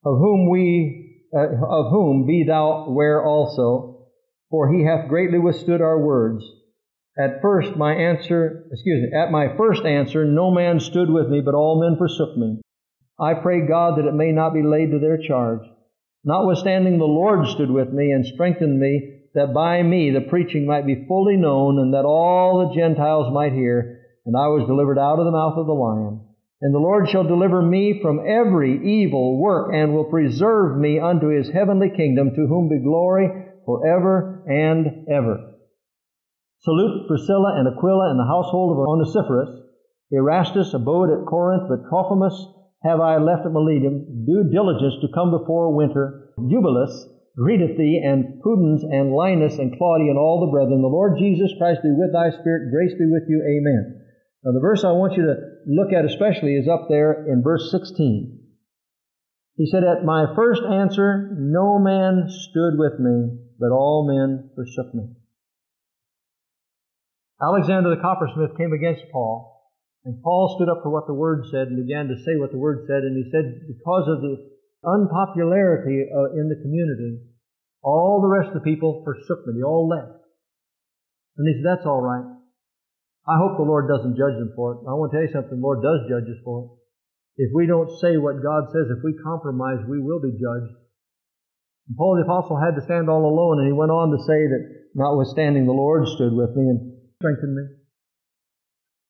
of 0.04 0.18
whom 0.18 0.50
we, 0.50 1.24
uh, 1.34 1.48
of 1.66 1.90
whom 1.90 2.26
be 2.26 2.44
thou 2.46 2.84
aware 2.88 3.24
also, 3.24 4.08
for 4.50 4.70
he 4.70 4.84
hath 4.84 5.08
greatly 5.08 5.38
withstood 5.38 5.80
our 5.80 5.98
words. 5.98 6.44
At 7.18 7.42
first 7.42 7.76
my 7.76 7.94
answer, 7.94 8.64
excuse 8.70 9.02
me, 9.02 9.18
at 9.18 9.33
my 9.33 9.57
first 9.57 9.85
answer 9.85 10.24
no 10.24 10.52
man 10.52 10.78
stood 10.78 11.11
with 11.11 11.28
me, 11.28 11.40
but 11.40 11.54
all 11.54 11.81
men 11.81 11.98
forsook 11.98 12.37
me. 12.37 12.61
I 13.18 13.35
pray 13.35 13.66
God 13.66 13.98
that 13.98 14.07
it 14.07 14.14
may 14.14 14.31
not 14.31 14.54
be 14.54 14.62
laid 14.62 14.92
to 14.92 15.00
their 15.00 15.18
charge. 15.18 15.62
Notwithstanding 16.24 16.98
the 16.98 17.04
Lord 17.04 17.48
stood 17.48 17.70
with 17.70 17.92
me 17.92 18.12
and 18.12 18.24
strengthened 18.24 18.78
me, 18.78 19.22
that 19.35 19.52
by 19.52 19.83
me 19.83 20.11
the 20.11 20.20
preaching 20.20 20.66
might 20.66 20.87
be 20.87 21.07
fully 21.09 21.37
known, 21.37 21.81
and 21.81 21.94
that 21.94 22.04
all 22.04 22.68
the 22.68 22.74
Gentiles 22.74 23.33
might 23.33 23.52
hear, 23.52 24.00
and 24.24 24.37
I 24.37 24.46
was 24.48 24.66
delivered 24.68 24.98
out 24.98 25.18
of 25.18 25.24
the 25.24 25.33
mouth 25.33 25.59
of 25.59 25.66
the 25.66 25.72
lion. 25.72 26.20
And 26.61 26.74
the 26.74 26.78
Lord 26.78 27.09
shall 27.09 27.24
deliver 27.24 27.62
me 27.62 28.00
from 28.00 28.20
every 28.20 29.02
evil 29.02 29.40
work 29.40 29.72
and 29.74 29.92
will 29.92 30.04
preserve 30.04 30.76
me 30.76 31.00
unto 31.00 31.28
his 31.28 31.50
heavenly 31.50 31.90
kingdom, 31.90 32.31
to 32.31 32.46
whom 32.46 32.68
be 32.68 32.78
glory 32.78 33.28
forever 33.64 34.44
and 34.46 35.09
ever. 35.09 35.54
Salute 36.60 37.06
Priscilla 37.06 37.54
and 37.56 37.68
Aquila 37.68 38.10
and 38.10 38.18
the 38.18 38.26
household 38.26 38.72
of 38.72 38.82
Onesiphorus. 38.82 39.62
Erastus 40.10 40.74
abode 40.74 41.10
at 41.10 41.26
Corinth, 41.26 41.68
but 41.68 41.88
Trophimus 41.88 42.34
have 42.82 43.00
I 43.00 43.18
left 43.18 43.46
at 43.46 43.52
Miletum. 43.52 44.26
Do 44.26 44.50
diligence 44.50 44.94
to 45.00 45.12
come 45.14 45.30
before 45.30 45.74
winter. 45.74 46.34
Eubulus 46.38 46.90
greeteth 47.38 47.78
thee, 47.78 48.02
and 48.02 48.42
Pudens 48.42 48.82
and 48.82 49.14
Linus 49.14 49.58
and 49.58 49.76
Claudia 49.78 50.10
and 50.10 50.18
all 50.18 50.40
the 50.40 50.50
brethren. 50.50 50.82
The 50.82 50.90
Lord 50.90 51.18
Jesus 51.18 51.54
Christ 51.58 51.82
be 51.82 51.94
with 51.94 52.12
thy 52.12 52.30
spirit. 52.30 52.72
Grace 52.72 52.94
be 52.98 53.06
with 53.06 53.28
you. 53.28 53.38
Amen. 53.38 54.02
Now 54.42 54.52
the 54.52 54.60
verse 54.60 54.82
I 54.82 54.90
want 54.90 55.14
you 55.14 55.26
to 55.26 55.36
look 55.66 55.92
at 55.92 56.04
especially 56.04 56.56
is 56.56 56.66
up 56.66 56.88
there 56.88 57.26
in 57.30 57.42
verse 57.42 57.70
16. 57.70 58.38
He 59.54 59.66
said, 59.66 59.84
At 59.84 60.04
my 60.04 60.26
first 60.34 60.62
answer, 60.62 61.34
no 61.38 61.78
man 61.78 62.26
stood 62.28 62.78
with 62.78 62.98
me, 62.98 63.38
but 63.58 63.70
all 63.70 64.06
men 64.06 64.50
forsook 64.54 64.94
me. 64.94 65.17
Alexander 67.38 67.94
the 67.94 68.03
coppersmith 68.03 68.59
came 68.59 68.72
against 68.72 69.07
Paul, 69.12 69.70
and 70.05 70.22
Paul 70.22 70.57
stood 70.59 70.70
up 70.70 70.83
for 70.83 70.90
what 70.90 71.07
the 71.07 71.14
Word 71.14 71.46
said 71.51 71.68
and 71.70 71.79
began 71.79 72.09
to 72.11 72.18
say 72.27 72.35
what 72.35 72.51
the 72.51 72.59
Word 72.59 72.87
said, 72.90 73.07
and 73.07 73.14
he 73.14 73.31
said, 73.31 73.62
because 73.70 74.11
of 74.11 74.22
the 74.22 74.35
unpopularity 74.83 76.07
uh, 76.11 76.35
in 76.35 76.51
the 76.51 76.59
community, 76.62 77.22
all 77.83 78.18
the 78.18 78.31
rest 78.31 78.51
of 78.51 78.62
the 78.62 78.66
people 78.66 79.03
forsook 79.05 79.46
me. 79.46 79.55
They 79.59 79.66
all 79.66 79.87
left. 79.87 80.18
And 81.38 81.46
he 81.46 81.55
said, 81.62 81.66
that's 81.79 81.87
all 81.87 82.03
right. 82.03 82.27
I 83.29 83.37
hope 83.38 83.55
the 83.55 83.70
Lord 83.70 83.87
doesn't 83.87 84.18
judge 84.18 84.35
them 84.35 84.51
for 84.57 84.74
it. 84.74 84.79
I 84.88 84.98
want 84.98 85.12
to 85.12 85.18
tell 85.18 85.27
you 85.27 85.33
something. 85.33 85.61
The 85.61 85.66
Lord 85.66 85.79
does 85.85 86.11
judge 86.11 86.27
us 86.27 86.42
for 86.42 86.66
it. 86.66 86.68
If 87.38 87.51
we 87.55 87.70
don't 87.70 87.92
say 88.03 88.18
what 88.18 88.42
God 88.42 88.66
says, 88.74 88.90
if 88.90 89.05
we 89.05 89.14
compromise, 89.22 89.79
we 89.87 90.03
will 90.03 90.18
be 90.18 90.35
judged. 90.35 90.74
And 91.87 91.94
Paul 91.94 92.18
the 92.18 92.27
Apostle 92.27 92.59
had 92.59 92.74
to 92.74 92.83
stand 92.83 93.07
all 93.07 93.22
alone, 93.22 93.62
and 93.62 93.68
he 93.70 93.77
went 93.77 93.94
on 93.94 94.11
to 94.11 94.18
say 94.27 94.42
that 94.51 94.90
notwithstanding 94.98 95.66
the 95.66 95.77
Lord 95.77 96.03
stood 96.18 96.35
with 96.35 96.51
me 96.59 96.66
and 96.66 96.97
strengthened 97.18 97.59
me. 97.59 97.66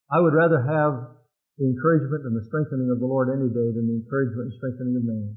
I 0.08 0.24
would 0.24 0.32
rather 0.32 0.64
have 0.64 1.20
the 1.60 1.68
encouragement 1.68 2.24
and 2.24 2.32
the 2.32 2.48
strengthening 2.48 2.88
of 2.88 3.04
the 3.04 3.10
Lord 3.10 3.28
any 3.28 3.52
day 3.52 3.68
than 3.76 3.84
the 3.84 4.00
encouragement 4.00 4.48
and 4.48 4.56
strengthening 4.56 4.96
of 4.96 5.04
man. 5.04 5.36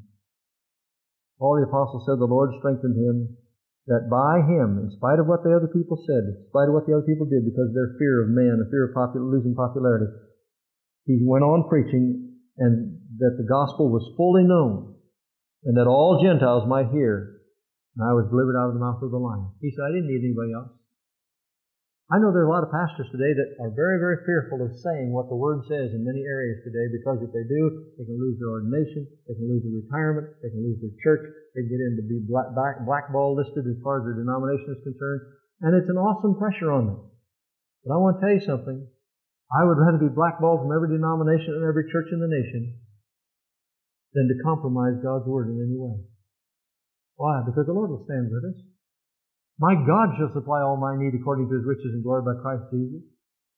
Paul 1.35 1.59
the 1.59 1.67
Apostle 1.67 2.07
said 2.07 2.15
the 2.15 2.31
Lord 2.31 2.55
strengthened 2.63 2.95
him 2.95 3.35
that 3.91 4.07
by 4.07 4.39
him, 4.47 4.79
in 4.79 4.87
spite 4.95 5.19
of 5.19 5.27
what 5.27 5.43
the 5.43 5.51
other 5.51 5.67
people 5.67 5.99
said, 6.07 6.23
in 6.31 6.37
spite 6.47 6.71
of 6.71 6.77
what 6.77 6.87
the 6.87 6.95
other 6.95 7.03
people 7.03 7.27
did, 7.27 7.43
because 7.43 7.73
of 7.73 7.75
their 7.75 7.97
fear 7.99 8.23
of 8.23 8.31
man, 8.31 8.61
the 8.61 8.69
fear 8.71 8.87
of 8.87 8.95
popular, 8.95 9.25
losing 9.25 9.57
popularity, 9.57 10.07
he 11.03 11.19
went 11.27 11.43
on 11.43 11.67
preaching 11.67 12.39
and 12.55 13.01
that 13.19 13.35
the 13.35 13.49
gospel 13.49 13.91
was 13.91 14.05
fully 14.15 14.47
known 14.47 14.95
and 15.65 15.75
that 15.75 15.91
all 15.91 16.23
Gentiles 16.23 16.69
might 16.69 16.93
hear. 16.93 17.41
And 17.97 18.07
I 18.07 18.13
was 18.15 18.29
delivered 18.31 18.55
out 18.55 18.71
of 18.71 18.79
the 18.79 18.85
mouth 18.85 19.03
of 19.03 19.11
the 19.11 19.19
lion. 19.19 19.51
He 19.59 19.73
said, 19.75 19.83
I 19.83 19.91
didn't 19.91 20.07
need 20.07 20.23
anybody 20.23 20.55
else. 20.55 20.71
I 22.09 22.19
know 22.19 22.33
there 22.33 22.43
are 22.43 22.49
a 22.49 22.55
lot 22.55 22.65
of 22.65 22.73
pastors 22.73 23.07
today 23.13 23.31
that 23.31 23.55
are 23.61 23.71
very, 23.71 24.01
very 24.01 24.19
fearful 24.25 24.65
of 24.65 24.75
saying 24.81 25.13
what 25.13 25.29
the 25.29 25.37
Word 25.37 25.63
says 25.69 25.93
in 25.93 26.03
many 26.03 26.25
areas 26.25 26.59
today 26.65 26.89
because 26.91 27.21
if 27.23 27.31
they 27.31 27.45
do, 27.45 27.61
they 27.95 28.03
can 28.03 28.19
lose 28.19 28.35
their 28.41 28.51
ordination, 28.51 29.07
they 29.29 29.37
can 29.37 29.47
lose 29.47 29.63
their 29.63 29.79
retirement, 29.79 30.27
they 30.43 30.51
can 30.51 30.59
lose 30.59 30.81
their 30.81 30.95
church, 30.99 31.23
they 31.55 31.63
can 31.63 31.71
get 31.71 31.79
into 31.79 32.03
be 32.03 32.19
black, 32.27 32.51
black, 32.51 32.83
blackball 32.83 33.37
listed 33.37 33.63
as 33.63 33.79
far 33.79 34.01
as 34.01 34.09
their 34.09 34.19
denomination 34.19 34.75
is 34.75 34.83
concerned, 34.83 35.21
and 35.63 35.71
it's 35.77 35.87
an 35.87 35.99
awesome 35.99 36.35
pressure 36.35 36.73
on 36.73 36.83
them. 36.89 36.99
But 37.85 37.95
I 37.95 38.01
want 38.01 38.19
to 38.19 38.21
tell 38.25 38.35
you 38.35 38.43
something. 38.43 38.79
I 39.51 39.67
would 39.67 39.79
rather 39.79 39.99
be 39.99 40.11
blackballed 40.11 40.63
from 40.63 40.71
every 40.71 40.95
denomination 40.95 41.59
and 41.59 41.67
every 41.67 41.91
church 41.91 42.07
in 42.11 42.23
the 42.23 42.31
nation 42.31 42.79
than 44.15 44.27
to 44.31 44.43
compromise 44.43 44.99
God's 45.03 45.27
Word 45.27 45.51
in 45.51 45.59
any 45.59 45.75
way. 45.75 45.95
Why? 47.15 47.43
Because 47.43 47.67
the 47.67 47.75
Lord 47.75 47.91
will 47.91 48.03
stand 48.07 48.31
with 48.31 48.47
us. 48.47 48.59
My 49.61 49.77
God 49.77 50.17
shall 50.17 50.33
supply 50.33 50.65
all 50.65 50.81
my 50.81 50.97
need 50.97 51.13
according 51.13 51.45
to 51.45 51.53
his 51.53 51.69
riches 51.69 51.93
and 51.93 52.01
glory 52.01 52.25
by 52.25 52.41
Christ 52.41 52.65
Jesus. 52.73 53.05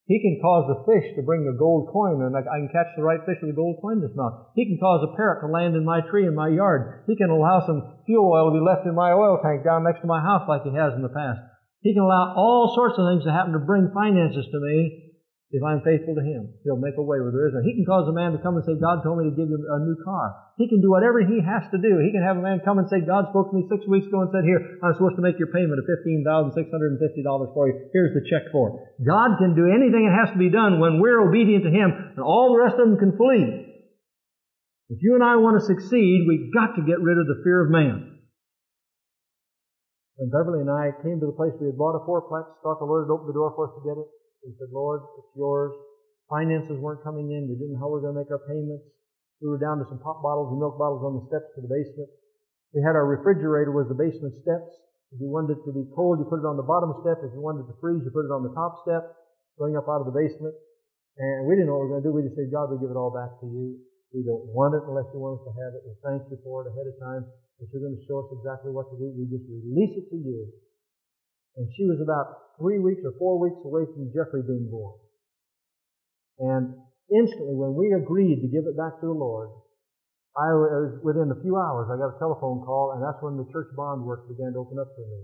He 0.04 0.20
can 0.20 0.36
cause 0.44 0.68
a 0.68 0.84
fish 0.84 1.16
to 1.16 1.24
bring 1.24 1.48
a 1.48 1.56
gold 1.56 1.88
coin, 1.96 2.20
and 2.20 2.36
I 2.36 2.44
can 2.44 2.68
catch 2.76 2.92
the 3.00 3.08
right 3.08 3.24
fish 3.24 3.40
with 3.40 3.56
a 3.56 3.56
gold 3.56 3.80
coin 3.80 4.04
in 4.04 4.12
his 4.12 4.18
mouth. 4.20 4.52
He 4.52 4.68
can 4.68 4.76
cause 4.84 5.00
a 5.00 5.16
parrot 5.16 5.40
to 5.40 5.48
land 5.48 5.80
in 5.80 5.88
my 5.88 6.04
tree 6.04 6.28
in 6.28 6.36
my 6.36 6.52
yard. 6.52 7.08
He 7.08 7.16
can 7.16 7.32
allow 7.32 7.64
some 7.64 8.04
fuel 8.06 8.28
oil 8.28 8.52
to 8.52 8.60
be 8.60 8.66
left 8.66 8.84
in 8.84 9.00
my 9.00 9.16
oil 9.16 9.40
tank 9.40 9.64
down 9.64 9.88
next 9.88 10.02
to 10.04 10.12
my 10.12 10.20
house 10.20 10.44
like 10.44 10.68
he 10.68 10.76
has 10.76 10.92
in 10.92 11.08
the 11.08 11.16
past. 11.16 11.40
He 11.80 11.96
can 11.96 12.04
allow 12.04 12.36
all 12.36 12.76
sorts 12.76 13.00
of 13.00 13.08
things 13.08 13.24
to 13.24 13.32
happen 13.32 13.56
to 13.56 13.64
bring 13.64 13.96
finances 13.96 14.44
to 14.44 14.60
me 14.60 15.03
if 15.54 15.62
I'm 15.62 15.86
faithful 15.86 16.18
to 16.18 16.26
Him. 16.26 16.50
He'll 16.66 16.82
make 16.82 16.98
a 16.98 17.06
way 17.06 17.22
where 17.22 17.30
there 17.30 17.46
isn't. 17.54 17.62
He 17.62 17.78
can 17.78 17.86
cause 17.86 18.10
a 18.10 18.18
man 18.18 18.34
to 18.34 18.42
come 18.42 18.58
and 18.58 18.66
say, 18.66 18.74
God 18.74 19.06
told 19.06 19.22
me 19.22 19.30
to 19.30 19.38
give 19.38 19.46
you 19.46 19.62
a 19.62 19.80
new 19.86 19.94
car. 20.02 20.34
He 20.58 20.66
can 20.66 20.82
do 20.82 20.90
whatever 20.90 21.22
he 21.22 21.46
has 21.46 21.70
to 21.70 21.78
do. 21.78 22.02
He 22.02 22.10
can 22.10 22.26
have 22.26 22.42
a 22.42 22.46
man 22.46 22.66
come 22.66 22.82
and 22.82 22.90
say, 22.90 23.06
God 23.06 23.30
spoke 23.30 23.54
to 23.54 23.56
me 23.62 23.70
six 23.70 23.86
weeks 23.86 24.10
ago 24.10 24.26
and 24.26 24.34
said, 24.34 24.50
here, 24.50 24.82
I'm 24.82 24.98
supposed 24.98 25.22
to 25.22 25.26
make 25.26 25.38
your 25.38 25.54
payment 25.54 25.78
of 25.78 25.86
$15,650 25.86 27.54
for 27.54 27.70
you. 27.70 27.78
Here's 27.94 28.18
the 28.18 28.26
check 28.26 28.50
for 28.50 28.74
it. 28.74 29.06
God 29.06 29.38
can 29.38 29.54
do 29.54 29.70
anything 29.70 30.10
that 30.10 30.18
has 30.26 30.34
to 30.34 30.42
be 30.42 30.50
done 30.50 30.82
when 30.82 30.98
we're 30.98 31.22
obedient 31.22 31.70
to 31.70 31.74
Him, 31.74 31.94
and 32.18 32.26
all 32.26 32.58
the 32.58 32.62
rest 32.66 32.82
of 32.82 32.90
them 32.90 32.98
can 32.98 33.14
flee. 33.14 33.70
If 34.90 35.06
you 35.06 35.14
and 35.14 35.22
I 35.22 35.38
want 35.38 35.62
to 35.62 35.70
succeed, 35.70 36.26
we've 36.26 36.50
got 36.50 36.74
to 36.78 36.82
get 36.82 36.98
rid 36.98 37.22
of 37.22 37.30
the 37.30 37.46
fear 37.46 37.62
of 37.62 37.70
man. 37.70 38.26
When 40.18 40.34
Beverly 40.34 40.66
and 40.66 40.70
I 40.74 40.98
came 41.02 41.22
to 41.22 41.30
the 41.30 41.38
place 41.38 41.54
we 41.62 41.70
had 41.70 41.78
bought 41.78 41.98
a 41.98 42.06
fourplex, 42.06 42.50
thought 42.62 42.82
the 42.82 42.90
Lord 42.90 43.06
had 43.06 43.14
opened 43.14 43.30
the 43.30 43.38
door 43.38 43.54
for 43.54 43.70
us 43.70 43.74
to 43.78 43.86
get 43.86 44.02
it. 44.02 44.10
We 44.44 44.52
said, 44.60 44.72
Lord, 44.76 45.02
it's 45.20 45.32
yours. 45.36 45.72
Finances 46.28 46.76
weren't 46.80 47.04
coming 47.04 47.32
in. 47.32 47.48
We 47.48 47.56
didn't 47.56 47.76
know 47.76 47.84
how 47.84 47.92
we 47.92 48.00
were 48.00 48.06
going 48.06 48.16
to 48.16 48.22
make 48.24 48.32
our 48.32 48.44
payments. 48.44 48.84
We 49.40 49.48
were 49.48 49.60
down 49.60 49.80
to 49.80 49.88
some 49.88 50.00
pop 50.00 50.24
bottles 50.24 50.52
and 50.52 50.60
milk 50.60 50.80
bottles 50.80 51.04
on 51.04 51.20
the 51.20 51.24
steps 51.28 51.52
to 51.56 51.60
the 51.64 51.72
basement. 51.72 52.08
We 52.72 52.82
had 52.82 52.96
our 52.96 53.06
refrigerator 53.06 53.72
was 53.72 53.88
the 53.92 54.00
basement 54.00 54.34
steps. 54.40 54.72
If 55.14 55.22
you 55.22 55.30
wanted 55.30 55.60
it 55.60 55.62
to 55.68 55.72
be 55.76 55.86
cold, 55.94 56.18
you 56.18 56.26
put 56.26 56.42
it 56.42 56.48
on 56.48 56.58
the 56.58 56.66
bottom 56.66 56.90
step. 57.06 57.22
If 57.22 57.36
you 57.38 57.42
wanted 57.44 57.68
it 57.68 57.70
to 57.70 57.78
freeze, 57.78 58.02
you 58.02 58.10
put 58.10 58.26
it 58.26 58.34
on 58.34 58.42
the 58.42 58.56
top 58.58 58.82
step, 58.82 59.04
going 59.62 59.78
up 59.78 59.86
out 59.86 60.02
of 60.02 60.10
the 60.10 60.16
basement. 60.16 60.58
And 61.22 61.46
we 61.46 61.54
didn't 61.54 61.70
know 61.70 61.78
what 61.78 61.86
we 61.86 61.94
were 61.94 62.02
going 62.02 62.04
to 62.04 62.10
do. 62.10 62.14
We 62.18 62.26
just 62.26 62.34
said, 62.34 62.50
God, 62.50 62.74
we 62.74 62.82
give 62.82 62.90
it 62.90 62.98
all 62.98 63.14
back 63.14 63.38
to 63.40 63.46
you. 63.46 63.78
We 64.10 64.26
don't 64.26 64.50
want 64.50 64.74
it 64.74 64.82
unless 64.90 65.06
you 65.14 65.22
want 65.22 65.38
us 65.42 65.46
to 65.46 65.54
have 65.54 65.72
it. 65.78 65.86
We 65.86 65.94
thank 66.02 66.26
you 66.34 66.38
for 66.42 66.66
it 66.66 66.74
ahead 66.74 66.90
of 66.90 66.98
time. 66.98 67.24
If 67.62 67.70
you're 67.70 67.86
going 67.86 67.94
to 67.94 68.06
show 68.10 68.26
us 68.26 68.30
exactly 68.34 68.74
what 68.74 68.90
to 68.90 68.98
do, 68.98 69.14
we 69.14 69.30
just 69.30 69.46
release 69.46 69.94
it 70.02 70.10
to 70.10 70.18
you. 70.18 70.50
And 71.58 71.70
she 71.78 71.86
was 71.86 72.02
about 72.02 72.58
three 72.58 72.80
weeks 72.80 73.02
or 73.06 73.14
four 73.18 73.38
weeks 73.38 73.62
away 73.66 73.86
from 73.94 74.10
Jeffrey 74.14 74.42
being 74.42 74.70
born. 74.70 74.98
And 76.40 76.74
instantly, 77.14 77.54
when 77.54 77.78
we 77.78 77.94
agreed 77.94 78.42
to 78.42 78.50
give 78.50 78.66
it 78.66 78.78
back 78.78 78.98
to 79.02 79.06
the 79.06 79.14
Lord, 79.14 79.54
I 80.34 80.50
was 80.50 80.98
within 81.06 81.30
a 81.30 81.38
few 81.46 81.62
hours, 81.62 81.94
I 81.94 82.02
got 82.02 82.18
a 82.18 82.18
telephone 82.18 82.66
call, 82.66 82.98
and 82.98 83.06
that's 83.06 83.22
when 83.22 83.38
the 83.38 83.46
church 83.54 83.70
bond 83.78 84.02
work 84.02 84.26
began 84.26 84.58
to 84.58 84.66
open 84.66 84.82
up 84.82 84.90
for 84.98 85.06
me. 85.06 85.22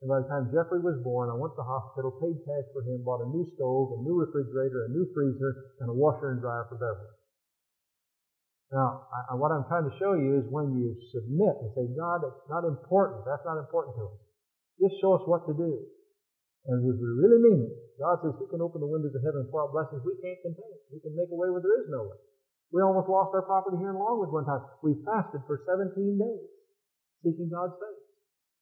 And 0.00 0.08
by 0.08 0.24
the 0.24 0.28
time 0.30 0.48
Jeffrey 0.48 0.80
was 0.80 0.96
born, 1.04 1.28
I 1.28 1.36
went 1.36 1.52
to 1.52 1.60
the 1.60 1.68
hospital, 1.68 2.16
paid 2.16 2.38
cash 2.48 2.64
for 2.72 2.80
him, 2.80 3.04
bought 3.04 3.20
a 3.20 3.28
new 3.28 3.44
stove, 3.52 3.92
a 3.92 4.00
new 4.00 4.16
refrigerator, 4.16 4.88
a 4.88 4.94
new 4.94 5.04
freezer, 5.12 5.74
and 5.84 5.90
a 5.90 5.96
washer 5.96 6.32
and 6.32 6.40
dryer 6.40 6.64
for 6.70 6.80
Beverly. 6.80 7.12
Now, 8.72 9.08
I, 9.10 9.34
what 9.34 9.52
I'm 9.52 9.64
trying 9.68 9.88
to 9.88 9.96
show 9.98 10.12
you 10.14 10.38
is 10.38 10.44
when 10.48 10.76
you 10.76 10.96
submit 11.12 11.56
and 11.60 11.68
say, 11.72 11.84
God, 11.96 12.24
it's 12.24 12.48
not 12.48 12.64
important. 12.64 13.24
That's 13.24 13.44
not 13.44 13.58
important 13.58 13.96
to 13.96 14.04
us. 14.12 14.20
Just 14.78 14.96
show 15.02 15.18
us 15.18 15.24
what 15.26 15.42
to 15.50 15.54
do. 15.54 15.70
And 16.70 16.82
if 16.82 16.94
we 16.98 17.08
really 17.18 17.40
mean 17.42 17.60
it, 17.66 17.74
God 17.98 18.22
says 18.22 18.34
He 18.38 18.46
can 18.46 18.62
open 18.62 18.78
the 18.78 18.90
windows 18.90 19.14
of 19.14 19.22
heaven 19.26 19.46
pour 19.50 19.66
out 19.66 19.74
blessings 19.74 20.02
we 20.06 20.14
can't 20.22 20.38
contain. 20.42 20.74
He 20.94 21.02
can 21.02 21.14
make 21.18 21.30
a 21.30 21.38
way 21.38 21.50
where 21.50 21.62
there 21.62 21.82
is 21.82 21.90
no 21.90 22.06
way. 22.06 22.18
We 22.70 22.84
almost 22.84 23.08
lost 23.08 23.32
our 23.32 23.42
property 23.42 23.80
here 23.80 23.90
in 23.90 23.98
Longwood 23.98 24.30
one 24.30 24.44
time. 24.44 24.60
We 24.84 25.00
fasted 25.02 25.40
for 25.48 25.64
17 25.64 25.96
days, 25.96 26.48
seeking 27.24 27.48
God's 27.48 27.74
face. 27.80 28.04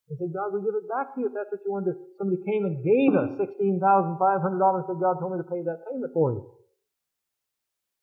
And 0.06 0.14
said, 0.22 0.30
God, 0.30 0.54
we 0.54 0.62
give 0.62 0.78
it 0.78 0.86
back 0.86 1.10
to 1.12 1.16
you 1.18 1.26
if 1.26 1.34
that's 1.34 1.50
what 1.50 1.58
you 1.66 1.72
want 1.74 1.90
to 1.90 1.98
do. 1.98 1.98
Somebody 2.14 2.38
came 2.46 2.62
and 2.62 2.78
gave 2.78 3.10
us 3.18 3.34
$16,500 3.42 3.74
and 3.74 4.86
said, 4.86 5.02
God 5.02 5.18
told 5.18 5.34
me 5.34 5.42
to 5.42 5.50
pay 5.50 5.66
that 5.66 5.82
payment 5.90 6.14
for 6.14 6.38
you. 6.38 6.46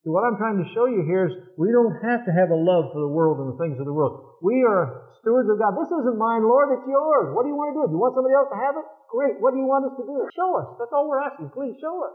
So 0.03 0.11
what 0.11 0.27
I'm 0.27 0.35
trying 0.35 0.59
to 0.59 0.67
show 0.75 0.83
you 0.83 1.07
here 1.07 1.31
is 1.31 1.33
we 1.55 1.71
don't 1.71 1.95
have 2.03 2.27
to 2.27 2.31
have 2.35 2.51
a 2.51 2.59
love 2.59 2.91
for 2.91 2.99
the 2.99 3.07
world 3.07 3.39
and 3.39 3.55
the 3.55 3.59
things 3.59 3.79
of 3.79 3.87
the 3.87 3.95
world. 3.95 4.35
We 4.43 4.59
are 4.67 5.15
stewards 5.23 5.47
of 5.47 5.55
God. 5.55 5.79
This 5.79 5.87
isn't 5.95 6.19
mine, 6.19 6.43
Lord, 6.43 6.75
it's 6.75 6.83
yours. 6.83 7.31
What 7.31 7.47
do 7.47 7.49
you 7.49 7.55
want 7.55 7.71
to 7.71 7.79
do? 7.79 7.87
Do 7.87 7.95
you 7.95 8.03
want 8.03 8.11
somebody 8.11 8.35
else 8.35 8.51
to 8.51 8.59
have 8.59 8.75
it? 8.75 8.83
Great. 9.07 9.39
What 9.39 9.55
do 9.55 9.63
you 9.63 9.69
want 9.69 9.87
us 9.87 9.95
to 9.95 10.03
do? 10.03 10.27
Show 10.35 10.59
us. 10.59 10.75
That's 10.75 10.91
all 10.91 11.07
we're 11.07 11.23
asking. 11.23 11.55
Please 11.55 11.79
show 11.79 12.03
us. 12.03 12.11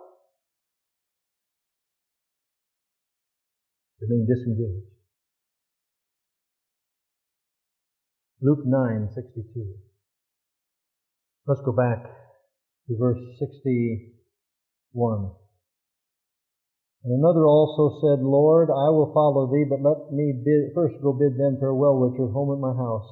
Remain 4.04 4.28
disengaged. 4.28 4.92
Luke 8.44 8.68
9, 8.68 9.08
62. 9.16 9.48
Let's 11.48 11.64
go 11.64 11.72
back 11.72 12.04
to 12.04 12.96
verse 13.00 13.18
61. 13.40 15.32
And 17.06 17.14
another 17.14 17.46
also 17.46 18.02
said, 18.02 18.26
Lord, 18.26 18.74
I 18.74 18.90
will 18.90 19.14
follow 19.14 19.46
thee, 19.46 19.66
but 19.70 19.78
let 19.86 20.10
me 20.10 20.42
bid, 20.42 20.74
first 20.74 20.98
go 20.98 21.14
bid 21.14 21.38
them 21.38 21.58
farewell 21.62 22.02
which 22.02 22.18
are 22.18 22.32
home 22.34 22.50
at 22.50 22.58
my 22.58 22.74
house. 22.74 23.06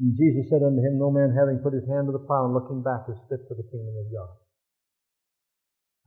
And 0.00 0.16
Jesus 0.16 0.48
said 0.48 0.64
unto 0.64 0.80
him, 0.80 0.96
No 0.96 1.12
man 1.12 1.36
having 1.36 1.60
put 1.60 1.76
his 1.76 1.84
hand 1.84 2.08
to 2.08 2.16
the 2.16 2.24
plow 2.24 2.48
and 2.48 2.56
looking 2.56 2.80
back 2.80 3.04
is 3.12 3.20
fit 3.28 3.44
for 3.44 3.52
the 3.52 3.68
kingdom 3.68 3.92
of 4.00 4.08
God. 4.08 4.32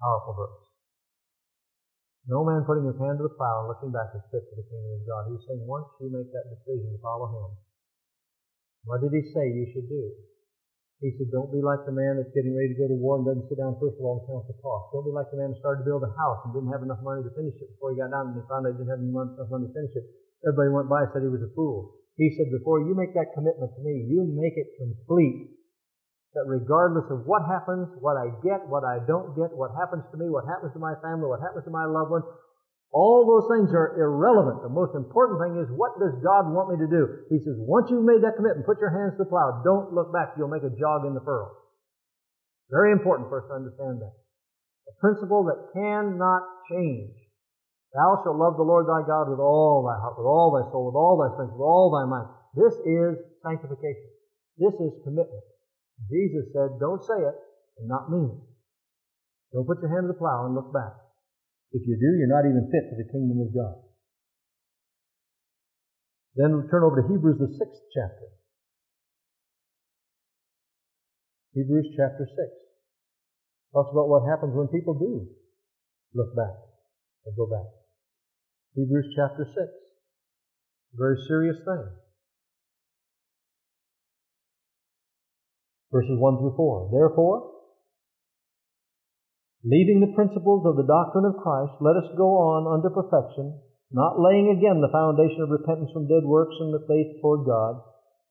Powerful 0.02 0.34
verse. 0.34 0.64
No 2.26 2.42
man 2.42 2.66
putting 2.66 2.90
his 2.90 2.98
hand 2.98 3.22
to 3.22 3.30
the 3.30 3.38
plow 3.38 3.62
and 3.62 3.70
looking 3.70 3.94
back 3.94 4.10
is 4.18 4.26
fit 4.34 4.42
for 4.50 4.58
the 4.58 4.66
kingdom 4.66 4.98
of 4.98 5.06
God. 5.06 5.30
He's 5.30 5.46
saying 5.46 5.62
once 5.70 5.94
you 6.02 6.10
make 6.10 6.34
that 6.34 6.50
decision 6.58 6.90
to 6.90 7.00
follow 7.06 7.30
him, 7.30 7.50
what 8.90 9.06
did 9.06 9.14
he 9.14 9.22
say 9.30 9.46
you 9.46 9.70
should 9.78 9.86
do? 9.86 10.04
He 11.04 11.12
said, 11.20 11.36
don't 11.36 11.52
be 11.52 11.60
like 11.60 11.84
the 11.84 11.92
man 11.92 12.16
that's 12.16 12.32
getting 12.32 12.56
ready 12.56 12.72
to 12.72 12.80
go 12.80 12.88
to 12.88 12.96
war 12.96 13.20
and 13.20 13.28
doesn't 13.28 13.52
sit 13.52 13.60
down 13.60 13.76
first 13.76 14.00
of 14.00 14.08
all 14.08 14.24
and 14.24 14.28
count 14.32 14.48
the 14.48 14.56
cost. 14.64 14.96
Don't 14.96 15.04
be 15.04 15.12
like 15.12 15.28
the 15.28 15.36
man 15.36 15.52
who 15.52 15.60
started 15.60 15.84
to 15.84 15.88
build 15.92 16.00
a 16.00 16.14
house 16.16 16.40
and 16.48 16.56
didn't 16.56 16.72
have 16.72 16.80
enough 16.80 17.04
money 17.04 17.20
to 17.28 17.32
finish 17.36 17.60
it 17.60 17.76
before 17.76 17.92
he 17.92 18.00
got 18.00 18.16
down 18.16 18.32
and 18.32 18.40
he 18.40 18.44
found 18.48 18.64
out 18.64 18.72
he 18.72 18.80
didn't 18.80 18.96
have 18.96 19.04
enough 19.04 19.52
money 19.52 19.68
to 19.68 19.76
finish 19.76 19.92
it. 20.00 20.06
Everybody 20.48 20.72
went 20.72 20.88
by 20.88 21.04
and 21.04 21.12
said 21.12 21.28
he 21.28 21.32
was 21.36 21.44
a 21.44 21.52
fool. 21.52 21.92
He 22.16 22.32
said, 22.40 22.48
before 22.56 22.88
you 22.88 22.96
make 22.96 23.12
that 23.20 23.36
commitment 23.36 23.76
to 23.76 23.82
me, 23.84 24.08
you 24.08 24.24
make 24.32 24.56
it 24.56 24.80
complete. 24.80 25.60
That 26.40 26.48
regardless 26.48 27.12
of 27.12 27.28
what 27.28 27.44
happens, 27.52 27.92
what 28.00 28.16
I 28.16 28.32
get, 28.40 28.64
what 28.72 28.88
I 28.88 29.04
don't 29.04 29.36
get, 29.36 29.52
what 29.52 29.76
happens 29.76 30.08
to 30.08 30.18
me, 30.18 30.32
what 30.32 30.48
happens 30.48 30.72
to 30.72 30.80
my 30.80 30.96
family, 31.04 31.28
what 31.28 31.44
happens 31.44 31.68
to 31.68 31.74
my 31.74 31.84
loved 31.84 32.16
ones, 32.16 32.26
all 32.94 33.26
those 33.26 33.50
things 33.50 33.74
are 33.74 33.98
irrelevant. 33.98 34.62
The 34.62 34.70
most 34.70 34.94
important 34.94 35.42
thing 35.42 35.58
is 35.58 35.66
what 35.74 35.98
does 35.98 36.14
God 36.22 36.46
want 36.54 36.70
me 36.70 36.78
to 36.86 36.90
do? 36.90 37.26
He 37.34 37.42
says, 37.42 37.58
once 37.66 37.90
you've 37.90 38.06
made 38.06 38.22
that 38.22 38.38
commitment, 38.38 38.70
put 38.70 38.78
your 38.78 38.94
hands 38.94 39.18
to 39.18 39.26
the 39.26 39.30
plow. 39.34 39.66
Don't 39.66 39.98
look 39.98 40.14
back. 40.14 40.38
You'll 40.38 40.54
make 40.54 40.62
a 40.62 40.70
jog 40.78 41.10
in 41.10 41.18
the 41.18 41.26
furrow. 41.26 41.50
Very 42.70 42.94
important 42.94 43.34
for 43.34 43.42
us 43.42 43.50
to 43.50 43.58
understand 43.58 43.98
that. 43.98 44.14
A 44.14 44.94
principle 45.02 45.50
that 45.50 45.74
cannot 45.74 46.46
change. 46.70 47.18
Thou 47.98 48.22
shalt 48.22 48.38
love 48.38 48.62
the 48.62 48.66
Lord 48.66 48.86
thy 48.86 49.02
God 49.06 49.30
with 49.30 49.42
all 49.42 49.82
thy 49.82 49.98
heart, 49.98 50.18
with 50.18 50.30
all 50.30 50.54
thy 50.54 50.66
soul, 50.70 50.90
with 50.90 50.98
all 50.98 51.18
thy 51.18 51.34
strength, 51.34 51.54
with 51.58 51.66
all 51.66 51.90
thy 51.94 52.06
mind. 52.06 52.30
This 52.54 52.78
is 52.86 53.18
sanctification. 53.42 54.10
This 54.62 54.74
is 54.78 54.94
commitment. 55.02 55.46
Jesus 56.10 56.46
said, 56.54 56.78
don't 56.78 57.02
say 57.02 57.18
it 57.18 57.38
and 57.82 57.90
not 57.90 58.10
mean 58.14 58.38
it. 58.38 58.46
Don't 59.54 59.66
put 59.66 59.82
your 59.82 59.90
hand 59.90 60.10
to 60.10 60.14
the 60.14 60.18
plow 60.18 60.46
and 60.46 60.54
look 60.54 60.74
back. 60.74 61.03
If 61.74 61.82
you 61.90 61.98
do, 61.98 62.10
you're 62.22 62.30
not 62.30 62.46
even 62.46 62.70
fit 62.70 62.86
for 62.90 62.98
the 63.02 63.10
kingdom 63.10 63.42
of 63.42 63.50
God. 63.50 63.82
Then 66.36 66.54
we'll 66.54 66.70
turn 66.70 66.86
over 66.86 67.02
to 67.02 67.08
Hebrews, 67.10 67.42
the 67.42 67.50
sixth 67.58 67.82
chapter. 67.94 68.30
Hebrews 71.54 71.94
chapter 71.98 72.26
6 72.26 72.38
talks 73.74 73.90
about 73.92 74.10
what 74.10 74.26
happens 74.30 74.54
when 74.56 74.68
people 74.70 74.94
do 74.94 75.30
look 76.14 76.36
back 76.36 76.54
and 77.26 77.38
go 77.38 77.46
back. 77.46 77.70
Hebrews 78.76 79.14
chapter 79.16 79.46
6. 79.46 79.58
Very 80.94 81.18
serious 81.28 81.58
thing. 81.58 81.86
Verses 85.92 86.18
1 86.18 86.38
through 86.38 86.54
4. 86.58 86.90
Therefore, 86.92 87.53
Leaving 89.64 90.04
the 90.04 90.12
principles 90.12 90.68
of 90.68 90.76
the 90.76 90.84
doctrine 90.84 91.24
of 91.24 91.40
Christ, 91.40 91.72
let 91.80 91.96
us 91.96 92.12
go 92.20 92.36
on 92.36 92.68
unto 92.68 92.92
perfection, 92.92 93.56
not 93.96 94.20
laying 94.20 94.52
again 94.52 94.84
the 94.84 94.92
foundation 94.92 95.40
of 95.40 95.56
repentance 95.56 95.88
from 95.96 96.12
dead 96.12 96.28
works 96.28 96.52
and 96.60 96.76
the 96.76 96.84
faith 96.84 97.16
toward 97.24 97.48
God, 97.48 97.80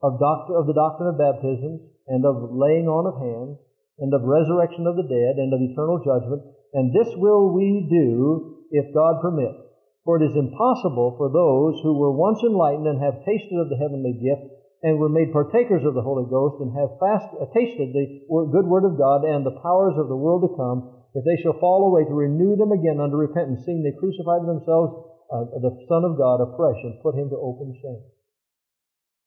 of, 0.05 0.21
of 0.21 0.69
the 0.69 0.77
doctrine 0.77 1.09
of 1.09 1.17
baptisms, 1.17 1.89
and 2.05 2.29
of 2.29 2.53
laying 2.53 2.85
on 2.85 3.09
of 3.09 3.17
hands, 3.17 3.57
and 3.97 4.13
of 4.13 4.29
resurrection 4.29 4.85
of 4.85 5.01
the 5.01 5.09
dead, 5.09 5.41
and 5.41 5.57
of 5.57 5.65
eternal 5.65 6.05
judgment. 6.05 6.45
And 6.77 6.93
this 6.93 7.09
will 7.17 7.49
we 7.57 7.89
do 7.89 8.69
if 8.69 8.93
God 8.93 9.25
permit. 9.25 9.57
For 10.05 10.21
it 10.21 10.29
is 10.29 10.37
impossible 10.37 11.17
for 11.17 11.33
those 11.33 11.81
who 11.81 11.97
were 11.97 12.13
once 12.13 12.45
enlightened 12.45 12.93
and 12.93 13.01
have 13.01 13.25
tasted 13.25 13.57
of 13.57 13.73
the 13.73 13.81
heavenly 13.81 14.21
gift, 14.21 14.53
and 14.85 15.01
were 15.01 15.09
made 15.09 15.33
partakers 15.33 15.87
of 15.87 15.95
the 15.95 16.05
Holy 16.05 16.29
Ghost, 16.29 16.61
and 16.61 16.77
have 16.77 17.01
fast, 17.01 17.25
uh, 17.41 17.49
tasted 17.57 17.97
the 17.97 18.21
good 18.53 18.69
word 18.69 18.85
of 18.85 18.99
God 18.99 19.25
and 19.25 19.47
the 19.47 19.57
powers 19.65 19.97
of 19.97 20.13
the 20.13 20.19
world 20.19 20.45
to 20.45 20.53
come, 20.61 21.02
if 21.15 21.23
they 21.25 21.37
shall 21.43 21.61
fall 21.61 21.93
away, 21.93 22.09
to 22.09 22.15
renew 22.15 22.57
them 22.57 22.73
again 22.73 23.01
unto 23.01 23.17
repentance, 23.17 23.65
seeing 23.65 23.85
they 23.85 23.97
crucified 24.01 24.49
themselves 24.49 24.97
uh, 25.29 25.45
the 25.61 25.73
Son 25.89 26.05
of 26.05 26.17
God 26.17 26.41
afresh 26.41 26.81
and 26.85 27.01
put 27.03 27.17
him 27.17 27.29
to 27.29 27.37
open 27.37 27.73
shame. 27.81 28.05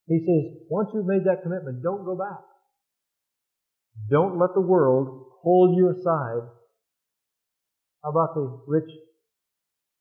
He 0.08 0.22
says, 0.22 0.66
once 0.70 0.90
you've 0.94 1.10
made 1.10 1.26
that 1.26 1.42
commitment, 1.42 1.82
don't 1.82 2.06
go 2.06 2.18
back. 2.18 2.42
Don't 4.10 4.38
let 4.38 4.54
the 4.54 4.62
world 4.62 5.26
hold 5.42 5.78
you 5.78 5.90
aside. 5.90 6.46
How 8.04 8.10
about 8.10 8.36
the 8.36 8.46
rich 8.68 8.90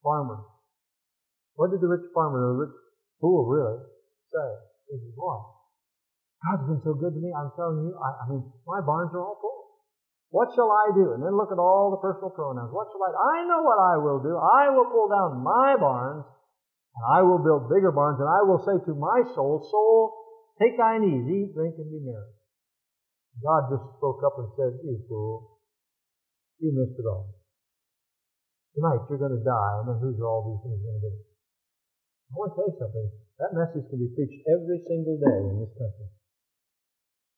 farmer? 0.03 0.45
What 1.55 1.71
did 1.71 1.81
the 1.81 1.89
rich 1.89 2.05
farmer, 2.13 2.53
the 2.53 2.69
rich 2.69 2.77
fool 3.21 3.47
really, 3.49 3.81
say? 4.33 4.49
He 4.91 4.99
says, 5.01 5.15
boy, 5.17 5.41
God's 6.45 6.69
been 6.69 6.83
so 6.85 6.93
good 7.01 7.17
to 7.17 7.21
me. 7.21 7.33
I'm 7.33 7.53
telling 7.57 7.81
you, 7.81 7.97
I, 7.97 8.25
I 8.25 8.29
mean, 8.29 8.45
my 8.67 8.85
barns 8.85 9.13
are 9.15 9.25
all 9.25 9.39
full. 9.41 9.64
What 10.35 10.51
shall 10.51 10.67
I 10.67 10.91
do? 10.99 11.15
And 11.15 11.23
then 11.23 11.39
look 11.39 11.55
at 11.55 11.63
all 11.63 11.95
the 11.95 12.03
personal 12.03 12.35
pronouns. 12.35 12.75
What 12.75 12.91
shall 12.91 13.07
I 13.07 13.15
do? 13.15 13.19
I 13.23 13.39
know 13.47 13.63
what 13.63 13.79
I 13.79 13.95
will 14.03 14.19
do. 14.19 14.35
I 14.35 14.67
will 14.75 14.91
pull 14.91 15.07
down 15.07 15.39
my 15.47 15.79
barns, 15.79 16.27
and 16.27 17.05
I 17.07 17.23
will 17.23 17.39
build 17.39 17.71
bigger 17.71 17.95
barns, 17.95 18.19
and 18.19 18.27
I 18.27 18.43
will 18.43 18.59
say 18.67 18.75
to 18.83 18.99
my 18.99 19.23
soul, 19.39 19.63
Soul, 19.63 20.11
take 20.59 20.75
thine 20.75 21.07
ease, 21.07 21.23
eat, 21.31 21.55
drink, 21.55 21.79
and 21.79 21.87
be 21.87 22.03
merry. 22.03 22.35
God 23.47 23.79
just 23.79 23.87
spoke 23.95 24.27
up 24.27 24.35
and 24.43 24.51
said, 24.59 24.75
You 24.83 24.99
fool. 25.07 25.63
You 26.59 26.75
missed 26.75 26.99
it 26.99 27.07
all. 27.07 27.31
Tonight 28.75 29.07
you're 29.07 29.23
going 29.23 29.39
to 29.39 29.45
die, 29.47 29.75
and 29.79 29.87
then 29.87 30.03
who's 30.03 30.19
all 30.19 30.51
these 30.51 30.67
things 30.67 30.83
going 30.83 30.99
to 30.99 31.05
be? 31.15 31.15
I 31.15 32.33
want 32.35 32.51
to 32.51 32.55
tell 32.59 32.69
you 32.75 32.79
something. 32.83 33.07
That 33.39 33.55
message 33.55 33.87
can 33.87 34.03
be 34.03 34.11
preached 34.11 34.43
every 34.51 34.83
single 34.83 35.15
day 35.15 35.39
in 35.47 35.63
this 35.63 35.71
country. 35.79 36.11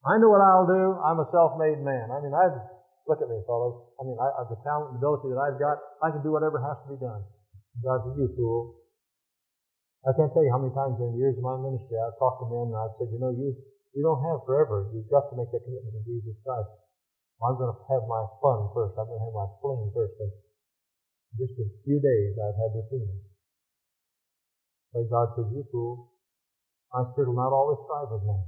I 0.01 0.17
know 0.17 0.33
what 0.33 0.41
I'll 0.41 0.65
do. 0.65 0.97
I'm 0.97 1.21
a 1.21 1.29
self-made 1.29 1.85
man. 1.85 2.09
I 2.09 2.25
mean, 2.25 2.33
I've 2.33 2.76
Look 3.07 3.23
at 3.23 3.31
me, 3.31 3.39
fellows. 3.47 3.87
I 3.99 4.03
mean, 4.03 4.19
I, 4.19 4.27
have 4.43 4.51
the 4.51 4.59
talent 4.67 4.95
and 4.95 4.99
ability 4.99 5.31
that 5.31 5.39
I've 5.39 5.63
got, 5.63 5.79
I 6.03 6.11
can 6.11 6.27
do 6.27 6.35
whatever 6.35 6.59
has 6.59 6.75
to 6.87 6.89
be 6.91 6.99
done. 6.99 7.23
God 7.79 8.03
said, 8.03 8.19
you 8.19 8.27
fool. 8.35 8.83
I 10.03 10.11
can't 10.19 10.31
tell 10.35 10.43
you 10.43 10.51
how 10.51 10.59
many 10.59 10.75
times 10.75 10.99
in 10.99 11.15
the 11.15 11.19
years 11.19 11.39
of 11.39 11.47
my 11.47 11.55
ministry 11.59 11.99
I've 11.99 12.19
talked 12.19 12.43
to 12.43 12.51
men 12.51 12.71
and 12.71 12.79
I've 12.79 12.95
said, 12.99 13.11
you 13.15 13.19
know, 13.23 13.31
you, 13.31 13.55
you 13.95 14.03
don't 14.03 14.23
have 14.27 14.43
forever. 14.43 14.91
You've 14.91 15.11
got 15.11 15.31
to 15.31 15.39
make 15.39 15.51
that 15.55 15.63
commitment 15.63 15.95
to 15.99 16.03
Jesus 16.03 16.35
Christ. 16.43 16.71
I'm 17.43 17.55
going 17.59 17.71
to 17.71 17.79
have 17.91 18.07
my 18.11 18.23
fun 18.43 18.71
first. 18.75 18.99
I'm 18.99 19.07
going 19.07 19.23
to 19.23 19.27
have 19.27 19.39
my 19.39 19.51
fling 19.63 19.91
first. 19.95 20.15
And 20.19 20.33
just 21.39 21.55
a 21.63 21.67
few 21.87 22.03
days 22.03 22.35
I've 22.39 22.59
had 22.59 22.75
this 22.75 22.87
feeling. 22.91 23.23
But 24.91 25.07
God 25.11 25.31
said, 25.39 25.53
you 25.55 25.63
fool. 25.71 26.11
My 26.91 27.07
spirit 27.13 27.31
will 27.31 27.39
not 27.39 27.53
always 27.53 27.79
strive 27.87 28.11
with 28.11 28.25
man. 28.25 28.47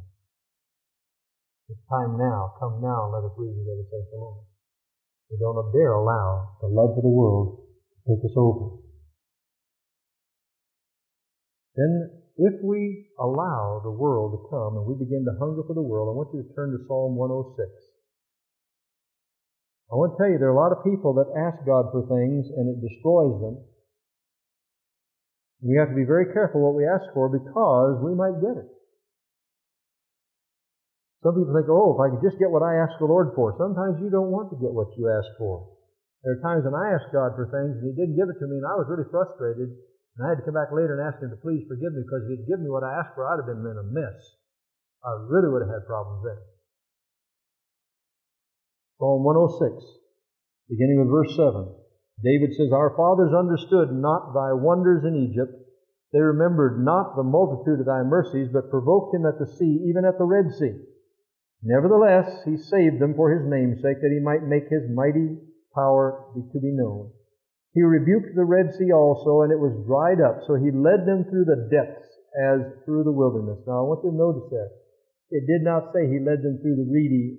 It's 1.68 1.84
time 1.90 2.16
now. 2.16 2.56
Come 2.56 2.80
now, 2.80 3.12
let 3.12 3.28
us 3.28 3.36
read 3.36 3.52
together, 3.52 3.84
saith 3.92 4.08
the 4.08 4.16
Lord. 4.16 4.47
We 5.30 5.36
don't 5.36 5.60
dare 5.72 5.92
allow 5.92 6.56
the 6.60 6.68
love 6.68 6.96
of 6.96 7.02
the 7.04 7.12
world 7.12 7.60
to 7.60 7.96
take 8.08 8.24
us 8.24 8.36
over. 8.36 8.80
then 11.76 12.10
if 12.38 12.54
we 12.62 13.10
allow 13.18 13.80
the 13.82 13.90
world 13.90 14.34
to 14.34 14.40
come 14.48 14.78
and 14.78 14.86
we 14.86 14.94
begin 14.94 15.26
to 15.26 15.34
hunger 15.38 15.62
for 15.66 15.74
the 15.74 15.82
world, 15.82 16.10
I 16.10 16.14
want 16.16 16.30
you 16.32 16.42
to 16.42 16.54
turn 16.54 16.70
to 16.70 16.80
Psalm 16.86 17.14
106. 17.14 17.58
I 19.90 19.94
want 19.94 20.14
to 20.14 20.16
tell 20.16 20.30
you, 20.30 20.38
there 20.38 20.48
are 20.48 20.56
a 20.56 20.62
lot 20.62 20.70
of 20.70 20.86
people 20.86 21.18
that 21.18 21.32
ask 21.34 21.58
God 21.66 21.90
for 21.90 22.06
things 22.06 22.46
and 22.54 22.70
it 22.70 22.78
destroys 22.78 23.40
them. 23.40 23.58
We 25.62 25.76
have 25.82 25.90
to 25.90 25.98
be 25.98 26.06
very 26.06 26.30
careful 26.32 26.62
what 26.62 26.78
we 26.78 26.86
ask 26.86 27.10
for 27.12 27.26
because 27.26 27.98
we 28.00 28.14
might 28.14 28.38
get 28.38 28.62
it. 28.62 28.70
Some 31.26 31.34
people 31.34 31.50
think, 31.50 31.66
oh, 31.66 31.98
if 31.98 32.00
I 32.00 32.14
could 32.14 32.22
just 32.22 32.38
get 32.38 32.54
what 32.54 32.62
I 32.62 32.78
ask 32.78 32.94
the 33.02 33.10
Lord 33.10 33.34
for. 33.34 33.50
Sometimes 33.58 33.98
you 33.98 34.06
don't 34.06 34.30
want 34.30 34.54
to 34.54 34.58
get 34.62 34.70
what 34.70 34.94
you 34.94 35.10
ask 35.10 35.26
for. 35.34 35.66
There 36.22 36.38
are 36.38 36.42
times 36.42 36.62
when 36.62 36.78
I 36.78 36.94
asked 36.94 37.10
God 37.14 37.34
for 37.34 37.50
things 37.50 37.78
and 37.78 37.86
He 37.90 37.94
didn't 37.94 38.18
give 38.18 38.30
it 38.30 38.38
to 38.38 38.46
me 38.46 38.58
and 38.58 38.66
I 38.66 38.78
was 38.78 38.86
really 38.90 39.06
frustrated 39.10 39.70
and 39.70 40.20
I 40.22 40.34
had 40.34 40.38
to 40.38 40.46
come 40.46 40.54
back 40.54 40.70
later 40.70 40.98
and 40.98 41.02
ask 41.02 41.18
Him 41.18 41.30
to 41.30 41.38
please 41.42 41.66
forgive 41.66 41.94
me 41.94 42.06
because 42.06 42.26
if 42.26 42.38
He'd 42.38 42.50
given 42.50 42.66
me 42.66 42.70
what 42.70 42.86
I 42.86 43.02
asked 43.02 43.18
for, 43.18 43.26
I'd 43.26 43.42
have 43.42 43.50
been 43.50 43.62
in 43.62 43.82
a 43.82 43.86
mess. 43.90 44.18
I 45.02 45.14
really 45.30 45.50
would 45.50 45.62
have 45.62 45.74
had 45.74 45.86
problems 45.86 46.26
then. 46.26 46.38
Psalm 48.98 49.22
106, 49.22 49.78
beginning 50.70 50.98
with 50.98 51.10
verse 51.10 51.30
7. 51.38 51.70
David 52.18 52.50
says, 52.58 52.74
Our 52.74 52.98
fathers 52.98 53.30
understood 53.30 53.94
not 53.94 54.34
thy 54.34 54.50
wonders 54.58 55.06
in 55.06 55.14
Egypt. 55.14 55.54
They 56.10 56.18
remembered 56.18 56.82
not 56.82 57.14
the 57.14 57.22
multitude 57.22 57.78
of 57.78 57.86
thy 57.86 58.02
mercies, 58.02 58.50
but 58.50 58.74
provoked 58.74 59.14
him 59.14 59.22
at 59.22 59.38
the 59.38 59.46
sea, 59.46 59.86
even 59.86 60.02
at 60.02 60.18
the 60.18 60.26
Red 60.26 60.50
Sea. 60.50 60.82
Nevertheless, 61.62 62.44
he 62.44 62.56
saved 62.56 63.00
them 63.00 63.14
for 63.14 63.34
his 63.34 63.42
name's 63.44 63.82
sake, 63.82 64.00
that 64.00 64.14
he 64.14 64.22
might 64.22 64.46
make 64.46 64.70
his 64.70 64.86
mighty 64.94 65.38
power 65.74 66.30
to 66.34 66.60
be 66.60 66.70
known. 66.70 67.10
He 67.74 67.82
rebuked 67.82 68.34
the 68.34 68.46
Red 68.46 68.74
Sea 68.74 68.92
also, 68.92 69.42
and 69.42 69.52
it 69.52 69.58
was 69.58 69.74
dried 69.86 70.22
up. 70.22 70.46
So 70.46 70.54
he 70.54 70.70
led 70.70 71.06
them 71.06 71.26
through 71.26 71.46
the 71.46 71.68
depths 71.70 72.08
as 72.38 72.62
through 72.86 73.04
the 73.04 73.14
wilderness. 73.14 73.58
Now 73.66 73.82
I 73.82 73.86
want 73.86 74.06
you 74.06 74.10
to 74.10 74.16
notice 74.16 74.46
there. 74.50 74.70
It 75.30 75.44
did 75.44 75.66
not 75.66 75.92
say 75.92 76.08
he 76.08 76.22
led 76.22 76.40
them 76.40 76.62
through 76.62 76.78
the 76.80 76.88
reedy 76.88 77.36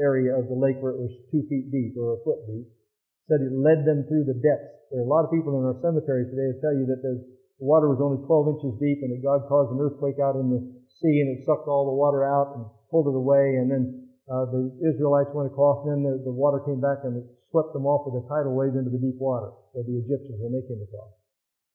area 0.00 0.36
of 0.36 0.46
the 0.48 0.56
lake 0.56 0.78
where 0.80 0.94
it 0.94 1.02
was 1.02 1.12
two 1.30 1.42
feet 1.50 1.72
deep 1.72 1.98
or 1.98 2.14
a 2.14 2.22
foot 2.22 2.40
deep 2.46 2.66
It 2.66 3.26
said 3.28 3.40
it 3.42 3.52
led 3.52 3.84
them 3.84 4.06
through 4.06 4.30
the 4.30 4.38
depths. 4.38 4.78
There 4.90 5.02
are 5.02 5.08
a 5.08 5.12
lot 5.12 5.26
of 5.26 5.34
people 5.34 5.58
in 5.58 5.66
our 5.66 5.78
cemeteries 5.82 6.30
today 6.30 6.54
that 6.54 6.62
tell 6.62 6.76
you 6.76 6.86
that 6.86 7.02
the 7.02 7.24
water 7.58 7.90
was 7.90 7.98
only 7.98 8.22
12 8.24 8.56
inches 8.56 8.74
deep 8.78 9.02
and 9.02 9.10
that 9.10 9.26
God 9.26 9.48
caused 9.50 9.74
an 9.74 9.82
earthquake 9.82 10.22
out 10.22 10.38
in 10.38 10.50
the 10.54 10.62
sea 11.02 11.20
and 11.20 11.34
it 11.34 11.44
sucked 11.44 11.66
all 11.66 11.90
the 11.90 11.98
water 11.98 12.22
out 12.22 12.54
and 12.56 12.64
pulled 12.92 13.08
it 13.08 13.16
away 13.16 13.56
and 13.56 13.72
then 13.72 13.84
uh, 14.28 14.44
the 14.52 14.68
Israelites 14.84 15.32
went 15.32 15.48
across 15.48 15.82
and 15.88 15.96
then 15.96 16.00
the, 16.04 16.28
the 16.28 16.34
water 16.34 16.60
came 16.68 16.78
back 16.78 17.02
and 17.08 17.18
it 17.18 17.26
swept 17.48 17.72
them 17.72 17.88
off 17.88 18.04
with 18.04 18.20
a 18.20 18.24
tidal 18.28 18.52
wave 18.52 18.76
into 18.76 18.92
the 18.92 19.00
deep 19.00 19.16
water 19.16 19.50
where 19.72 19.82
the 19.82 19.96
Egyptians 20.04 20.36
when 20.38 20.52
they 20.52 20.64
came 20.68 20.84
across. 20.84 21.16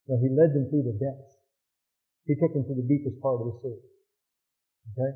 No, 0.06 0.22
he 0.22 0.30
led 0.30 0.54
them 0.54 0.70
through 0.70 0.86
the 0.86 0.96
depths. 1.02 1.34
He 2.30 2.38
took 2.38 2.54
them 2.54 2.70
to 2.70 2.76
the 2.78 2.86
deepest 2.86 3.18
part 3.20 3.42
of 3.42 3.50
the 3.50 3.56
sea. 3.66 3.78
Okay? 4.94 5.12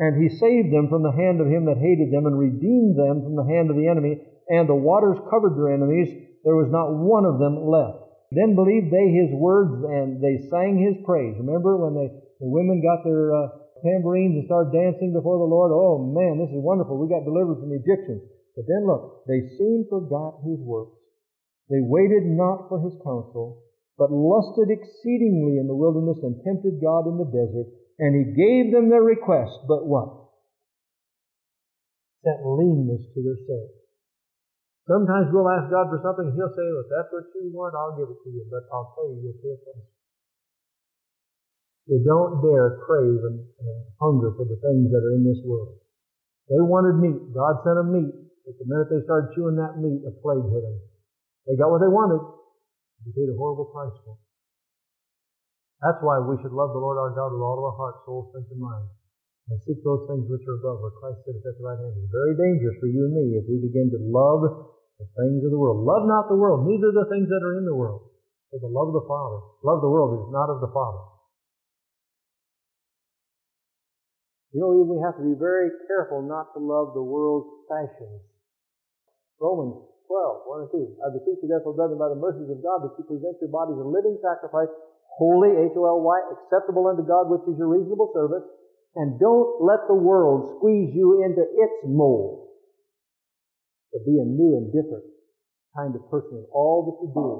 And 0.00 0.16
he 0.16 0.32
saved 0.32 0.72
them 0.72 0.88
from 0.88 1.02
the 1.02 1.12
hand 1.12 1.42
of 1.42 1.50
him 1.50 1.66
that 1.66 1.76
hated 1.76 2.08
them 2.08 2.24
and 2.24 2.38
redeemed 2.38 2.96
them 2.96 3.20
from 3.26 3.36
the 3.36 3.44
hand 3.44 3.68
of 3.68 3.76
the 3.76 3.90
enemy 3.90 4.22
and 4.50 4.68
the 4.68 4.74
waters 4.74 5.16
covered 5.30 5.54
their 5.54 5.70
enemies. 5.70 6.10
There 6.42 6.58
was 6.58 6.74
not 6.74 6.90
one 6.90 7.22
of 7.22 7.38
them 7.38 7.70
left. 7.70 8.02
Then 8.34 8.58
believed 8.58 8.90
they 8.90 9.14
his 9.14 9.30
words, 9.30 9.78
and 9.86 10.18
they 10.18 10.50
sang 10.50 10.78
his 10.78 10.98
praise. 11.06 11.38
Remember 11.38 11.78
when 11.78 11.94
they, 11.94 12.10
the 12.42 12.50
women 12.50 12.82
got 12.82 13.06
their 13.06 13.30
uh, 13.30 13.48
tambourines 13.80 14.36
and 14.36 14.46
started 14.46 14.72
dancing 14.72 15.12
before 15.12 15.40
the 15.40 15.48
Lord? 15.48 15.72
Oh 15.72 16.00
man, 16.00 16.40
this 16.40 16.52
is 16.52 16.60
wonderful. 16.60 16.96
We 16.96 17.10
got 17.10 17.28
delivered 17.28 17.60
from 17.60 17.72
the 17.72 17.80
Egyptians. 17.80 18.24
But 18.56 18.68
then 18.68 18.86
look, 18.86 19.24
they 19.26 19.40
soon 19.56 19.86
forgot 19.88 20.44
his 20.44 20.60
works. 20.60 21.00
They 21.68 21.80
waited 21.80 22.26
not 22.26 22.66
for 22.68 22.82
his 22.82 22.98
counsel, 23.04 23.62
but 23.96 24.10
lusted 24.10 24.74
exceedingly 24.74 25.62
in 25.62 25.68
the 25.70 25.76
wilderness 25.76 26.18
and 26.22 26.40
tempted 26.42 26.82
God 26.82 27.06
in 27.06 27.16
the 27.16 27.30
desert. 27.30 27.68
And 28.00 28.16
he 28.16 28.32
gave 28.32 28.72
them 28.72 28.88
their 28.88 29.04
request, 29.04 29.54
but 29.68 29.86
what? 29.86 30.08
Sent 32.24 32.40
leanness 32.42 33.04
to 33.14 33.20
their 33.22 33.40
soul. 33.46 33.80
Sometimes 34.90 35.30
we'll 35.30 35.46
ask 35.46 35.70
God 35.70 35.86
for 35.86 36.02
something, 36.02 36.26
and 36.26 36.34
He'll 36.34 36.50
say, 36.50 36.66
well, 36.66 36.82
if 36.82 36.90
that's 36.90 37.12
what 37.14 37.30
you 37.38 37.54
want, 37.54 37.78
I'll 37.78 37.94
give 37.94 38.10
it 38.10 38.18
to 38.26 38.30
you, 38.34 38.42
but 38.50 38.66
I'll 38.74 38.90
tell 38.98 39.06
you, 39.06 39.22
you'll 39.22 39.38
pay 39.38 39.54
a 39.54 39.60
price. 39.62 39.99
You 41.90 41.98
don't 42.06 42.38
dare 42.38 42.78
crave 42.86 43.18
and, 43.26 43.42
and 43.42 43.78
hunger 43.98 44.30
for 44.38 44.46
the 44.46 44.54
things 44.62 44.94
that 44.94 45.02
are 45.02 45.14
in 45.18 45.26
this 45.26 45.42
world. 45.42 45.74
They 46.46 46.62
wanted 46.62 47.02
meat. 47.02 47.18
God 47.34 47.66
sent 47.66 47.76
them 47.82 47.90
meat. 47.90 48.14
But 48.46 48.54
the 48.62 48.66
minute 48.70 48.88
they 48.94 49.02
started 49.02 49.34
chewing 49.34 49.58
that 49.58 49.82
meat, 49.82 50.06
a 50.06 50.14
plague 50.22 50.46
hit 50.46 50.62
them. 50.62 50.78
They 51.50 51.58
got 51.58 51.74
what 51.74 51.82
they 51.82 51.90
wanted. 51.90 52.22
They 53.02 53.10
paid 53.10 53.28
a 53.30 53.34
horrible 53.34 53.74
price 53.74 53.94
for 54.06 54.14
it. 54.14 54.22
That's 55.82 56.00
why 56.00 56.22
we 56.22 56.38
should 56.38 56.54
love 56.54 56.70
the 56.70 56.82
Lord 56.82 56.96
our 57.00 57.10
God 57.10 57.34
with 57.34 57.42
all 57.42 57.58
of 57.58 57.66
our 57.66 57.76
heart, 57.76 57.96
soul, 58.06 58.30
strength, 58.30 58.54
and 58.54 58.62
mind 58.62 58.86
and 59.50 59.58
seek 59.66 59.82
those 59.82 60.06
things 60.06 60.30
which 60.30 60.46
are 60.46 60.62
above, 60.62 60.78
where 60.78 60.94
Christ 61.02 61.26
sitteth 61.26 61.42
at 61.42 61.58
the 61.58 61.66
right 61.66 61.78
hand. 61.78 61.90
It's 61.98 62.14
very 62.14 62.38
dangerous 62.38 62.78
for 62.78 62.86
you 62.86 63.10
and 63.10 63.14
me 63.18 63.34
if 63.34 63.44
we 63.50 63.58
begin 63.58 63.90
to 63.90 63.98
love 63.98 64.46
the 65.02 65.06
things 65.18 65.42
of 65.42 65.50
the 65.50 65.58
world. 65.58 65.82
Love 65.82 66.06
not 66.06 66.30
the 66.30 66.38
world, 66.38 66.62
neither 66.70 66.94
the 66.94 67.10
things 67.10 67.26
that 67.26 67.42
are 67.42 67.58
in 67.58 67.66
the 67.66 67.74
world. 67.74 68.06
For 68.54 68.62
the 68.62 68.70
love 68.70 68.94
of 68.94 68.96
the 69.02 69.06
Father. 69.10 69.38
Love 69.66 69.82
the 69.82 69.90
world 69.90 70.22
is 70.22 70.26
not 70.30 70.50
of 70.50 70.62
the 70.62 70.70
Father. 70.70 71.02
You 74.50 74.58
know, 74.58 74.74
we 74.82 74.98
have 74.98 75.14
to 75.14 75.22
be 75.22 75.38
very 75.38 75.70
careful 75.86 76.26
not 76.26 76.50
to 76.54 76.58
love 76.58 76.90
the 76.98 77.02
world's 77.06 77.46
fashions. 77.70 78.26
Romans 79.38 79.78
12, 80.10 80.42
1 80.42 80.66
and 80.66 80.70
2. 80.74 81.06
I 81.06 81.14
beseech 81.14 81.38
you 81.38 81.48
therefore, 81.48 81.78
brethren, 81.78 82.02
by 82.02 82.10
the 82.10 82.18
mercies 82.18 82.50
of 82.50 82.58
God, 82.58 82.82
that 82.82 82.98
you 82.98 83.06
present 83.06 83.38
your 83.38 83.54
bodies 83.54 83.78
a 83.78 83.86
living 83.86 84.18
sacrifice, 84.18 84.68
holy, 85.06 85.54
H-O-L-Y, 85.54 86.18
acceptable 86.34 86.90
unto 86.90 87.06
God, 87.06 87.30
which 87.30 87.46
is 87.46 87.54
your 87.62 87.70
reasonable 87.70 88.10
service. 88.10 88.42
And 88.98 89.22
don't 89.22 89.62
let 89.62 89.86
the 89.86 89.94
world 89.94 90.58
squeeze 90.58 90.90
you 90.98 91.22
into 91.22 91.46
its 91.46 91.78
mold. 91.86 92.50
But 93.94 94.02
be 94.02 94.18
a 94.18 94.26
new 94.26 94.58
and 94.58 94.74
different 94.74 95.06
kind 95.78 95.94
of 95.94 96.02
person 96.10 96.42
in 96.42 96.46
all 96.50 96.90
that 96.90 96.98
you 96.98 97.10
do. 97.14 97.30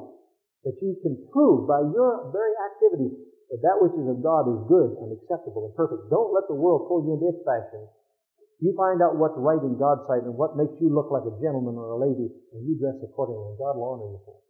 That 0.62 0.78
you 0.78 0.94
can 1.02 1.18
prove 1.34 1.66
by 1.66 1.82
your 1.90 2.30
very 2.30 2.54
activities 2.70 3.18
that 3.50 3.60
that 3.66 3.78
which 3.82 3.94
is 3.98 4.06
of 4.06 4.22
God 4.22 4.46
is 4.46 4.70
good 4.70 4.94
and 5.02 5.10
acceptable 5.10 5.66
and 5.66 5.74
perfect. 5.74 6.06
Don't 6.06 6.30
let 6.30 6.46
the 6.46 6.54
world 6.54 6.86
pull 6.86 7.02
you 7.02 7.18
into 7.18 7.34
its 7.34 7.42
fashion. 7.42 7.82
You 8.62 8.76
find 8.76 9.02
out 9.02 9.16
what's 9.16 9.38
right 9.40 9.58
in 9.58 9.74
God's 9.80 10.06
sight 10.06 10.22
and 10.22 10.36
what 10.36 10.54
makes 10.54 10.76
you 10.78 10.92
look 10.92 11.10
like 11.10 11.24
a 11.24 11.34
gentleman 11.42 11.74
or 11.80 11.96
a 11.96 11.98
lady, 11.98 12.28
and 12.54 12.60
you 12.62 12.76
dress 12.78 13.00
accordingly, 13.02 13.56
and 13.56 13.58
God 13.58 13.74
will 13.74 13.90
honor 13.96 14.08
you 14.14 14.20
for 14.22 14.36
it. 14.36 14.49